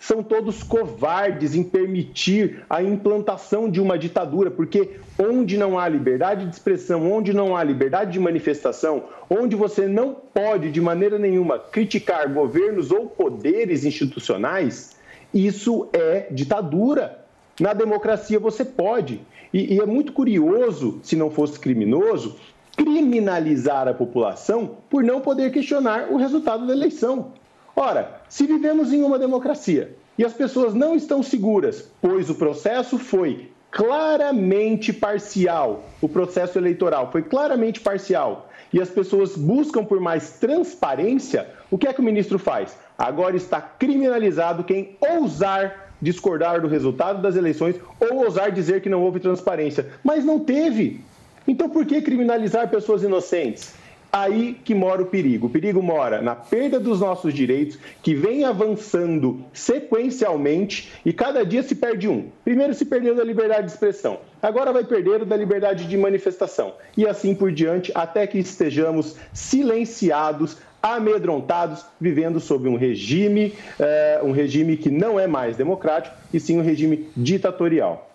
[0.00, 6.46] são todos covardes em permitir a implantação de uma ditadura, porque onde não há liberdade
[6.46, 11.58] de expressão, onde não há liberdade de manifestação, onde você não pode de maneira nenhuma
[11.58, 14.98] criticar governos ou poderes institucionais,
[15.32, 17.24] isso é ditadura.
[17.58, 19.20] Na democracia você pode.
[19.52, 22.36] E, e é muito curioso, se não fosse criminoso,
[22.76, 27.32] criminalizar a população por não poder questionar o resultado da eleição.
[27.74, 32.98] Ora, se vivemos em uma democracia e as pessoas não estão seguras, pois o processo
[32.98, 40.38] foi claramente parcial, o processo eleitoral foi claramente parcial, e as pessoas buscam por mais
[40.38, 42.76] transparência, o que é que o ministro faz?
[42.96, 49.02] Agora está criminalizado quem ousar discordar do resultado das eleições ou ousar dizer que não
[49.02, 49.88] houve transparência.
[50.02, 51.00] Mas não teve.
[51.46, 53.74] Então por que criminalizar pessoas inocentes?
[54.12, 55.46] Aí que mora o perigo.
[55.46, 61.62] O perigo mora na perda dos nossos direitos, que vem avançando sequencialmente e cada dia
[61.62, 62.28] se perde um.
[62.44, 66.74] Primeiro se perdeu da liberdade de expressão, agora vai perder o da liberdade de manifestação.
[66.96, 74.32] E assim por diante, até que estejamos silenciados, amedrontados, vivendo sob um regime, eh, um
[74.32, 78.10] regime que não é mais democrático, e sim um regime ditatorial.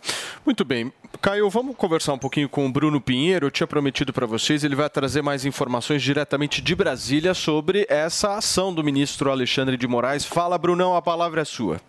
[0.46, 0.94] Muito bem.
[1.22, 3.48] Caio, vamos conversar um pouquinho com o Bruno Pinheiro.
[3.48, 8.38] Eu tinha prometido para vocês, ele vai trazer mais informações diretamente de Brasília sobre essa
[8.38, 10.24] ação do ministro Alexandre de Moraes.
[10.24, 11.82] Fala, Brunão, a palavra é sua.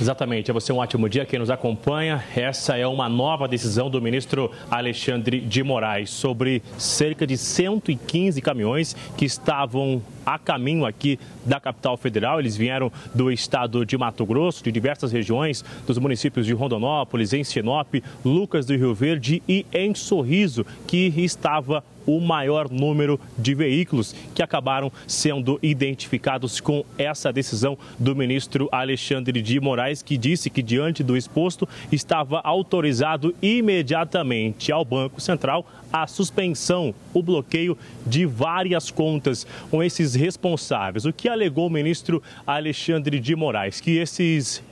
[0.00, 2.22] Exatamente, é você um ótimo dia quem nos acompanha.
[2.34, 8.96] Essa é uma nova decisão do ministro Alexandre de Moraes sobre cerca de 115 caminhões
[9.16, 12.40] que estavam a caminho aqui da capital federal.
[12.40, 17.44] Eles vieram do estado de Mato Grosso, de diversas regiões, dos municípios de Rondonópolis, em
[17.44, 17.94] Sinop,
[18.24, 24.42] Lucas do Rio Verde e em Sorriso, que estava o maior número de veículos que
[24.42, 31.02] acabaram sendo identificados com essa decisão do ministro Alexandre de Moraes, que disse que, diante
[31.02, 39.46] do exposto, estava autorizado imediatamente ao Banco Central a suspensão, o bloqueio de várias contas
[39.70, 41.04] com esses responsáveis.
[41.04, 43.80] O que alegou o ministro Alexandre de Moraes?
[43.80, 44.62] Que esses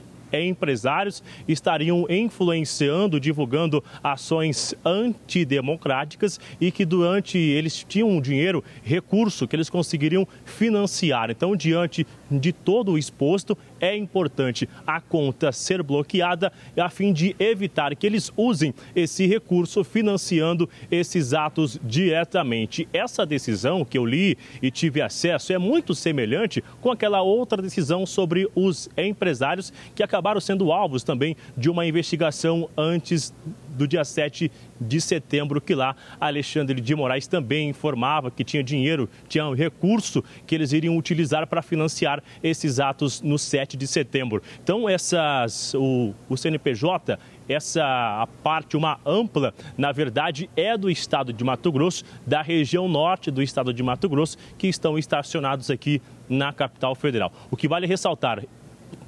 [0.41, 9.55] empresários estariam influenciando, divulgando ações antidemocráticas e que durante eles tinham um dinheiro, recurso que
[9.55, 11.29] eles conseguiriam financiar.
[11.29, 17.35] Então, diante de todo o exposto, é importante a conta ser bloqueada a fim de
[17.39, 22.87] evitar que eles usem esse recurso financiando esses atos diretamente.
[22.93, 28.05] Essa decisão que eu li e tive acesso é muito semelhante com aquela outra decisão
[28.05, 33.33] sobre os empresários que acabaram sendo alvos também de uma investigação antes
[33.71, 39.09] do dia 7 de setembro, que lá Alexandre de Moraes também informava que tinha dinheiro,
[39.27, 44.41] tinha um recurso que eles iriam utilizar para financiar esses atos no 7 de setembro.
[44.63, 47.19] Então, essas, o, o CNPJ,
[47.49, 53.29] essa parte, uma ampla, na verdade, é do estado de Mato Grosso, da região norte
[53.29, 57.33] do estado de Mato Grosso, que estão estacionados aqui na capital federal.
[57.51, 58.43] O que vale ressaltar,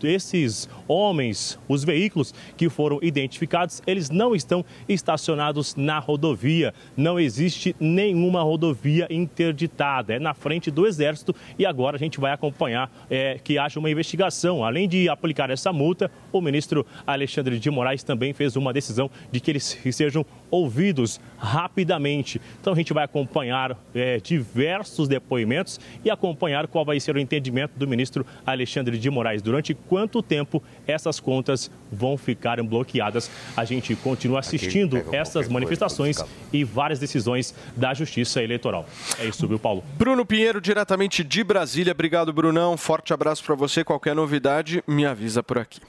[0.05, 6.73] esses homens, os veículos que foram identificados, eles não estão estacionados na rodovia.
[6.95, 10.15] Não existe nenhuma rodovia interditada.
[10.15, 13.89] É na frente do Exército e agora a gente vai acompanhar é, que haja uma
[13.89, 14.63] investigação.
[14.63, 19.39] Além de aplicar essa multa, o ministro Alexandre de Moraes também fez uma decisão de
[19.39, 22.41] que eles sejam ouvidos rapidamente.
[22.59, 27.71] Então a gente vai acompanhar é, diversos depoimentos e acompanhar qual vai ser o entendimento
[27.77, 29.41] do ministro Alexandre de Moraes.
[29.41, 33.31] Durante quanto tempo essas contas vão ficar bloqueadas?
[33.55, 36.17] A gente continua assistindo essas manifestações
[36.51, 38.85] e várias decisões da Justiça Eleitoral.
[39.17, 39.85] É isso, viu, Paulo?
[39.97, 41.93] Bruno Pinheiro, diretamente de Brasília.
[41.93, 42.75] Obrigado, Brunão.
[42.75, 43.85] Forte abraço para você.
[43.85, 45.79] Qualquer novidade, me avisa por aqui.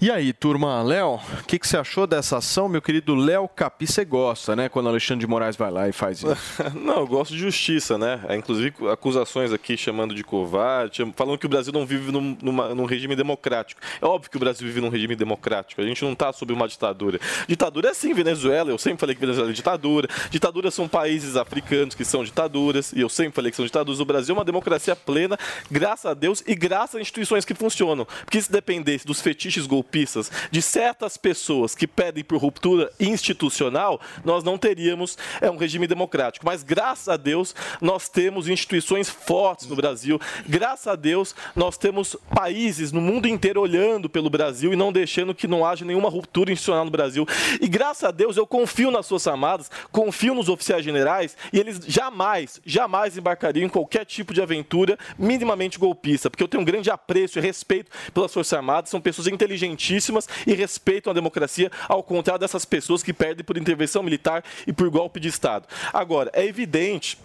[0.00, 2.68] E aí, turma, Léo, o que, que você achou dessa ação?
[2.68, 4.68] Meu querido Léo Capi, você gosta, né?
[4.68, 6.28] Quando Alexandre de Moraes vai lá e faz isso.
[6.72, 8.20] Não, eu gosto de justiça, né?
[8.28, 12.74] É, Inclusive acusações aqui chamando de covarde, falando que o Brasil não vive num, numa-
[12.74, 13.39] num regime democrático.
[14.00, 15.80] É óbvio que o Brasil vive num regime democrático.
[15.80, 17.18] A gente não está sob uma ditadura.
[17.48, 18.70] Ditadura é sim Venezuela.
[18.70, 20.08] Eu sempre falei que Venezuela é ditadura.
[20.30, 22.92] Ditaduras são países africanos que são ditaduras.
[22.92, 24.00] E eu sempre falei que são ditaduras.
[24.00, 25.38] O Brasil é uma democracia plena,
[25.70, 28.06] graças a Deus e graças a instituições que funcionam.
[28.24, 34.44] Porque se dependesse dos fetiches golpistas de certas pessoas que pedem por ruptura institucional, nós
[34.44, 36.44] não teríamos é, um regime democrático.
[36.46, 40.20] Mas graças a Deus nós temos instituições fortes no Brasil.
[40.48, 45.34] Graças a Deus nós temos países no mundo inteiro olhando pelo Brasil e não deixando
[45.34, 47.26] que não haja nenhuma ruptura institucional no Brasil.
[47.60, 51.80] E graças a Deus eu confio nas Forças Armadas, confio nos oficiais generais e eles
[51.86, 56.90] jamais, jamais embarcariam em qualquer tipo de aventura minimamente golpista, porque eu tenho um grande
[56.90, 62.40] apreço e respeito pelas Forças Armadas, são pessoas inteligentíssimas e respeitam a democracia, ao contrário
[62.40, 65.66] dessas pessoas que perdem por intervenção militar e por golpe de Estado.
[65.92, 67.18] Agora, é evidente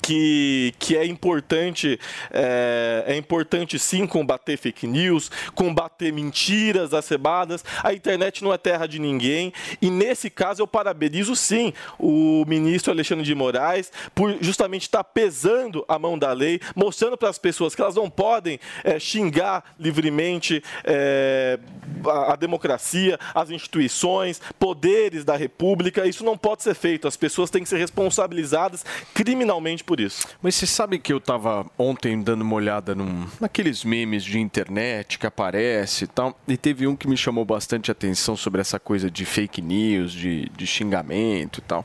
[0.00, 1.98] que, que é importante
[2.30, 7.64] é, é importante sim combater fake news, combater mentiras acebadas.
[7.82, 12.92] A internet não é terra de ninguém e nesse caso eu parabenizo sim o ministro
[12.92, 17.74] Alexandre de Moraes por justamente estar pesando a mão da lei, mostrando para as pessoas
[17.74, 21.58] que elas não podem é, xingar livremente é,
[22.06, 26.06] a, a democracia, as instituições, poderes da República.
[26.06, 27.08] Isso não pode ser feito.
[27.08, 30.26] As pessoas têm que ser responsabilizadas criminalmente por isso.
[30.40, 35.18] Mas você sabe que eu tava ontem dando uma olhada num, naqueles memes de internet
[35.18, 39.10] que aparece e tal, e teve um que me chamou bastante atenção sobre essa coisa
[39.10, 41.84] de fake news, de, de xingamento e tal,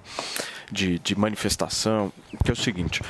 [0.72, 2.12] de, de manifestação,
[2.44, 3.02] que é o seguinte,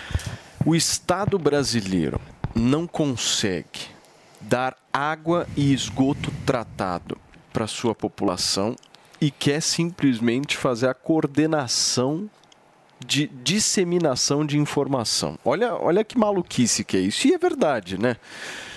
[0.65, 2.19] o Estado brasileiro
[2.55, 3.97] não consegue
[4.41, 7.17] dar água e esgoto tratado
[7.51, 8.75] para sua população
[9.19, 12.29] e quer simplesmente fazer a coordenação
[13.05, 15.37] de disseminação de informação.
[15.43, 17.27] Olha, olha que maluquice que é isso.
[17.27, 18.17] E é verdade, né?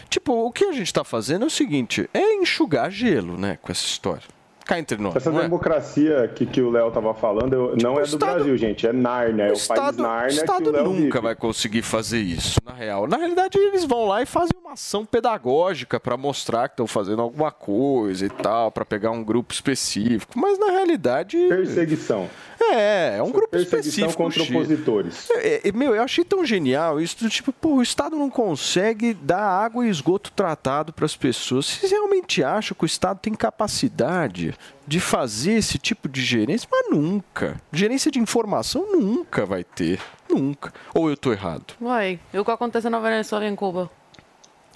[0.08, 3.58] Tipo, o que a gente está fazendo é o seguinte: é enxugar gelo, né?
[3.62, 4.39] Com essa história.
[4.70, 5.16] Cá entre nós.
[5.16, 5.42] Essa é?
[5.42, 8.86] democracia que, que o Léo tava falando eu- não é do Brasil, gente.
[8.86, 9.42] É Nárnia.
[9.42, 11.20] É o, país Estado, Nárnia o Estado que o Léo nunca vive.
[11.20, 13.08] vai conseguir fazer isso, na real.
[13.08, 17.20] Na realidade, eles vão lá e fazem uma ação pedagógica para mostrar que estão fazendo
[17.20, 20.38] alguma coisa e tal, para pegar um grupo específico.
[20.38, 21.36] Mas na realidade.
[21.48, 22.30] Perseguição.
[22.60, 24.14] É, é um grupo específico.
[24.14, 25.28] contra opositores.
[25.30, 29.14] É, é, meu, eu achei tão genial isso, do tipo, pô, o Estado não consegue
[29.14, 31.66] dar água e esgoto tratado para as pessoas.
[31.66, 34.54] Vocês realmente acham que o Estado tem capacidade
[34.86, 36.68] de fazer esse tipo de gerência?
[36.70, 37.60] Mas nunca.
[37.72, 40.00] Gerência de informação nunca vai ter.
[40.28, 40.72] Nunca.
[40.94, 41.74] Ou eu tô errado?
[41.80, 43.90] Uai, e o que aconteceu na Venezuela e em Cuba?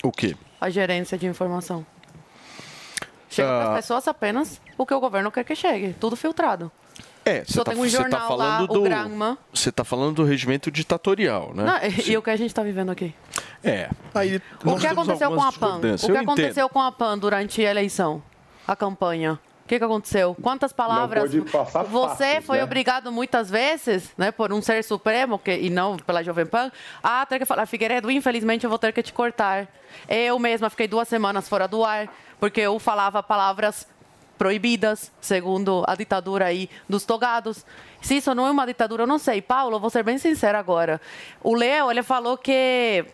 [0.03, 0.37] O quê?
[0.61, 1.85] A gerência de informação.
[3.29, 3.61] Chega Ah.
[3.65, 5.93] para as pessoas apenas o que o governo quer que chegue.
[5.99, 6.71] Tudo filtrado.
[7.25, 9.39] É, você Só tá, tem um tá jornal lá, falando o do.
[9.53, 11.65] Você tá falando do regimento ditatorial, né?
[11.65, 13.15] Não, e, e o que a gente está vivendo aqui?
[13.63, 13.89] É.
[14.15, 15.77] Aí, O que aconteceu com a PAN?
[15.79, 16.17] O que Eu entendo.
[16.19, 18.23] aconteceu com a PAN durante a eleição?
[18.69, 19.41] A campanha?
[19.65, 20.37] O que, que aconteceu?
[20.43, 21.33] Quantas palavras?
[21.89, 22.65] Você foi né?
[22.65, 26.71] obrigado muitas vezes, né, por um ser supremo que, e não pela Jovem Pan,
[27.03, 29.67] a ter que falar, Figueiredo, infelizmente eu vou ter que te cortar.
[30.07, 33.89] Eu mesma fiquei duas semanas fora do ar porque eu falava palavras
[34.37, 37.65] proibidas, segundo a ditadura aí dos togados.
[38.03, 39.41] Se isso não é uma ditadura, eu não sei.
[39.41, 41.01] Paulo, vou ser bem sincera agora.
[41.43, 43.07] O Leo, ele falou que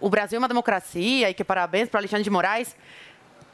[0.00, 2.74] o Brasil é uma democracia e que parabéns para Alexandre de Moraes.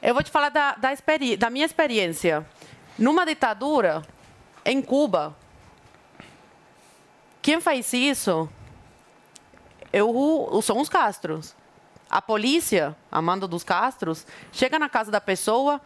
[0.03, 0.91] Eu vou te falar da, da,
[1.39, 2.47] da minha experiência.
[2.99, 4.03] Numa ditadura,
[4.65, 5.37] em Cuba,
[7.43, 8.49] quem faz isso
[9.93, 11.55] eu, são os Castros.
[12.09, 15.81] A polícia, a mando dos Castros, chega na casa da pessoa,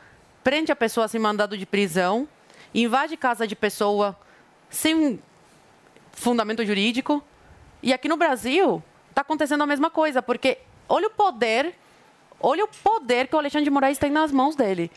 [0.44, 2.28] prende a pessoa sem mandado de prisão,
[2.72, 4.16] invade casa de pessoa
[4.70, 5.20] sem
[6.12, 7.22] fundamento jurídico.
[7.82, 8.80] E aqui no Brasil
[9.10, 10.58] está acontecendo a mesma coisa, porque
[10.88, 11.74] olha o poder,
[12.46, 14.90] Olha o poder que o Alexandre de Moraes tem nas mãos dele.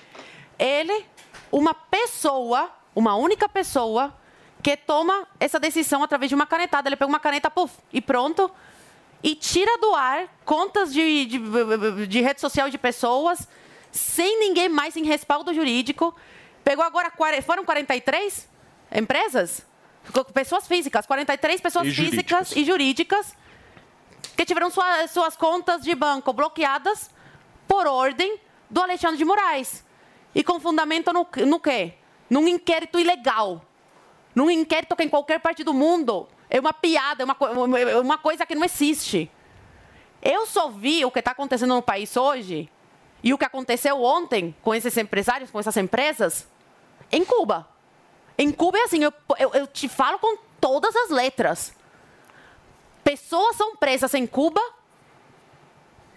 [0.60, 1.06] Ele,
[1.52, 4.14] uma pessoa, uma única pessoa,
[4.62, 6.90] que toma essa decisão através de uma canetada.
[6.90, 8.52] Ele pega uma caneta, puf, e pronto.
[9.24, 13.48] E tira do ar contas de, de, de rede social de pessoas,
[13.92, 16.14] sem ninguém mais em respaldo jurídico.
[16.64, 17.12] Pegou agora,
[17.42, 18.48] foram 43
[18.94, 19.66] empresas?
[20.34, 23.36] Pessoas físicas, 43 pessoas E físicas e jurídicas
[24.36, 27.10] que tiveram sua- suas contas de banco bloqueadas
[27.68, 28.40] por ordem
[28.70, 29.86] do Alexandre de Moraes.
[30.34, 31.94] E com fundamento no, no quê?
[32.30, 33.62] Num inquérito ilegal.
[34.36, 38.18] Num inquérito que em qualquer parte do mundo é uma piada, é uma, é uma
[38.18, 39.32] coisa que não existe.
[40.22, 42.70] Eu só vi o que está acontecendo no país hoje
[43.24, 46.48] e o que aconteceu ontem com esses empresários, com essas empresas,
[47.12, 47.68] em Cuba.
[48.38, 51.74] Em Cuba é assim, eu, eu, eu te falo com todas as letras.
[53.04, 54.62] Pessoas são presas em Cuba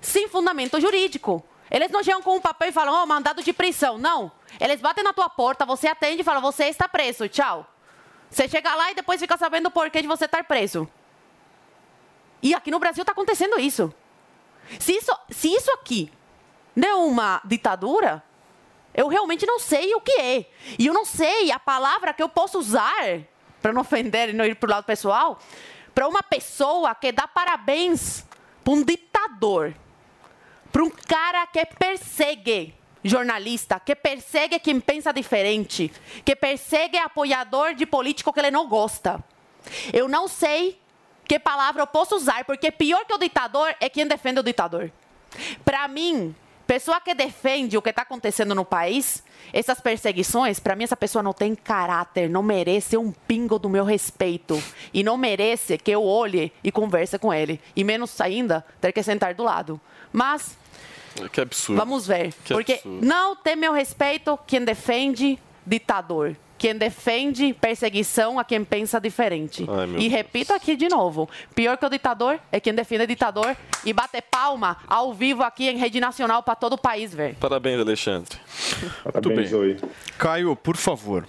[0.00, 1.44] sem fundamento jurídico.
[1.70, 3.96] Eles não chegam com um papel e falam, ó, mandado de prisão.
[3.96, 4.32] Não.
[4.58, 7.66] Eles batem na tua porta, você atende e fala, você está preso, tchau.
[8.28, 10.88] Você chega lá e depois fica sabendo o porquê de você estar preso.
[12.42, 13.92] E aqui no Brasil está acontecendo isso.
[14.78, 16.12] Se isso, se isso aqui
[16.74, 18.22] não é uma ditadura,
[18.94, 20.46] eu realmente não sei o que é.
[20.78, 23.20] E eu não sei a palavra que eu posso usar,
[23.60, 25.38] para não ofender e não ir para o lado pessoal,
[25.94, 28.24] para uma pessoa que dá parabéns
[28.64, 29.74] para um ditador,
[30.72, 35.90] para um cara que persegue jornalista, que persegue quem pensa diferente,
[36.24, 39.22] que persegue apoiador de político que ele não gosta.
[39.92, 40.78] Eu não sei
[41.26, 44.90] que palavra eu posso usar, porque pior que o ditador é quem defende o ditador.
[45.64, 46.34] Para mim,
[46.66, 49.22] pessoa que defende o que está acontecendo no país,
[49.52, 53.84] essas perseguições, para mim essa pessoa não tem caráter, não merece um pingo do meu
[53.84, 54.60] respeito
[54.92, 59.02] e não merece que eu olhe e converse com ele, e menos ainda ter que
[59.02, 59.80] sentar do lado.
[60.12, 60.56] Mas
[61.32, 61.78] Que absurdo.
[61.78, 62.32] Vamos ver.
[62.44, 63.04] Que Porque absurdo.
[63.06, 66.36] não tem meu respeito quem defende ditador.
[66.56, 69.64] Quem defende perseguição a quem pensa diferente.
[69.66, 73.94] Ai, e repito aqui de novo: pior que o ditador é quem defende ditador e
[73.94, 77.34] bater palma ao vivo aqui em rede nacional para todo o país ver.
[77.36, 78.38] Parabéns, Alexandre.
[79.02, 79.80] Parabéns, Zoe.
[80.18, 81.26] Caio, por favor.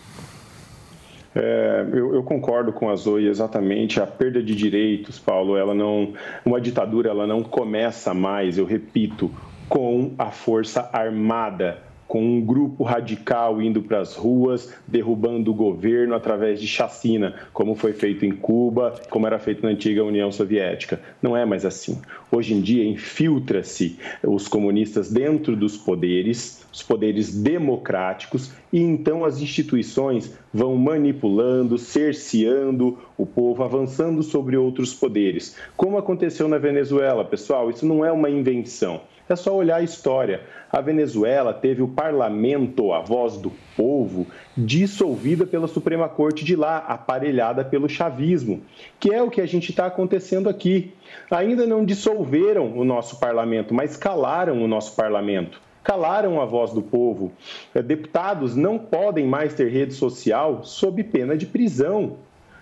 [1.33, 4.01] É, eu, eu concordo com a Zoe exatamente.
[4.01, 6.13] A perda de direitos, Paulo, ela não,
[6.45, 8.57] uma ditadura, ela não começa mais.
[8.57, 9.31] Eu repito,
[9.69, 11.79] com a força armada,
[12.11, 17.73] com um grupo radical indo para as ruas, derrubando o governo através de chacina, como
[17.73, 20.99] foi feito em Cuba, como era feito na antiga União Soviética.
[21.21, 22.01] Não é mais assim.
[22.29, 29.41] Hoje em dia, infiltra-se os comunistas dentro dos poderes, os poderes democráticos, e então as
[29.41, 35.55] instituições vão manipulando, cerceando o povo, avançando sobre outros poderes.
[35.77, 38.99] Como aconteceu na Venezuela, pessoal, isso não é uma invenção.
[39.31, 40.41] É só olhar a história.
[40.69, 44.27] A Venezuela teve o parlamento, a voz do povo,
[44.57, 48.61] dissolvida pela Suprema Corte de lá, aparelhada pelo chavismo,
[48.99, 50.93] que é o que a gente está acontecendo aqui.
[51.29, 55.61] Ainda não dissolveram o nosso parlamento, mas calaram o nosso parlamento.
[55.81, 57.31] Calaram a voz do povo.
[57.73, 62.17] Eh, Deputados não podem mais ter rede social sob pena de prisão.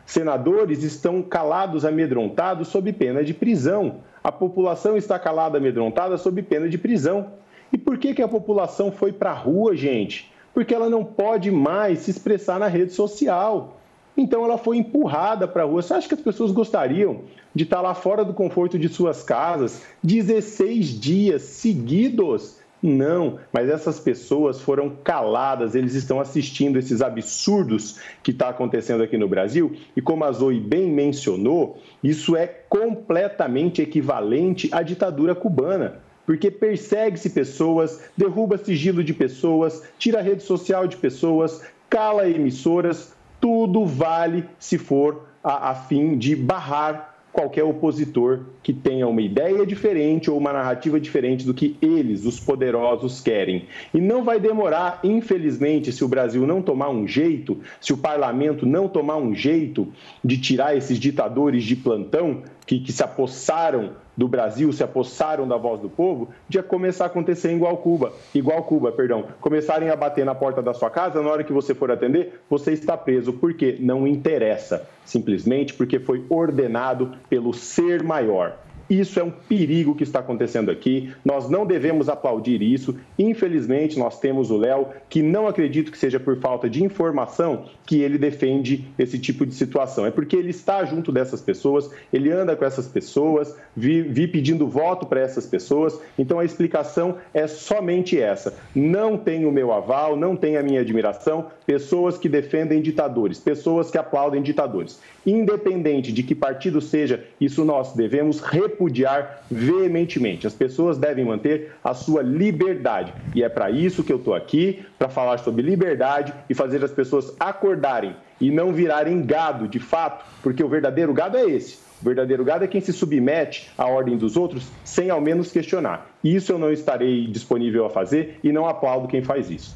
[0.09, 3.97] Senadores estão calados, amedrontados, sob pena de prisão.
[4.23, 7.27] A população está calada, amedrontada, sob pena de prisão.
[7.71, 10.31] E por que, que a população foi para a rua, gente?
[10.51, 13.77] Porque ela não pode mais se expressar na rede social.
[14.17, 15.83] Então ela foi empurrada para a rua.
[15.83, 17.21] Você acha que as pessoas gostariam
[17.53, 22.57] de estar lá fora do conforto de suas casas 16 dias seguidos?
[22.81, 29.17] Não, mas essas pessoas foram caladas, eles estão assistindo esses absurdos que está acontecendo aqui
[29.17, 29.75] no Brasil.
[29.95, 35.99] E como a Zoe bem mencionou, isso é completamente equivalente à ditadura cubana.
[36.25, 43.13] Porque persegue-se pessoas, derruba sigilo de pessoas, tira a rede social de pessoas, cala emissoras,
[43.41, 49.65] tudo vale se for a, a fim de barrar qualquer opositor que tenha uma ideia
[49.65, 53.65] diferente ou uma narrativa diferente do que eles, os poderosos, querem.
[53.93, 58.65] E não vai demorar, infelizmente, se o Brasil não tomar um jeito, se o parlamento
[58.65, 59.87] não tomar um jeito
[60.23, 65.55] de tirar esses ditadores de plantão que, que se apossaram do Brasil, se apossaram da
[65.55, 70.25] voz do povo, de começar a acontecer igual Cuba, igual Cuba, perdão, começarem a bater
[70.25, 73.77] na porta da sua casa, na hora que você for atender, você está preso, porque
[73.79, 78.57] não interessa, simplesmente porque foi ordenado pelo ser maior.
[78.89, 81.13] Isso é um perigo que está acontecendo aqui.
[81.23, 82.97] Nós não devemos aplaudir isso.
[83.17, 88.01] Infelizmente, nós temos o Léo, que não acredito que seja por falta de informação que
[88.01, 90.05] ele defende esse tipo de situação.
[90.05, 94.67] É porque ele está junto dessas pessoas, ele anda com essas pessoas, vi, vi pedindo
[94.67, 95.99] voto para essas pessoas.
[96.17, 98.55] Então a explicação é somente essa.
[98.73, 101.47] Não tem o meu aval, não tem a minha admiração.
[101.65, 104.99] Pessoas que defendem ditadores, pessoas que aplaudem ditadores.
[105.25, 108.39] Independente de que partido seja, isso nós devemos
[108.79, 110.47] repudiar veementemente.
[110.47, 113.13] As pessoas devem manter a sua liberdade.
[113.35, 116.91] E é para isso que eu estou aqui, para falar sobre liberdade e fazer as
[116.91, 121.77] pessoas acordarem e não virarem gado de fato, porque o verdadeiro gado é esse.
[122.01, 126.09] O verdadeiro gado é quem se submete à ordem dos outros sem ao menos questionar.
[126.23, 129.75] Isso eu não estarei disponível a fazer e não aplaudo quem faz isso.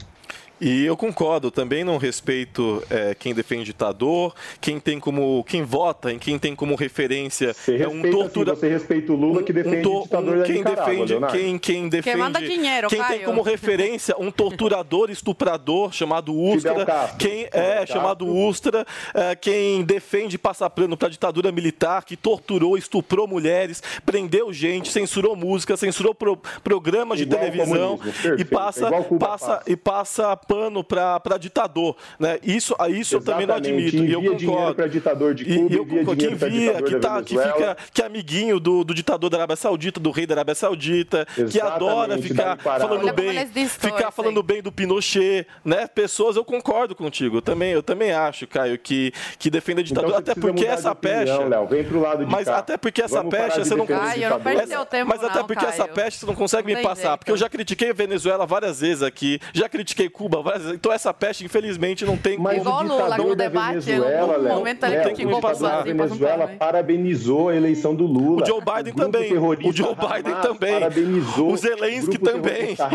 [0.65, 5.43] E eu concordo, também não respeito é, quem defende ditador, quem tem como.
[5.43, 8.51] quem vota, em quem tem como referência Você é um respeita, tortura.
[8.53, 11.89] assim, você respeita o Lula que defende to- o ditador da quem defende, quem, quem
[11.89, 13.25] defende, manda dinheiro, quem tem Caio.
[13.25, 16.85] como referência um torturador, estuprador chamado Ustra,
[17.19, 22.77] quem é chamado Ustra, é, quem defende passar plano para a ditadura militar, que torturou,
[22.77, 27.99] estuprou mulheres, prendeu gente, censurou música, censurou pro- programas de Igual televisão
[28.37, 29.63] e passa, passa faz.
[29.67, 32.37] e passa pano para ditador, né?
[32.43, 33.97] Isso, a isso eu também não admito.
[33.97, 34.75] E eu envia concordo.
[34.75, 36.37] para ditador de Cuba, e eu envia concordo.
[36.37, 39.99] Para via, que, tá, que fica, que é amiguinho do, do ditador da Arábia Saudita,
[39.99, 44.61] do rei da Arábia Saudita, que Exatamente, adora ficar falando Olha bem, ficar falando bem
[44.61, 45.87] do Pinochet, né?
[45.87, 47.37] Pessoas, eu concordo contigo.
[47.37, 50.91] Eu também, eu também acho, Caio, que, que defende a ditadura, Então até porque essa
[50.91, 51.43] opinião, pecha.
[51.45, 51.67] Léo.
[51.67, 52.57] Vem pro lado de mas cá.
[52.57, 54.25] até porque essa Vamos pecha de você não consegue.
[54.25, 55.93] Não mas, mas até não, porque essa Caio.
[55.93, 57.09] pecha você não consegue Não me passar.
[57.09, 57.17] jeito.
[57.19, 60.71] Porque eu já critiquei a Venezuela várias vezes aqui, já critiquei Cuba vezes.
[60.73, 64.37] Então essa pecha, infelizmente, não tem Mas Igual o o Lula, ditador no debate, Venezuela,
[64.37, 66.57] no momento ele Léo, criticou o ditador da um Venezuela hein?
[66.57, 68.41] parabenizou a eleição do Lula.
[68.43, 69.29] O Joe Biden grupo também.
[69.29, 70.73] terrorista O Joe Biden Hamas também.
[70.73, 71.51] Parabenizou.
[71.51, 72.71] O Zelensky também.
[72.71, 72.93] E Caio.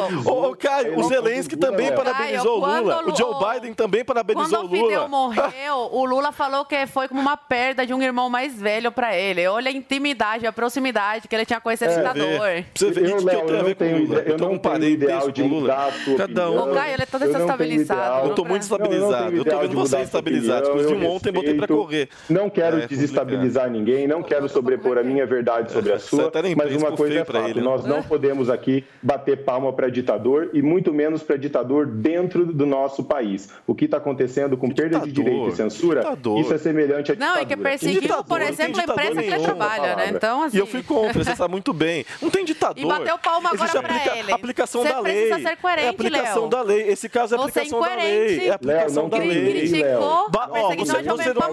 [0.00, 3.04] parabenizou Ô, ô, Caio, o Zelensky Lula, também parabenizou o Lula.
[3.06, 5.08] O Joe o- Biden também parabenizou Quando o o Fidel Lula.
[5.08, 9.16] morreu, o Lula falou que foi como uma perda de um irmão mais velho pra
[9.16, 9.46] ele.
[9.46, 12.24] Olha a intimidade, a proximidade que ele tinha com esse ditador.
[12.24, 13.88] Pra você ver Eu, isso que Léo, eu tenho a eu ver não com o
[13.88, 14.20] tenho Lula.
[14.20, 15.74] eu não um tenho ideal de o Lula.
[16.34, 16.54] Mudar a sua Cada um.
[16.58, 16.72] opinião.
[16.72, 18.28] O Caio, ele é todo não desestabilizado.
[18.28, 19.36] Eu tô muito Não, eu não estabilizado.
[19.36, 20.68] Eu tô vendo você sua estabilizado.
[20.68, 22.08] Inclusive, eu ontem botei pra correr.
[22.28, 22.88] Não quero É, complicado.
[22.88, 26.92] desestabilizar ninguém, não quero sobrepor a minha verdade sobre a sua, tá nem mas uma
[26.92, 27.64] coisa é fato, ele, né?
[27.64, 32.66] nós não podemos aqui bater palma para ditador e muito menos para ditador dentro do
[32.66, 33.48] nosso país.
[33.66, 35.24] O que está acontecendo com perda de ditador?
[35.32, 36.40] direito e censura, Ditador?
[36.40, 37.42] isso é semelhante a Não, ditadura.
[37.42, 38.24] e que perseguiu, ditador?
[38.24, 40.10] por Não exemplo, a ditador empresa que ele trabalha, né?
[40.14, 40.56] Então, assim...
[40.56, 42.04] E eu fui contra, você sabe muito bem.
[42.20, 42.82] Não tem ditador.
[42.82, 44.32] E bateu palma agora aplica- ele.
[44.32, 45.26] aplicação Você da lei.
[45.28, 45.92] precisa ser coerente, é
[46.24, 46.50] aplicação Léo.
[46.50, 46.88] da lei.
[46.88, 48.48] Esse caso é é aplicação da lei.
[48.48, 49.44] É aplicação da lei.
[49.68, 50.74] criticou Ba- ó,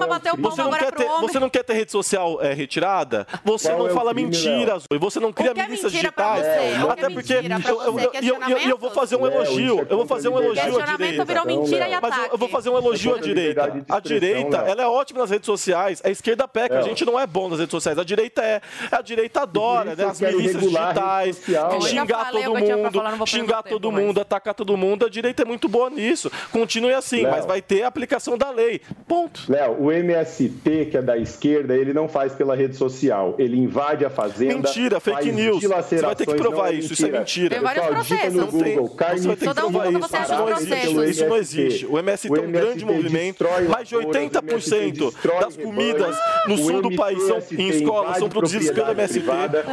[0.08, 1.08] bateu palma você não agora quer ter.
[1.22, 3.28] Você não quer ter rede social é, retirada?
[3.44, 4.84] Você Qual não é fala crime, mentiras.
[4.92, 6.42] E você não cria é milícias digitais.
[6.46, 9.80] que Até é porque e eu- vou fazer um Léo, elogio.
[9.80, 11.26] é Eu vou fazer um elogio à direita.
[11.26, 13.86] virou mentira e Mas eu, vou fazer um elogio à direita.
[13.90, 14.72] A direita, Léo.
[14.72, 16.02] ela é ótima nas redes sociais.
[16.04, 16.76] A esquerda peca.
[16.76, 16.88] A Léo.
[16.90, 17.98] gente não é bom nas redes sociais.
[17.98, 18.62] A direita é.
[18.92, 20.06] A direita adora, né?
[20.06, 21.82] As milícias digitais, Léo.
[21.82, 25.06] xingar todo mundo, xingar todo mundo, atacar todo mundo.
[25.06, 26.32] A direita é muito boa nisso.
[26.52, 27.32] Continue assim, Léo.
[27.32, 28.80] mas vai ter a aplicação da lei.
[29.08, 29.52] Ponto.
[29.52, 33.36] Léo, o MST, que é da esquerda, ele não faz pela rede social.
[33.40, 34.54] Ele invade a fazenda.
[34.56, 35.64] Mentira, fake news.
[35.64, 36.94] Você vai ter que provar não isso.
[36.94, 37.56] Isso é mentira.
[37.56, 38.34] Tem vários processos.
[38.34, 38.76] no Não tem.
[38.76, 40.16] Google, carne Você vai ter que provar isso.
[40.22, 41.10] Isso não existe.
[41.10, 41.86] Isso não existe.
[41.88, 43.46] O MST tem um grande movimento.
[43.70, 46.16] Mais de 80% das comidas
[46.48, 49.24] no sul do país são em escolas são produzidas pelo MST.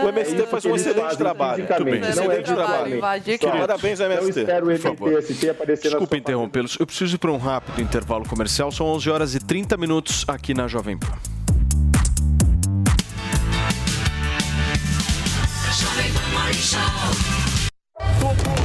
[0.05, 1.67] O MST faz um excelente trabalho.
[1.69, 3.01] Muito bem, Excelente trabalho.
[3.01, 4.41] Parabéns, Não MST.
[4.41, 5.51] espero o Por favor.
[5.51, 6.77] Aparecer Desculpa interrompê-los.
[6.79, 8.71] Eu preciso ir para um rápido intervalo comercial.
[8.71, 11.13] São 11 horas e 30 minutos aqui na Jovem Pan.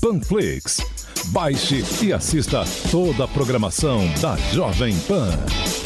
[0.00, 0.78] Panflix.
[1.26, 5.28] Baixe e assista toda a programação da Jovem Pan.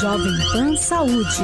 [0.00, 1.42] Jovem Pan Saúde.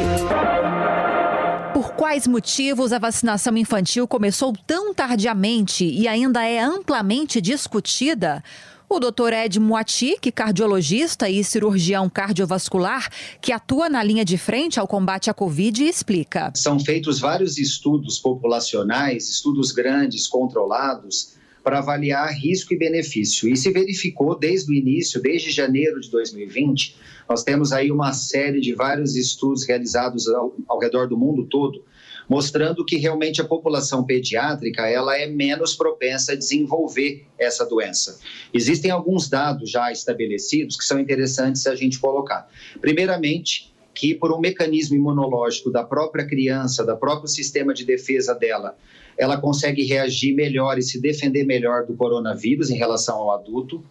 [1.75, 8.43] Por quais motivos a vacinação infantil começou tão tardiamente e ainda é amplamente discutida?
[8.89, 9.35] O Dr.
[9.35, 13.11] Ed Moati, que é cardiologista e cirurgião cardiovascular,
[13.43, 16.51] que atua na linha de frente ao combate à Covid, explica.
[16.55, 23.49] São feitos vários estudos populacionais, estudos grandes, controlados, para avaliar risco e benefício.
[23.49, 26.97] E se verificou desde o início, desde janeiro de 2020,
[27.29, 31.85] nós temos aí uma série de vários estudos realizados ao, ao redor do mundo todo,
[32.29, 38.19] mostrando que realmente a população pediátrica ela é menos propensa a desenvolver essa doença.
[38.53, 42.49] Existem alguns dados já estabelecidos que são interessantes a gente colocar.
[42.81, 48.77] Primeiramente, que por um mecanismo imunológico da própria criança, da próprio sistema de defesa dela,
[49.19, 53.85] ela consegue reagir melhor e se defender melhor do coronavírus em relação ao adulto.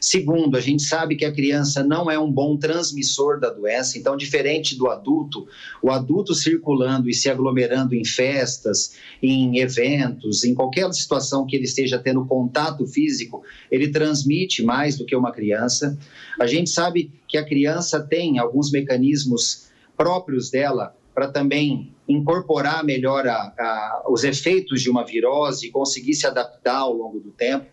[0.00, 4.16] Segundo, a gente sabe que a criança não é um bom transmissor da doença, então,
[4.16, 5.46] diferente do adulto,
[5.82, 11.64] o adulto circulando e se aglomerando em festas, em eventos, em qualquer situação que ele
[11.64, 15.98] esteja tendo contato físico, ele transmite mais do que uma criança.
[16.40, 23.26] A gente sabe que a criança tem alguns mecanismos próprios dela para também incorporar melhor
[23.26, 27.66] a, a, os efeitos de uma virose e conseguir se adaptar ao longo do tempo.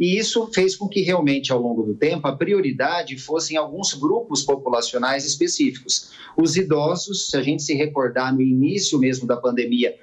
[0.00, 4.42] E isso fez com que realmente, ao longo do tempo, a prioridade fossem alguns grupos
[4.42, 6.12] populacionais específicos.
[6.38, 9.94] Os idosos, se a gente se recordar no início mesmo da pandemia,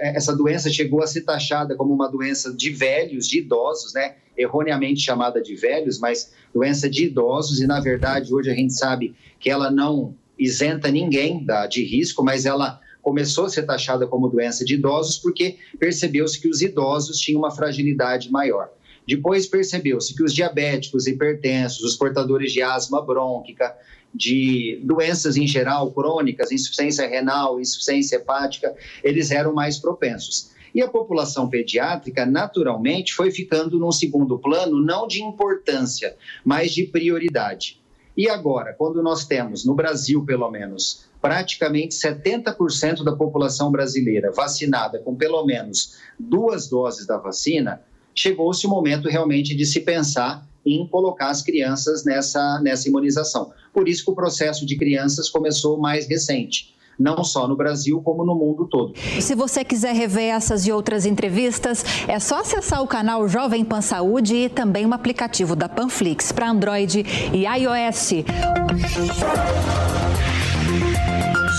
[0.00, 4.16] essa doença chegou a ser taxada como uma doença de velhos, de idosos, né?
[4.36, 9.14] erroneamente chamada de velhos, mas doença de idosos, e na verdade hoje a gente sabe
[9.38, 14.28] que ela não isenta ninguém da, de risco, mas ela começou a ser taxada como
[14.28, 18.70] doença de idosos porque percebeu-se que os idosos tinham uma fragilidade maior.
[19.06, 23.76] Depois percebeu-se que os diabéticos, hipertensos, os portadores de asma brônquica,
[24.14, 30.52] de doenças em geral crônicas, insuficiência renal, insuficiência hepática, eles eram mais propensos.
[30.74, 36.84] E a população pediátrica, naturalmente, foi ficando num segundo plano, não de importância, mas de
[36.84, 37.80] prioridade.
[38.16, 44.98] E agora, quando nós temos, no Brasil pelo menos, praticamente 70% da população brasileira vacinada
[45.00, 47.82] com pelo menos duas doses da vacina,
[48.14, 53.52] chegou-se o momento realmente de se pensar em colocar as crianças nessa, nessa imunização.
[53.72, 58.24] Por isso que o processo de crianças começou mais recente não só no Brasil, como
[58.24, 58.94] no mundo todo.
[59.20, 63.80] Se você quiser rever essas e outras entrevistas, é só acessar o canal Jovem Pan
[63.80, 68.24] Saúde e também o aplicativo da Panflix para Android e iOS.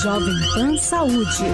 [0.04, 1.46] Jovem Pan Saúde.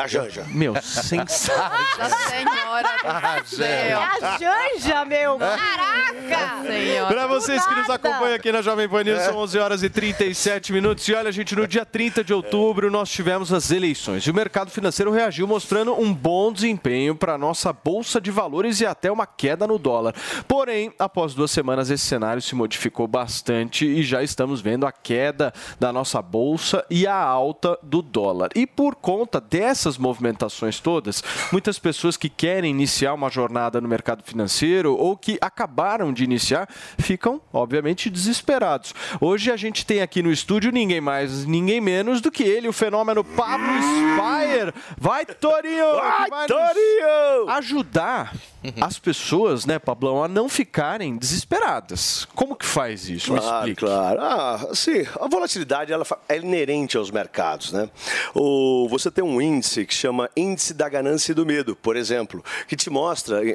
[0.00, 0.46] A Janja.
[0.48, 1.70] Meu, sensacional.
[1.98, 3.66] Nossa Senhora do céu.
[3.68, 5.38] É a Janja, meu.
[5.38, 6.62] Caraca.
[6.66, 7.06] Senhora.
[7.06, 10.72] Para vocês que nos acompanham aqui na Jovem Pan News, são 11 horas e 37
[10.72, 11.06] minutos.
[11.06, 14.22] E olha, gente, no dia 30 de outubro nós tivemos as eleições.
[14.26, 18.80] E o mercado financeiro reagiu mostrando um bom desempenho para a nossa bolsa de valores
[18.80, 20.14] e até uma queda no dólar.
[20.48, 25.52] Porém, após duas semanas, esse cenário se modificou bastante e já estamos vendo a queda
[25.78, 28.50] da nossa bolsa e a alta do dólar.
[28.54, 31.22] E por conta dessas movimentações todas,
[31.52, 36.68] muitas pessoas que querem iniciar uma jornada no mercado financeiro ou que acabaram de iniciar
[36.98, 38.94] ficam, obviamente, desesperados.
[39.20, 42.72] Hoje a gente tem aqui no estúdio ninguém mais, ninguém menos do que ele, o
[42.72, 44.74] fenômeno Pablo Spire.
[44.98, 45.94] Vai, Torinho!
[45.96, 47.50] Vai, nos Torinho!
[47.50, 48.34] Ajudar
[48.80, 52.26] as pessoas, né, Pablão, a não ficarem desesperadas.
[52.34, 53.32] Como que faz isso?
[53.32, 54.20] Me Claro, claro.
[54.20, 57.88] Ah, sim, a volatilidade ela é inerente aos mercados, né?
[58.34, 62.44] O, você tem um índice que chama índice da ganância e do medo, por exemplo,
[62.68, 63.50] que te mostra, e-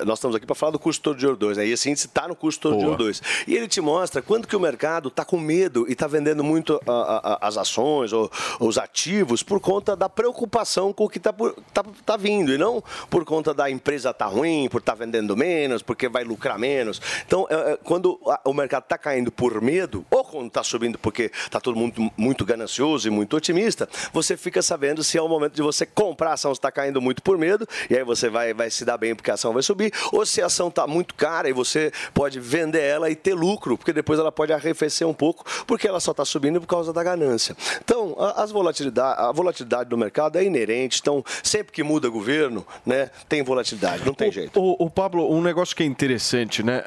[0.00, 1.66] e- nós estamos aqui para falar do custo todo de ouro 2, né?
[1.66, 3.22] E esse índice está no custo ouro 2.
[3.46, 6.80] E ele te mostra quando que o mercado está com medo e está vendendo muito
[6.86, 11.32] a- a- as ações ou os ativos por conta da preocupação com o que está
[11.72, 15.82] tá, tá vindo e não por conta da empresa estar ruim, por estar vendendo menos,
[15.82, 17.00] porque vai lucrar menos.
[17.26, 21.30] Então, é, é, quando o mercado está caindo por medo, ou quando está subindo porque
[21.34, 25.54] está todo mundo muito ganancioso e muito otimista, você fica sabendo se é o momento
[25.54, 28.52] de você comprar a ação se está caindo muito por medo, e aí você vai,
[28.52, 31.14] vai se dar bem porque a ação vai subir, ou se a ação está muito
[31.14, 35.14] cara e você pode vender ela e ter lucro, porque depois ela pode arrefecer um
[35.14, 37.56] pouco, porque ela só está subindo por causa da ganância.
[37.82, 43.10] Então, as volatilidade, a volatilidade do mercado é inerente, então sempre que muda governo, né,
[43.28, 44.60] tem volatilidade, não tem jeito.
[44.60, 46.82] O, o Pablo, um negócio que é interessante, né?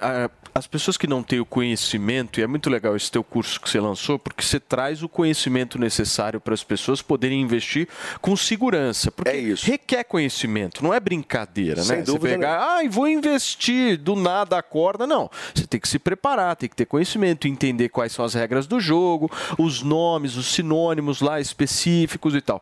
[0.53, 3.69] As pessoas que não têm o conhecimento, e é muito legal esse teu curso que
[3.69, 7.87] você lançou, porque você traz o conhecimento necessário para as pessoas poderem investir
[8.21, 9.11] com segurança.
[9.11, 12.03] Porque requer conhecimento, não é brincadeira, Sem né?
[12.03, 15.05] dúvida você pegar, ah, e vou investir, do nada acorda.
[15.05, 15.29] Não.
[15.53, 18.79] Você tem que se preparar, tem que ter conhecimento, entender quais são as regras do
[18.79, 22.61] jogo, os nomes, os sinônimos lá específicos e tal.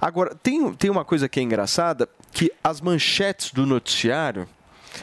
[0.00, 4.48] Agora, tem, tem uma coisa que é engraçada, que as manchetes do noticiário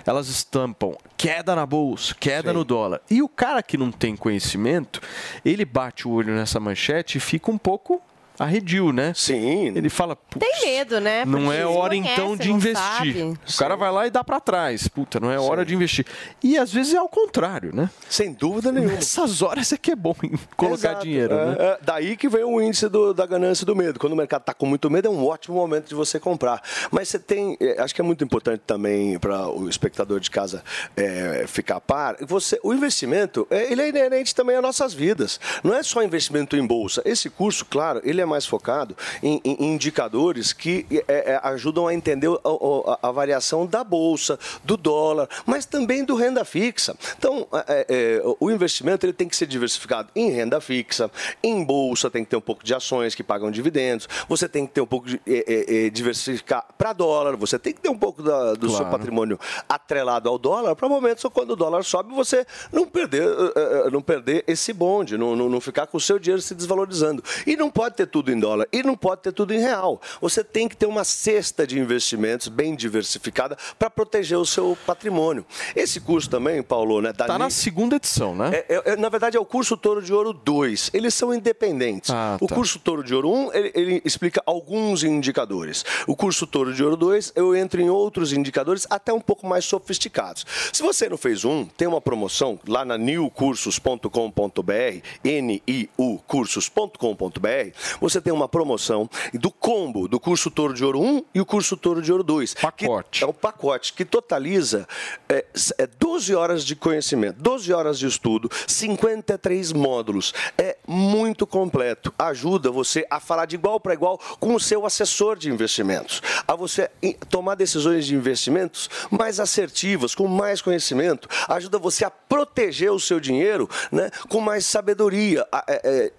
[0.06, 3.02] elas estampam queda na bolsa, queda no dólar.
[3.10, 5.02] E o cara que não tem conhecimento,
[5.44, 8.02] ele bate o olho nessa manchete e fica um pouco
[8.40, 9.14] arredio, né?
[9.16, 9.68] Sim.
[9.76, 11.24] Ele fala, "Putz, Tem medo, né?
[11.26, 12.76] não Porque é se hora conhece, então de não investir.
[12.84, 13.22] sabe.
[13.22, 14.88] O cara vai lá e dá pra trás.
[14.88, 16.06] Puta, não é hora de investir.
[16.44, 17.90] E às vezes é ao contrário, né?
[18.10, 18.94] Sem dúvida nenhuma.
[18.94, 20.16] Nessas horas é que é bom
[20.56, 21.06] colocar Exato.
[21.06, 21.56] dinheiro, É, né?
[21.60, 24.00] é, daí que vem o índice do- da ganância e do medo.
[24.00, 26.62] Quando o mercado está com muito medo, é um ótimo momento de você comprar.
[26.92, 30.64] Mas você tem, é, acho que é muito importante também para o espectador de casa
[30.96, 32.16] é, ficar a par.
[32.22, 35.40] Você, o investimento, é, ele é inerente também às nossas vidas.
[35.64, 37.02] Não é só investimento em bolsa.
[37.06, 41.88] Esse curso, claro, ele é mais focado em, em- em indicadores que é, é, ajudam
[41.88, 46.96] a entender o- a, a variação da bolsa, do dólar, mas também do renda fixa.
[47.18, 51.10] Então, é, é, o investimento ele tem que ser diversificado em renda fixa,
[51.44, 54.74] em bolsa tem que ter um pouco de ações que pagam dividendos, você tem que
[54.74, 57.98] ter um pouco de é, é, é, diversificar para dólar, você tem que ter um
[57.98, 58.92] pouco da- do seu Claro.
[58.98, 63.90] patrimônio atrelado ao dólar para momentos quando o dólar sobe você não perder, é, é,
[63.90, 67.24] não perder esse bonde, não, não, não ficar com o seu dinheiro se desvalorizando.
[67.46, 70.02] E não pode ter tudo em dólar, e não pode ter tudo em real.
[70.20, 75.46] Você tem que ter uma cesta de investimentos bem diversificada para proteger o seu patrimônio.
[75.76, 77.14] Esse curso também, Paulo, né?
[77.14, 78.50] da Tá na segunda edição, né?
[78.54, 80.90] é- é- é- na verdade, é o curso Touro de Ouro 2.
[80.94, 82.10] Eles são independentes.
[82.10, 82.56] Ah, o tá.
[82.56, 85.86] curso Touro de Ouro 1, ele, ele explica alguns indicadores.
[86.06, 89.64] O curso Touro de Ouro 2, eu entro em outros indicadores até um pouco mais
[89.66, 90.46] sofisticados.
[90.74, 97.72] Se você não fez um, tem uma promoção lá na newcursos.com.br, N-I-U cursos.com.br.
[98.02, 101.78] você tem uma promoção do combo do curso Toro de Ouro 1 e o curso
[101.78, 102.56] Toro de Ouro 2.
[102.56, 103.24] Pacote.
[103.24, 104.86] é um pacote que totaliza
[105.30, 105.46] é,
[105.78, 110.34] é 12 horas de conhecimento, 12 horas de estudo, 53 módulos.
[110.58, 112.14] É muito completo.
[112.18, 116.22] Ajuda você a falar de igual para igual com o seu assessor de investimentos.
[116.48, 116.90] A você
[117.30, 121.28] tomar decisões de investimentos mais assertivas, com mais conhecimento.
[121.48, 125.46] Ajuda você a proteger o seu dinheiro né, com mais sabedoria.
[125.52, 126.12] A- é- é,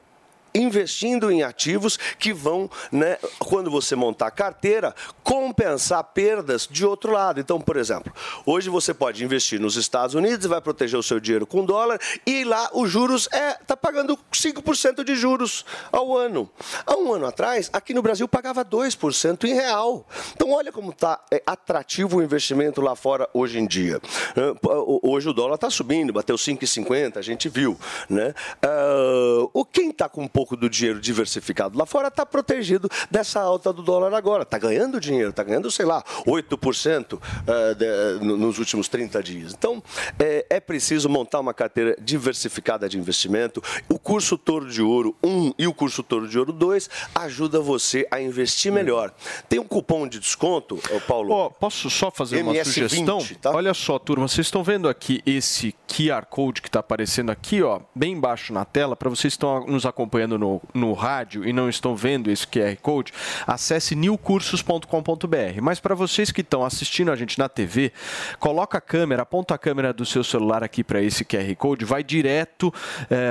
[0.55, 7.41] investindo em ativos que vão, né, quando você montar carteira, compensar perdas de outro lado.
[7.41, 8.13] Então, por exemplo,
[8.45, 12.01] hoje você pode investir nos Estados Unidos e vai proteger o seu dinheiro com dólar
[12.27, 16.49] e lá os juros é tá pagando 5% de juros ao ano.
[16.87, 20.07] Há um ano atrás, aqui no Brasil pagava 2% em real.
[20.35, 24.01] Então, olha como está atrativo o investimento lá fora hoje em dia.
[24.61, 27.79] Pô, Hoje o dólar está subindo, bateu 5,50, a gente viu.
[28.09, 28.35] Né?
[28.63, 33.73] Ah, o quem está com pouco do dinheiro diversificado lá fora está protegido dessa alta
[33.73, 34.43] do dólar agora.
[34.43, 39.53] Está ganhando dinheiro, está ganhando, sei lá, 8% ah, de- no- nos últimos 30 dias.
[39.57, 39.81] Então,
[40.19, 43.63] é, é preciso montar uma carteira diversificada de investimento.
[43.89, 48.05] O curso Toro de Ouro 1 e o curso Toro de Ouro 2 ajuda você
[48.11, 49.13] a investir melhor.
[49.49, 51.33] Tem um cupom de desconto, Paulo?
[51.33, 53.19] Ó, posso só fazer uma MS20, sugestão?
[53.41, 53.53] tá?
[53.53, 57.81] Olha só, turma, vocês estão vendo aqui esse QR Code que está aparecendo aqui, ó,
[57.95, 61.69] bem embaixo na tela, para vocês que estão nos acompanhando no, no rádio e não
[61.69, 63.13] estão vendo esse QR Code,
[63.47, 65.61] acesse newcursos.com.br.
[65.63, 67.93] Mas para vocês que estão assistindo a gente na TV,
[68.39, 72.03] coloca a câmera, aponta a câmera do seu celular aqui para esse QR Code, vai
[72.03, 72.73] direto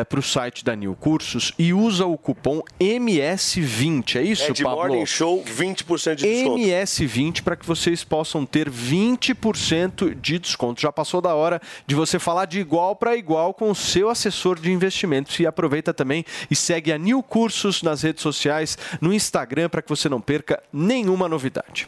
[0.10, 4.16] para o site da New Cursos e usa o cupom MS20.
[4.16, 4.80] É isso, é de Pablo?
[4.80, 6.58] Morning Show, 20% de desconto.
[6.60, 10.82] MS20 para que vocês possam ter 20% de desconto.
[10.82, 14.60] Já passou da hora de você falar de igual para igual com o seu assessor
[14.60, 15.40] de investimentos.
[15.40, 19.90] E aproveita também e segue a New Cursos nas redes sociais, no Instagram, para que
[19.90, 21.88] você não perca nenhuma novidade.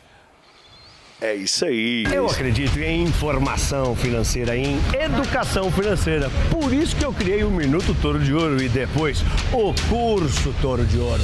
[1.23, 2.03] É isso aí.
[2.11, 6.29] Eu acredito em informação financeira, em educação financeira.
[6.51, 9.23] Por isso que eu criei o Minuto Toro de Ouro e depois
[9.53, 11.23] o Curso Toro de Ouro.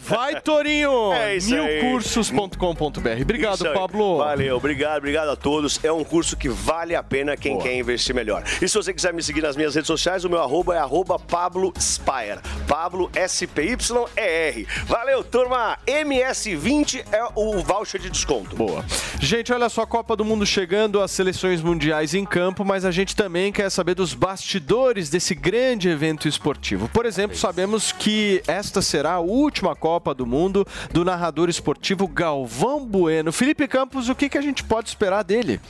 [0.00, 1.12] Vai, Torinho!
[1.12, 1.54] É isso.
[1.54, 3.22] Newcursos.com.br.
[3.22, 3.72] Obrigado, Isso.
[3.72, 4.18] Pablo.
[4.18, 5.82] Valeu, obrigado, obrigado a todos.
[5.84, 7.64] É um curso que vale a pena quem Boa.
[7.64, 8.42] quer investir melhor.
[8.60, 11.18] E se você quiser me seguir nas minhas redes sociais, o meu arroba é arroba
[11.18, 12.40] Pablo Spire.
[12.66, 14.66] Pablo S-P-Y-E-R.
[14.86, 15.78] Valeu, turma!
[15.86, 18.56] MS20 é o voucher de desconto.
[18.56, 18.84] Boa.
[19.18, 22.90] Gente, olha só, a Copa do Mundo chegando, as seleções mundiais em campo, mas a
[22.90, 26.88] gente também quer saber dos bastidores desse grande evento esportivo.
[26.90, 32.84] Por exemplo, sabemos que esta será a última Copa do Mundo do narrador esportivo Galvão
[32.84, 33.32] Bueno.
[33.32, 35.60] Felipe Campos, o que, que a gente pode esperar dele?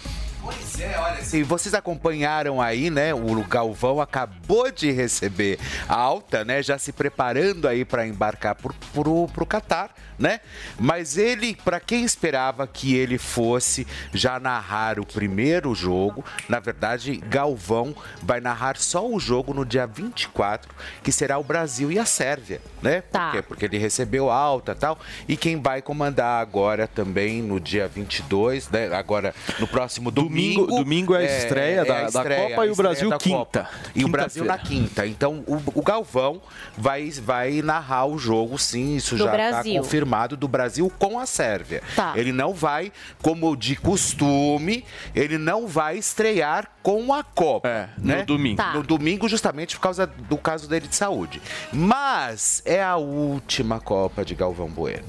[0.47, 5.59] Pois é, olha, se vocês acompanharam aí, né, o Galvão acabou de receber
[5.89, 10.39] a alta, né, já se preparando aí para embarcar pro, pro, pro Catar, né?
[10.79, 17.17] Mas ele, para quem esperava que ele fosse já narrar o primeiro jogo, na verdade,
[17.17, 22.05] Galvão vai narrar só o jogo no dia 24, que será o Brasil e a
[22.05, 23.01] Sérvia, né?
[23.01, 23.43] Por quê?
[23.43, 24.99] Porque ele recebeu alta e tal,
[25.29, 30.36] e quem vai comandar agora também no dia 22, né, agora no próximo domingo.
[30.37, 33.37] Domingo- domingo é a estreia da- da Copa e o a estreia Brasil quinta.
[33.37, 33.71] Copa.
[33.95, 35.07] E o Brasil na quinta.
[35.07, 36.41] Então o, o Galvão
[36.77, 41.27] vai, vai narrar o jogo, sim, isso Do já está confirmado do Brasil com a
[41.27, 41.83] Sérvia.
[41.95, 42.13] Tá.
[42.17, 42.93] Ele não vai,
[43.23, 44.85] como de costume,
[45.15, 47.91] ele não vai estrear com a Copa.
[47.99, 48.25] no né?
[48.25, 48.57] domingo.
[48.57, 48.73] Tá.
[48.73, 51.41] No domingo, justamente por causa do caso dele de saúde.
[51.73, 55.05] Mas é a última Copa de Galvão Bueno.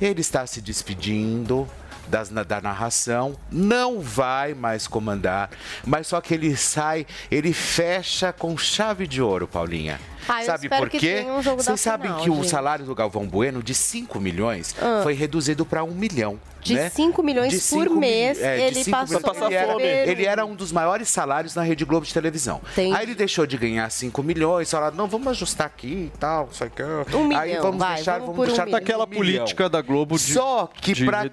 [0.00, 1.68] Ele está se despedindo
[2.08, 5.50] das, na- da narração, não vai mais comandar,
[5.84, 9.98] mas só que ele sai, ele fecha com chave de ouro, Paulinha.
[10.26, 11.26] Ah, Sabe por que quê?
[11.28, 12.48] um Vocês sabem final, que o gente.
[12.48, 15.00] salário do Galvão Bueno de 5 milhões Ah.
[15.02, 16.40] foi reduzido para 1 milhão.
[16.62, 16.88] De né?
[16.88, 19.42] 5 milhões De por cinco mês, é, de ele cinco passou milhões.
[19.42, 22.62] a ele era, ele era um dos maiores salários na Rede Globo de televisão.
[22.72, 22.96] Entendi.
[22.96, 26.64] Aí ele deixou de ganhar 5 milhões, falaram, não, vamos ajustar aqui e tal, isso
[26.64, 26.82] aqui.
[26.82, 28.80] Um Aí milhão, vamos vai, deixar, vamos vamos, por um deixar milhão.
[28.80, 29.22] Daquela um milhão.
[29.40, 31.28] política da Globo de Só que pra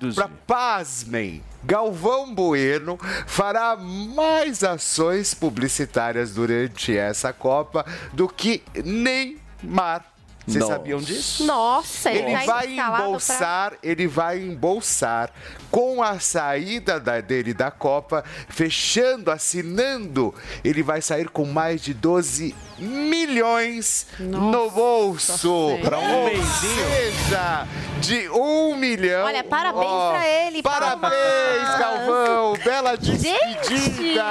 [0.66, 7.84] pasmem, Galvão Bueno fará mais ações publicitárias durante essa Copa
[8.14, 10.06] do que Neymar.
[10.46, 10.74] Vocês Nossa.
[10.74, 11.46] sabiam disso?
[11.46, 15.32] Nossa, ele, Ele tá vai escalado pra- embolsar, ele vai embolsar
[15.72, 21.93] com a saída da- dele da Copa, fechando, assinando, ele vai sair com mais de
[21.93, 25.77] 12 milhões no bolso.
[25.84, 26.43] Para um Ou mêsinho.
[26.52, 27.68] seja,
[28.02, 29.26] de um milhão.
[29.26, 31.80] Olha, parabéns Ó, pra ele, Parabéns, palmas.
[31.80, 32.53] Galvão.
[32.64, 34.23] Bela despedida.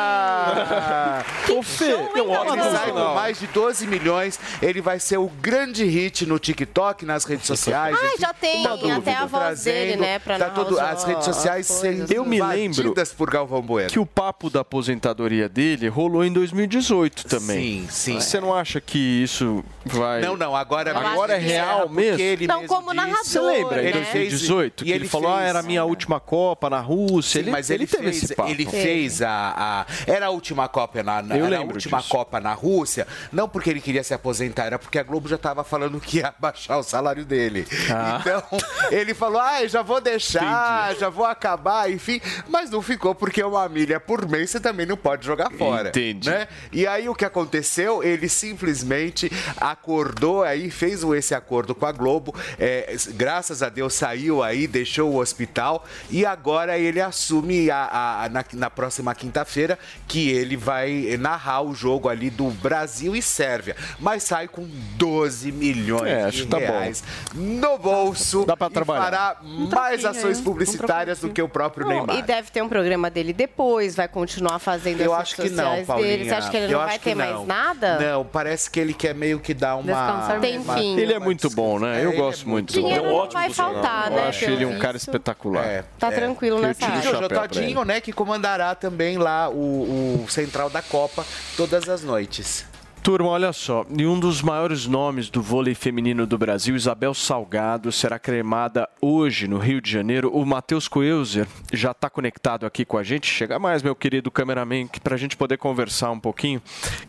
[1.57, 4.39] Ô, Fê, Ele sai com mais de 12 milhões.
[4.61, 7.97] Ele vai ser o grande hit no TikTok, nas redes sociais.
[8.01, 11.67] Ah, já tem Uma até a voz dele, né, pra tá tudo, As redes sociais
[11.67, 12.11] sendo coisas.
[12.11, 13.91] Eu me lembro por Galvão Bueno.
[13.91, 17.83] que o papo da aposentadoria dele rolou em 2018 também.
[17.83, 18.21] Sim, sim.
[18.21, 20.21] Você não acha que isso vai.
[20.21, 22.21] Não, não, agora, Agora é real mesmo?
[22.21, 23.93] Ele Não, mesmo como narrador, Você lembra, em né?
[23.93, 27.33] 2018, E que ele, falou, ah, fez- era a minha última Copa na Rússia.
[27.41, 28.51] Sim, ele, mas ele, teve fez, esse papo.
[28.51, 32.11] ele fez a, a- Era a última Copa na, na- Eu era a última disso.
[32.11, 35.63] Copa na Rússia, não porque ele queria se aposentar, era porque a Globo já estava
[35.65, 37.67] falando que ia baixar o salário dele.
[37.91, 38.19] Ah.
[38.21, 38.43] Então,
[38.91, 42.21] ele falou: ah, já vou deixar, já vou acabar, enfim.
[42.49, 45.89] Mas não ficou, porque uma milha por mês você também não pode jogar fora.
[45.89, 46.29] Entendi.
[46.29, 46.47] Né?
[46.73, 48.03] E aí o que aconteceu?
[48.03, 52.35] Ele simplesmente acordou aí, fez esse acordo com a Globo.
[52.59, 58.25] é, graças a Deus saiu aí, deixou o hospital e agora ele assume a- a-
[58.25, 63.23] a- na, na próxima quinta-feira que ele vai narrar o jogo ali do Brasil e
[63.23, 63.77] Sérvia.
[63.99, 66.67] Mas sai com 12 milhões É, acho de tá bom.
[66.67, 67.03] reais
[67.35, 68.45] no bolso.
[68.45, 69.05] Dá pra e trabalhar.
[69.05, 72.17] fará mais ações publicitárias do que o próprio Bom, Neymar.
[72.19, 75.85] E deve ter um programa dele depois, vai continuar fazendo Eu as acho que não,
[75.85, 76.09] Paulinha.
[76.09, 76.25] dele.
[76.29, 77.47] Você acha que ele Eu não vai acho que ter mais não.
[77.47, 77.99] nada?
[77.99, 79.83] Não, parece que ele quer meio que dar uma...
[79.85, 80.99] Descansar Tem uma- fim.
[80.99, 82.05] Ele é muito bom, né?
[82.05, 84.29] Eu É, gosto é muito Dinheiro não vai faltar, Eu né?
[84.29, 85.65] acho pelo ele um cara espetacular.
[85.67, 86.11] É, Tá é.
[86.13, 87.03] tranquilo Eu nessa área.
[87.03, 91.25] Jojo Todinho, né, que comandará também lá o, o Central da Copa
[91.57, 92.65] todas as noites.
[93.03, 97.91] Turma, olha só, e um dos maiores nomes do vôlei feminino do Brasil, Isabel Salgado,
[97.91, 100.31] será cremada hoje no Rio de Janeiro.
[100.31, 103.27] O Matheus Coelzer já está conectado aqui com a gente.
[103.27, 106.61] Chega mais, meu querido cameraman, para a gente poder conversar um pouquinho.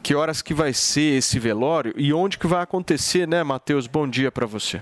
[0.02, 3.86] Que horas que vai ser esse velório e onde que vai acontecer, né, Matheus?
[3.86, 4.82] Bom dia para você.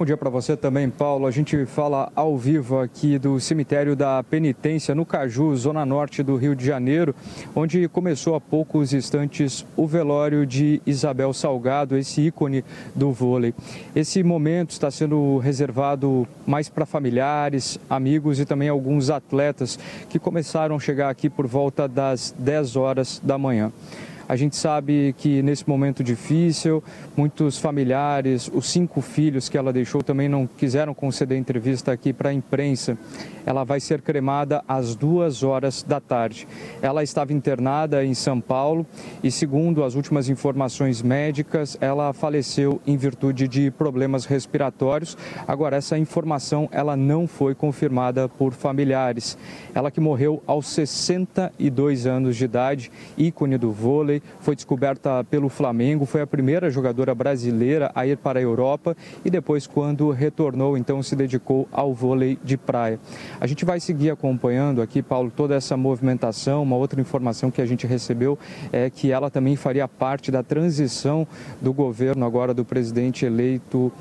[0.00, 1.26] Bom dia para você também, Paulo.
[1.26, 6.36] A gente fala ao vivo aqui do cemitério da Penitência, no Caju, zona norte do
[6.36, 7.14] Rio de Janeiro,
[7.54, 12.64] onde começou há poucos instantes o velório de Isabel Salgado, esse ícone
[12.94, 13.52] do vôlei.
[13.94, 19.78] Esse momento está sendo reservado mais para familiares, amigos e também alguns atletas
[20.08, 23.70] que começaram a chegar aqui por volta das 10 horas da manhã.
[24.30, 26.84] A gente sabe que nesse momento difícil,
[27.16, 32.28] muitos familiares, os cinco filhos que ela deixou também não quiseram conceder entrevista aqui para
[32.28, 32.96] a imprensa.
[33.44, 36.46] Ela vai ser cremada às duas horas da tarde.
[36.80, 38.86] Ela estava internada em São Paulo
[39.20, 45.18] e, segundo as últimas informações médicas, ela faleceu em virtude de problemas respiratórios.
[45.48, 49.36] Agora, essa informação ela não foi confirmada por familiares.
[49.74, 56.04] Ela que morreu aos 62 anos de idade, ícone do vôlei, foi descoberta pelo Flamengo,
[56.04, 61.02] foi a primeira jogadora brasileira a ir para a Europa e depois, quando retornou, então
[61.02, 62.98] se dedicou ao vôlei de praia.
[63.40, 66.62] A gente vai seguir acompanhando aqui, Paulo, toda essa movimentação.
[66.62, 68.38] Uma outra informação que a gente recebeu
[68.72, 71.26] é que ela também faria parte da transição
[71.60, 73.92] do governo agora do presidente eleito,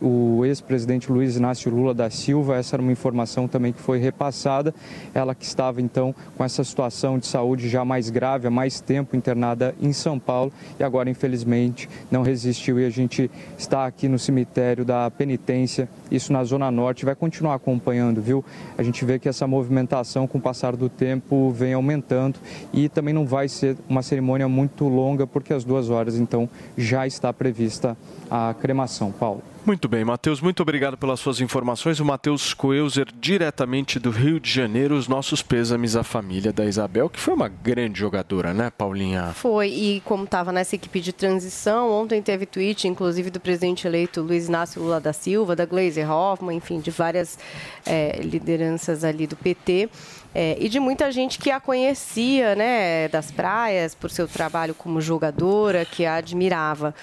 [0.00, 2.56] o ex-presidente Luiz Inácio Lula da Silva.
[2.56, 4.74] Essa era uma informação também que foi repassada.
[5.14, 9.16] Ela que estava então com essa situação de saúde já mais grave, há mais tempo
[9.32, 14.18] internada em São Paulo e agora, infelizmente, não resistiu e a gente está aqui no
[14.18, 18.44] cemitério da penitência, isso na Zona Norte, vai continuar acompanhando, viu?
[18.76, 22.38] A gente vê que essa movimentação, com o passar do tempo, vem aumentando
[22.72, 27.06] e também não vai ser uma cerimônia muito longa, porque às duas horas, então, já
[27.06, 27.96] está prevista
[28.30, 29.12] a cremação.
[29.12, 29.51] Paulo.
[29.64, 32.00] Muito bem, Matheus, muito obrigado pelas suas informações.
[32.00, 34.96] O Matheus Coelzer, diretamente do Rio de Janeiro.
[34.96, 39.32] Os nossos pêsames à família da Isabel, que foi uma grande jogadora, né, Paulinha?
[39.34, 44.20] Foi, e como estava nessa equipe de transição, ontem teve tweet, inclusive, do presidente eleito
[44.20, 47.38] Luiz Inácio Lula da Silva, da Glaze Hoffmann, enfim, de várias
[47.86, 49.88] eh, lideranças ali do PT.
[50.34, 55.00] Eh, e de muita gente que a conhecia, né, das praias, por seu trabalho como
[55.00, 56.94] jogadora, que a admirava.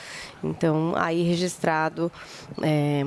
[0.43, 2.11] Então, aí registrado
[2.61, 3.05] eh,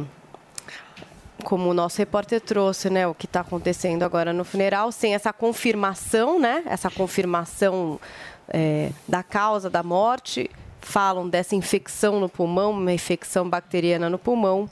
[1.43, 5.33] como o nosso repórter trouxe, né, o que está acontecendo agora no funeral, sem essa
[5.33, 8.01] confirmação, né, essa confirmação
[8.49, 10.51] é, da causa da morte,
[10.81, 14.69] falam dessa infecção no pulmão, uma infecção bacteriana no pulmão,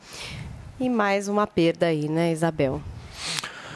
[0.78, 2.80] e mais uma perda aí, né, Isabel?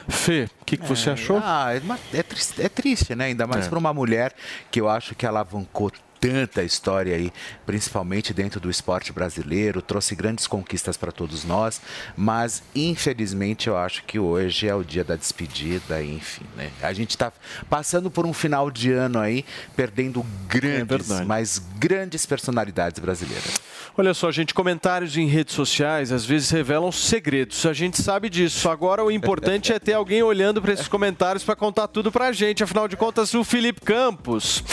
[0.08, 1.40] Fê, o que, que você achou?
[1.42, 3.26] Ah, é, uma- é triste, é triste, né?
[3.26, 3.68] Ainda mais É.
[3.68, 4.34] para uma mulher
[4.70, 5.90] que eu acho que alavancou
[6.24, 7.30] tanta história aí,
[7.66, 11.82] principalmente dentro do esporte brasileiro, trouxe grandes conquistas para todos nós,
[12.16, 16.70] mas infelizmente eu acho que hoje é o dia da despedida, enfim, né?
[16.80, 17.30] A gente está
[17.68, 19.44] passando por um final de ano aí,
[19.76, 23.60] perdendo grandes, mas grandes personalidades brasileiras.
[23.96, 27.64] Olha só, gente, comentários em redes sociais às vezes revelam segredos.
[27.64, 28.68] A gente sabe disso.
[28.68, 32.64] Agora o importante é ter alguém olhando para esses comentários para contar tudo pra gente.
[32.64, 34.64] Afinal de contas, o Felipe Campos.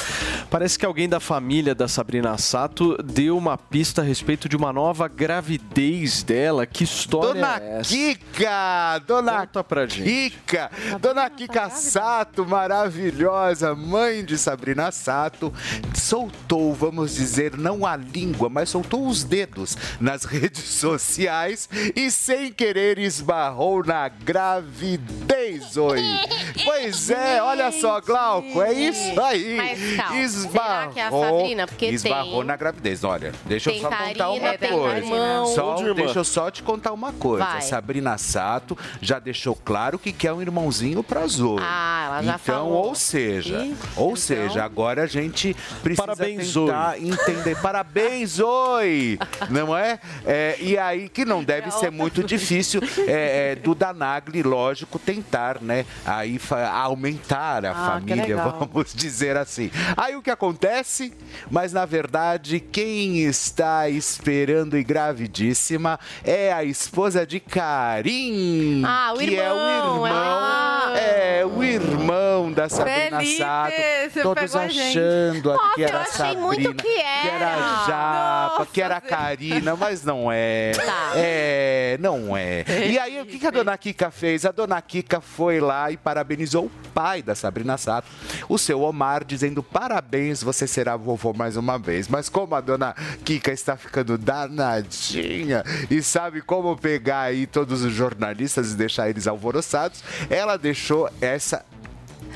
[0.49, 1.40] Parece que alguém da família
[1.75, 6.67] da Sabrina Sato deu uma pista a respeito de uma nova gravidez dela.
[6.67, 7.89] Que história Dona é essa?
[7.89, 9.01] Kika!
[9.07, 10.29] Dona pra gente.
[10.29, 10.71] Kika!
[10.99, 15.51] Dona Kika Sato, maravilhosa, mãe de Sabrina Sato,
[15.95, 22.51] soltou, vamos dizer, não a língua, mas soltou os dedos nas redes sociais e sem
[22.51, 26.01] querer esbarrou na gravidez, oi!
[26.63, 29.55] Pois é, olha só, Glauco, é isso aí!
[29.55, 31.30] Mas calma, Esbarrou, será que é a Sabrina?
[31.67, 33.03] Porque esbarrou tem- na gravidez.
[33.03, 35.45] Olha, deixa eu só contar uma coisa.
[35.55, 37.45] Só, Onde, deixa eu só te contar uma coisa.
[37.45, 37.61] Vai.
[37.61, 41.59] Sabrina Sato já deixou claro que quer um irmãozinho pra Zoe.
[41.61, 42.85] Ah, ela já então, falou.
[42.87, 47.57] ou seja, Ih, ou seja, agora a gente precisa Parabéns, tentar entender.
[47.61, 49.17] Parabéns, Oi!
[49.49, 49.99] Não é?
[50.25, 55.59] É, E aí que não deve ser muito difícil é, é, do Danagli, lógico, tentar,
[55.61, 55.85] né?
[56.05, 56.39] Aí
[56.85, 59.71] aumentar a Ah, família, vamos dizer assim.
[59.97, 61.10] Aí o que acontece?
[61.49, 68.83] Mas na verdade, quem está esperando e gravidíssima é a esposa de Karim.
[68.85, 70.95] Ah, o que é o irmão, irmão.
[70.95, 73.73] É, o irmão da Sabrina Felipe, Sato.
[74.21, 76.41] Todos achando Nossa, que era eu achei Sabrina.
[76.41, 77.85] muito que Que era era.
[77.87, 80.71] Japa, que era Karina, mas não é.
[80.75, 81.11] Tá.
[81.15, 82.63] É, não é.
[82.89, 84.45] E aí, o que que a dona Kika fez?
[84.45, 88.07] A dona Kika foi lá e parabenizou o pai da Sabrina Sato,
[88.49, 92.07] o seu Omar, dizendo parabéns, você será vovô mais uma vez.
[92.07, 92.95] Mas como a dona
[93.25, 99.27] Kika está ficando danadinha e sabe como pegar aí todos os jornalistas e deixar eles
[99.27, 101.65] alvoroçados, ela deixou essa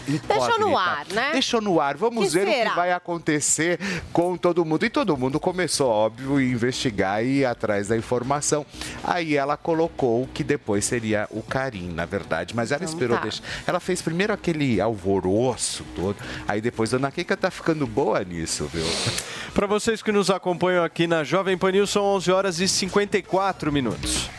[0.06, 1.32] Deixou no ar, né?
[1.32, 1.98] Deixou no ar.
[1.98, 2.70] Vamos Que ver o será?
[2.70, 3.80] que vai acontecer
[4.14, 4.86] com todo mundo.
[4.86, 8.66] E todo mundo começou, óbvio, a investigar e ir atrás da informação.
[9.04, 12.56] Aí ela colocou que depois seria o Karim, na verdade.
[12.56, 13.24] Mas ela Então esperou tá.
[13.24, 13.44] deixar.
[13.66, 16.16] Ela fez primeiro aquele alvoroço todo.
[16.48, 18.86] Aí depois, Dona Kika tá ficando boa nisso, viu?
[19.54, 23.72] Para vocês que nos acompanham aqui na Jovem Pan News, são 11 horas e 54
[23.72, 24.30] minutos.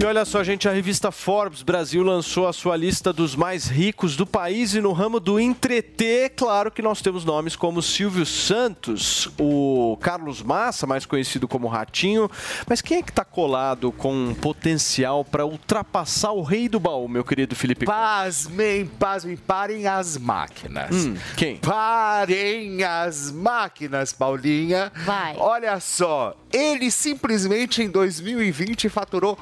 [0.00, 4.16] E olha só, gente, a revista Forbes Brasil lançou a sua lista dos mais ricos
[4.16, 9.28] do país e no ramo do entreter, claro que nós temos nomes como Silvio Santos,
[9.38, 12.30] o Carlos Massa, mais conhecido como Ratinho,
[12.66, 17.22] mas quem é que está colado com potencial para ultrapassar o rei do baú, meu
[17.22, 17.84] querido Felipe?
[17.84, 20.96] Pasmem, pasmem, parem as máquinas.
[20.96, 21.58] Hum, quem?
[21.58, 24.90] Parem as máquinas, Paulinha.
[25.04, 25.36] Vai.
[25.36, 29.38] Olha só, ele simplesmente em 2020 faturou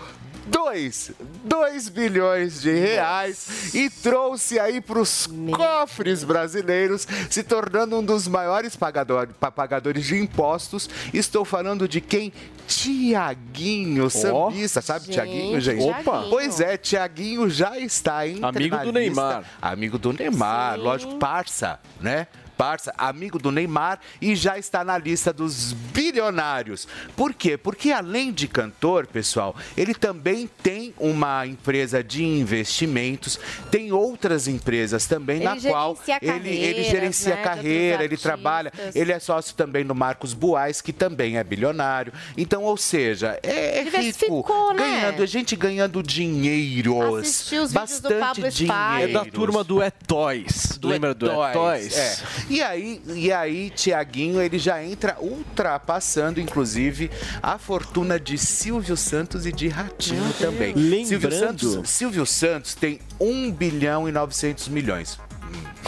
[0.50, 1.12] 2,
[1.44, 8.26] 2 bilhões de reais e trouxe aí para os cofres brasileiros, se tornando um dos
[8.26, 10.88] maiores pagador- pa- pagadores de impostos.
[11.12, 12.32] Estou falando de quem?
[12.66, 15.82] Tiaguinho, sambista, sabe Gente, Tiaguinho, gente?
[15.84, 16.26] Opa.
[16.28, 19.44] Pois é, Tiaguinho já está entre Amigo do Neymar.
[19.60, 22.26] Amigo do Neymar, lógico, parça, né?
[22.58, 26.88] Parça, amigo do Neymar e já está na lista dos bilionários.
[27.16, 27.56] Por quê?
[27.56, 33.38] Porque além de cantor, pessoal, ele também tem uma empresa de investimentos,
[33.70, 38.72] tem outras empresas também Ele na qual ele, ele carreiras, gerencia né, carreira, ele trabalha,
[38.92, 42.12] ele é sócio também do Marcos Buais, que também é bilionário.
[42.36, 44.78] Então, ou seja, é, é rico, né?
[44.82, 47.20] ganhando, é gente ganhando dinheiros.
[47.20, 49.04] Assisti os vídeos do bastante Pablo Esparza.
[49.04, 50.76] É da turma do É Toys.
[50.78, 51.96] Do Lembra do É É Toys?
[51.96, 52.16] É.
[52.48, 57.10] E aí, e aí Tiaguinho, ele já entra ultrapassando, inclusive,
[57.42, 60.74] a fortuna de Silvio Santos e de Ratinho também.
[61.04, 65.18] Silvio Lembrando- Santos, Silvio Santos tem 1 bilhão e 900 milhões.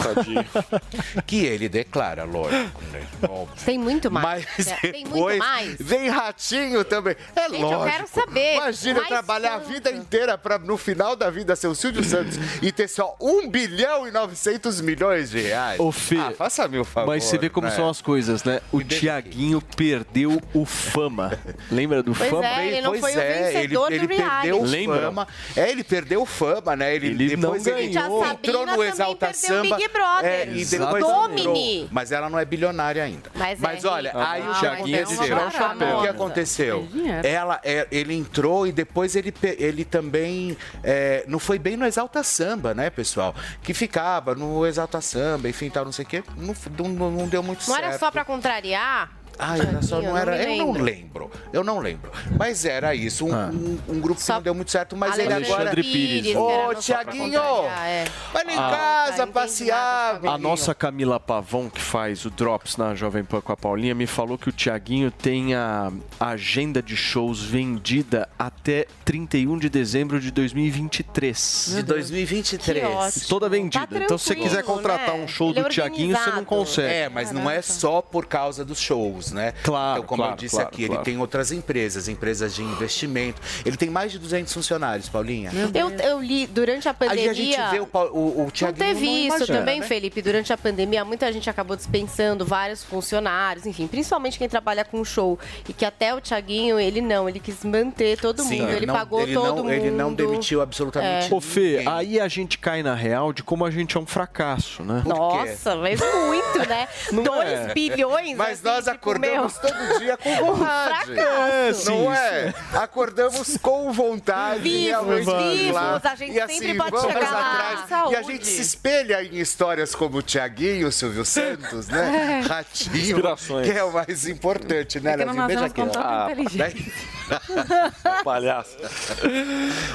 [0.03, 0.45] Tadinho.
[1.25, 3.01] que ele declara, lógico, né?
[3.27, 3.65] Óbvio.
[3.65, 4.45] Tem muito mais.
[4.57, 5.75] Mas É, Tem muito depois mais.
[5.79, 7.15] vem Ratinho também.
[7.35, 7.91] É Gente, eu lógico.
[7.91, 11.75] quero saber, Imagina eu trabalhar a vida inteira para no final da vida ser o
[11.75, 15.79] Silvio Santos e ter só 1 bilhão e 900 milhões de reais.
[15.79, 17.07] Ô, Fê, ah, faça-me o favor.
[17.07, 17.75] Mas você vê como né?
[17.75, 18.61] são as coisas, né?
[18.71, 21.37] O Tiaguinho perdeu o fama.
[21.71, 22.47] Lembra do Pois fama?
[22.47, 24.41] é, ele não Pois foi o é, ele, vencedor ele do reality.
[24.41, 25.01] perdeu Lembra?
[25.01, 25.27] fama.
[25.55, 26.95] É, ele perdeu fama, né?
[26.95, 29.77] Ele, Ele depois não ele entrou no Exalta o Samba.
[29.91, 30.31] Brother.
[30.31, 31.87] É, e depois Domini.
[31.91, 33.29] Mas ela não é bilionária ainda.
[33.35, 34.29] Mas Mas é olha, rica.
[34.29, 34.53] aí o
[34.85, 35.35] que é aconteceu?
[35.35, 35.97] barata.
[35.97, 36.87] O que aconteceu?
[37.23, 42.23] Ela, é, ele entrou e depois ele, ele também é, não foi bem no Exalta
[42.23, 43.35] Samba, né, pessoal?
[43.61, 46.23] Que ficava no Exalta Samba, enfim, tal, não sei o quê.
[46.37, 47.83] Não, não, não deu muito Não certo.
[47.87, 49.20] era só pra contrariar?
[49.39, 50.41] Ah, era só, não era.
[50.43, 51.31] Eu não lembro.
[51.51, 52.11] Eu não lembro.
[52.37, 53.25] Mas era isso.
[53.25, 55.75] Um, um- um grupo que não deu muito certo, mas ele Alexandre agora.
[55.81, 57.41] Pires, Ô, no Só Pra Tiaguinho!
[57.41, 58.05] Contrariar, é.
[58.33, 58.69] Vai lá em Ah.
[59.07, 60.37] casa passear, A menino.
[60.37, 64.37] nossa Camila Pavon, que faz o Drops na Jovem Pan com a Paulinha, me falou
[64.37, 71.73] que o Tiaguinho tem a agenda de shows vendida até 31 de dezembro de 2023.
[71.75, 72.79] De 2023.
[72.79, 73.25] Que ótimo.
[73.27, 73.87] Toda vendida.
[73.87, 75.23] Tá então, se você quiser tranquilo, contratar né?
[75.23, 76.45] um show Ele é do Tiaguinho, você não organizado.
[76.45, 76.93] consegue.
[76.93, 79.53] É, mas não é só por causa dos shows, né?
[79.63, 81.01] Claro, Então, como claro, eu disse claro, aqui, claro.
[81.01, 83.39] ele tem outras empresas, empresas de investimento.
[83.63, 85.51] Ele tem mais de 200 funcionários, Paulinha.
[85.73, 87.29] Eu, eu li durante a Aí pandemia.
[87.31, 89.87] a gente vê o, o, o Não Thiaguinho teve não isso imagina, também, né?
[89.87, 90.21] Felipe.
[90.21, 95.37] Durante a pandemia, muita gente acabou dispensando vários funcionários, enfim, principalmente quem trabalha com show.
[95.67, 98.93] E que até o Thiaguinho, ele não, ele quis manter todo Sim, mundo, ele, não-
[98.95, 99.71] pagou ele todo não, mundo.
[99.71, 101.35] Ele não demitiu absolutamente É.
[101.35, 104.83] Ô Fê, aí a gente cai na real de como a gente é um fracasso,
[104.83, 105.03] né?
[105.05, 106.87] Nossa, mas muito, né?
[107.11, 107.73] Não 2 é.
[107.73, 108.37] bilhões.
[108.37, 109.71] Mas assim, nós tipo, acordamos meu.
[109.71, 111.19] todo dia com vontade.
[111.19, 112.53] É, sim, não é?
[112.73, 114.61] Acordamos com vontade.
[114.61, 116.01] Vivos, vivos, lá.
[116.03, 117.51] a gente e assim, sempre pode vamos chegar lá.
[117.51, 117.79] atrás.
[117.79, 118.23] E a Saúde.
[118.27, 122.41] gente se espelha em histórias como o Tiaguinho, o Silvio Santos, né?
[122.43, 122.47] É.
[122.47, 123.67] Ratinho, Inspirações.
[123.69, 125.47] que é o mais importante, né, É Leozinho?
[125.47, 125.81] Beija aqui.
[125.81, 126.93] inteligência.
[128.23, 128.77] Palhaço.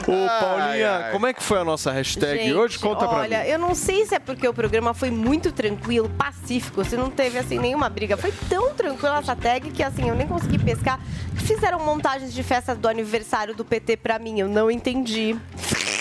[0.07, 1.13] Ô, Paulinha, ai.
[1.13, 2.79] como é que foi a nossa hashtag Gente, hoje?
[2.79, 3.25] Conta pra mim.
[3.25, 7.11] Olha, eu não sei se é porque o programa foi muito tranquilo, pacífico, se não
[7.11, 8.17] teve assim nenhuma briga.
[8.17, 8.73] Foi tão
[9.07, 11.01] tranquila essa tag que assim, eu nem consegui pescar.
[11.37, 15.37] Fizeram montagens de festa do aniversário do PT pra mim, eu não entendi.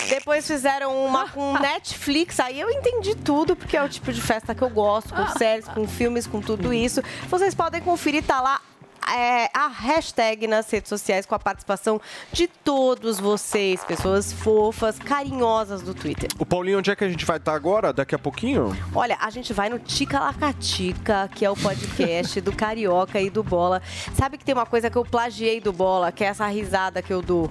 [0.08, 4.54] Depois fizeram uma com Netflix, aí eu entendi tudo, porque é o tipo de festa
[4.54, 7.02] que eu gosto, com séries, com filmes, com tudo isso.
[7.28, 8.60] Vocês podem conferir, tá lá
[9.08, 12.00] é, a hashtag nas redes sociais com a participação
[12.32, 16.28] de todos vocês, pessoas fofas, carinhosas do Twitter.
[16.38, 17.92] O Paulinho, onde é que a gente vai estar agora?
[17.92, 18.76] Daqui a pouquinho?
[18.94, 23.42] Olha, a gente vai no Tica Lacatica, que é o podcast do Carioca e do
[23.42, 23.82] Bola.
[24.14, 27.12] Sabe que tem uma coisa que eu plagiei do Bola, que é essa risada que
[27.12, 27.50] eu dou.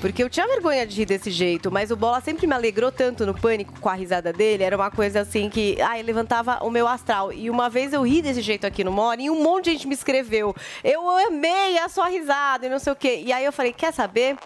[0.00, 3.24] Porque eu tinha vergonha de rir desse jeito, mas o Bola sempre me alegrou tanto
[3.24, 4.62] no pânico com a risada dele.
[4.62, 7.32] Era uma coisa assim que, ai, levantava o meu astral.
[7.32, 9.88] E uma vez eu ri desse jeito aqui no More e um monte de gente
[9.88, 10.54] me escreveu.
[10.84, 13.22] Eu amei a sua risada e não sei o quê.
[13.24, 14.36] E aí eu falei, quer saber?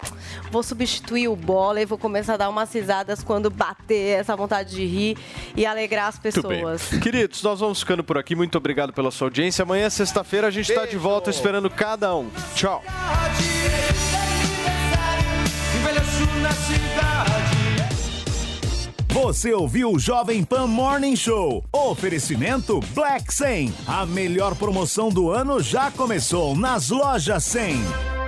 [0.51, 4.75] Vou substituir o Bola e vou começar a dar umas risadas quando bater essa vontade
[4.75, 5.19] de rir
[5.57, 6.89] e alegrar as pessoas.
[7.03, 8.35] Queridos, nós vamos ficando por aqui.
[8.35, 9.63] Muito obrigado pela sua audiência.
[9.63, 12.31] Amanhã, sexta-feira, a gente está de volta esperando cada um.
[12.55, 12.83] Tchau.
[19.13, 21.65] Você ouviu o Jovem Pan Morning Show.
[21.73, 23.75] Oferecimento Black 100.
[23.85, 28.20] A melhor promoção do ano já começou nas lojas 100.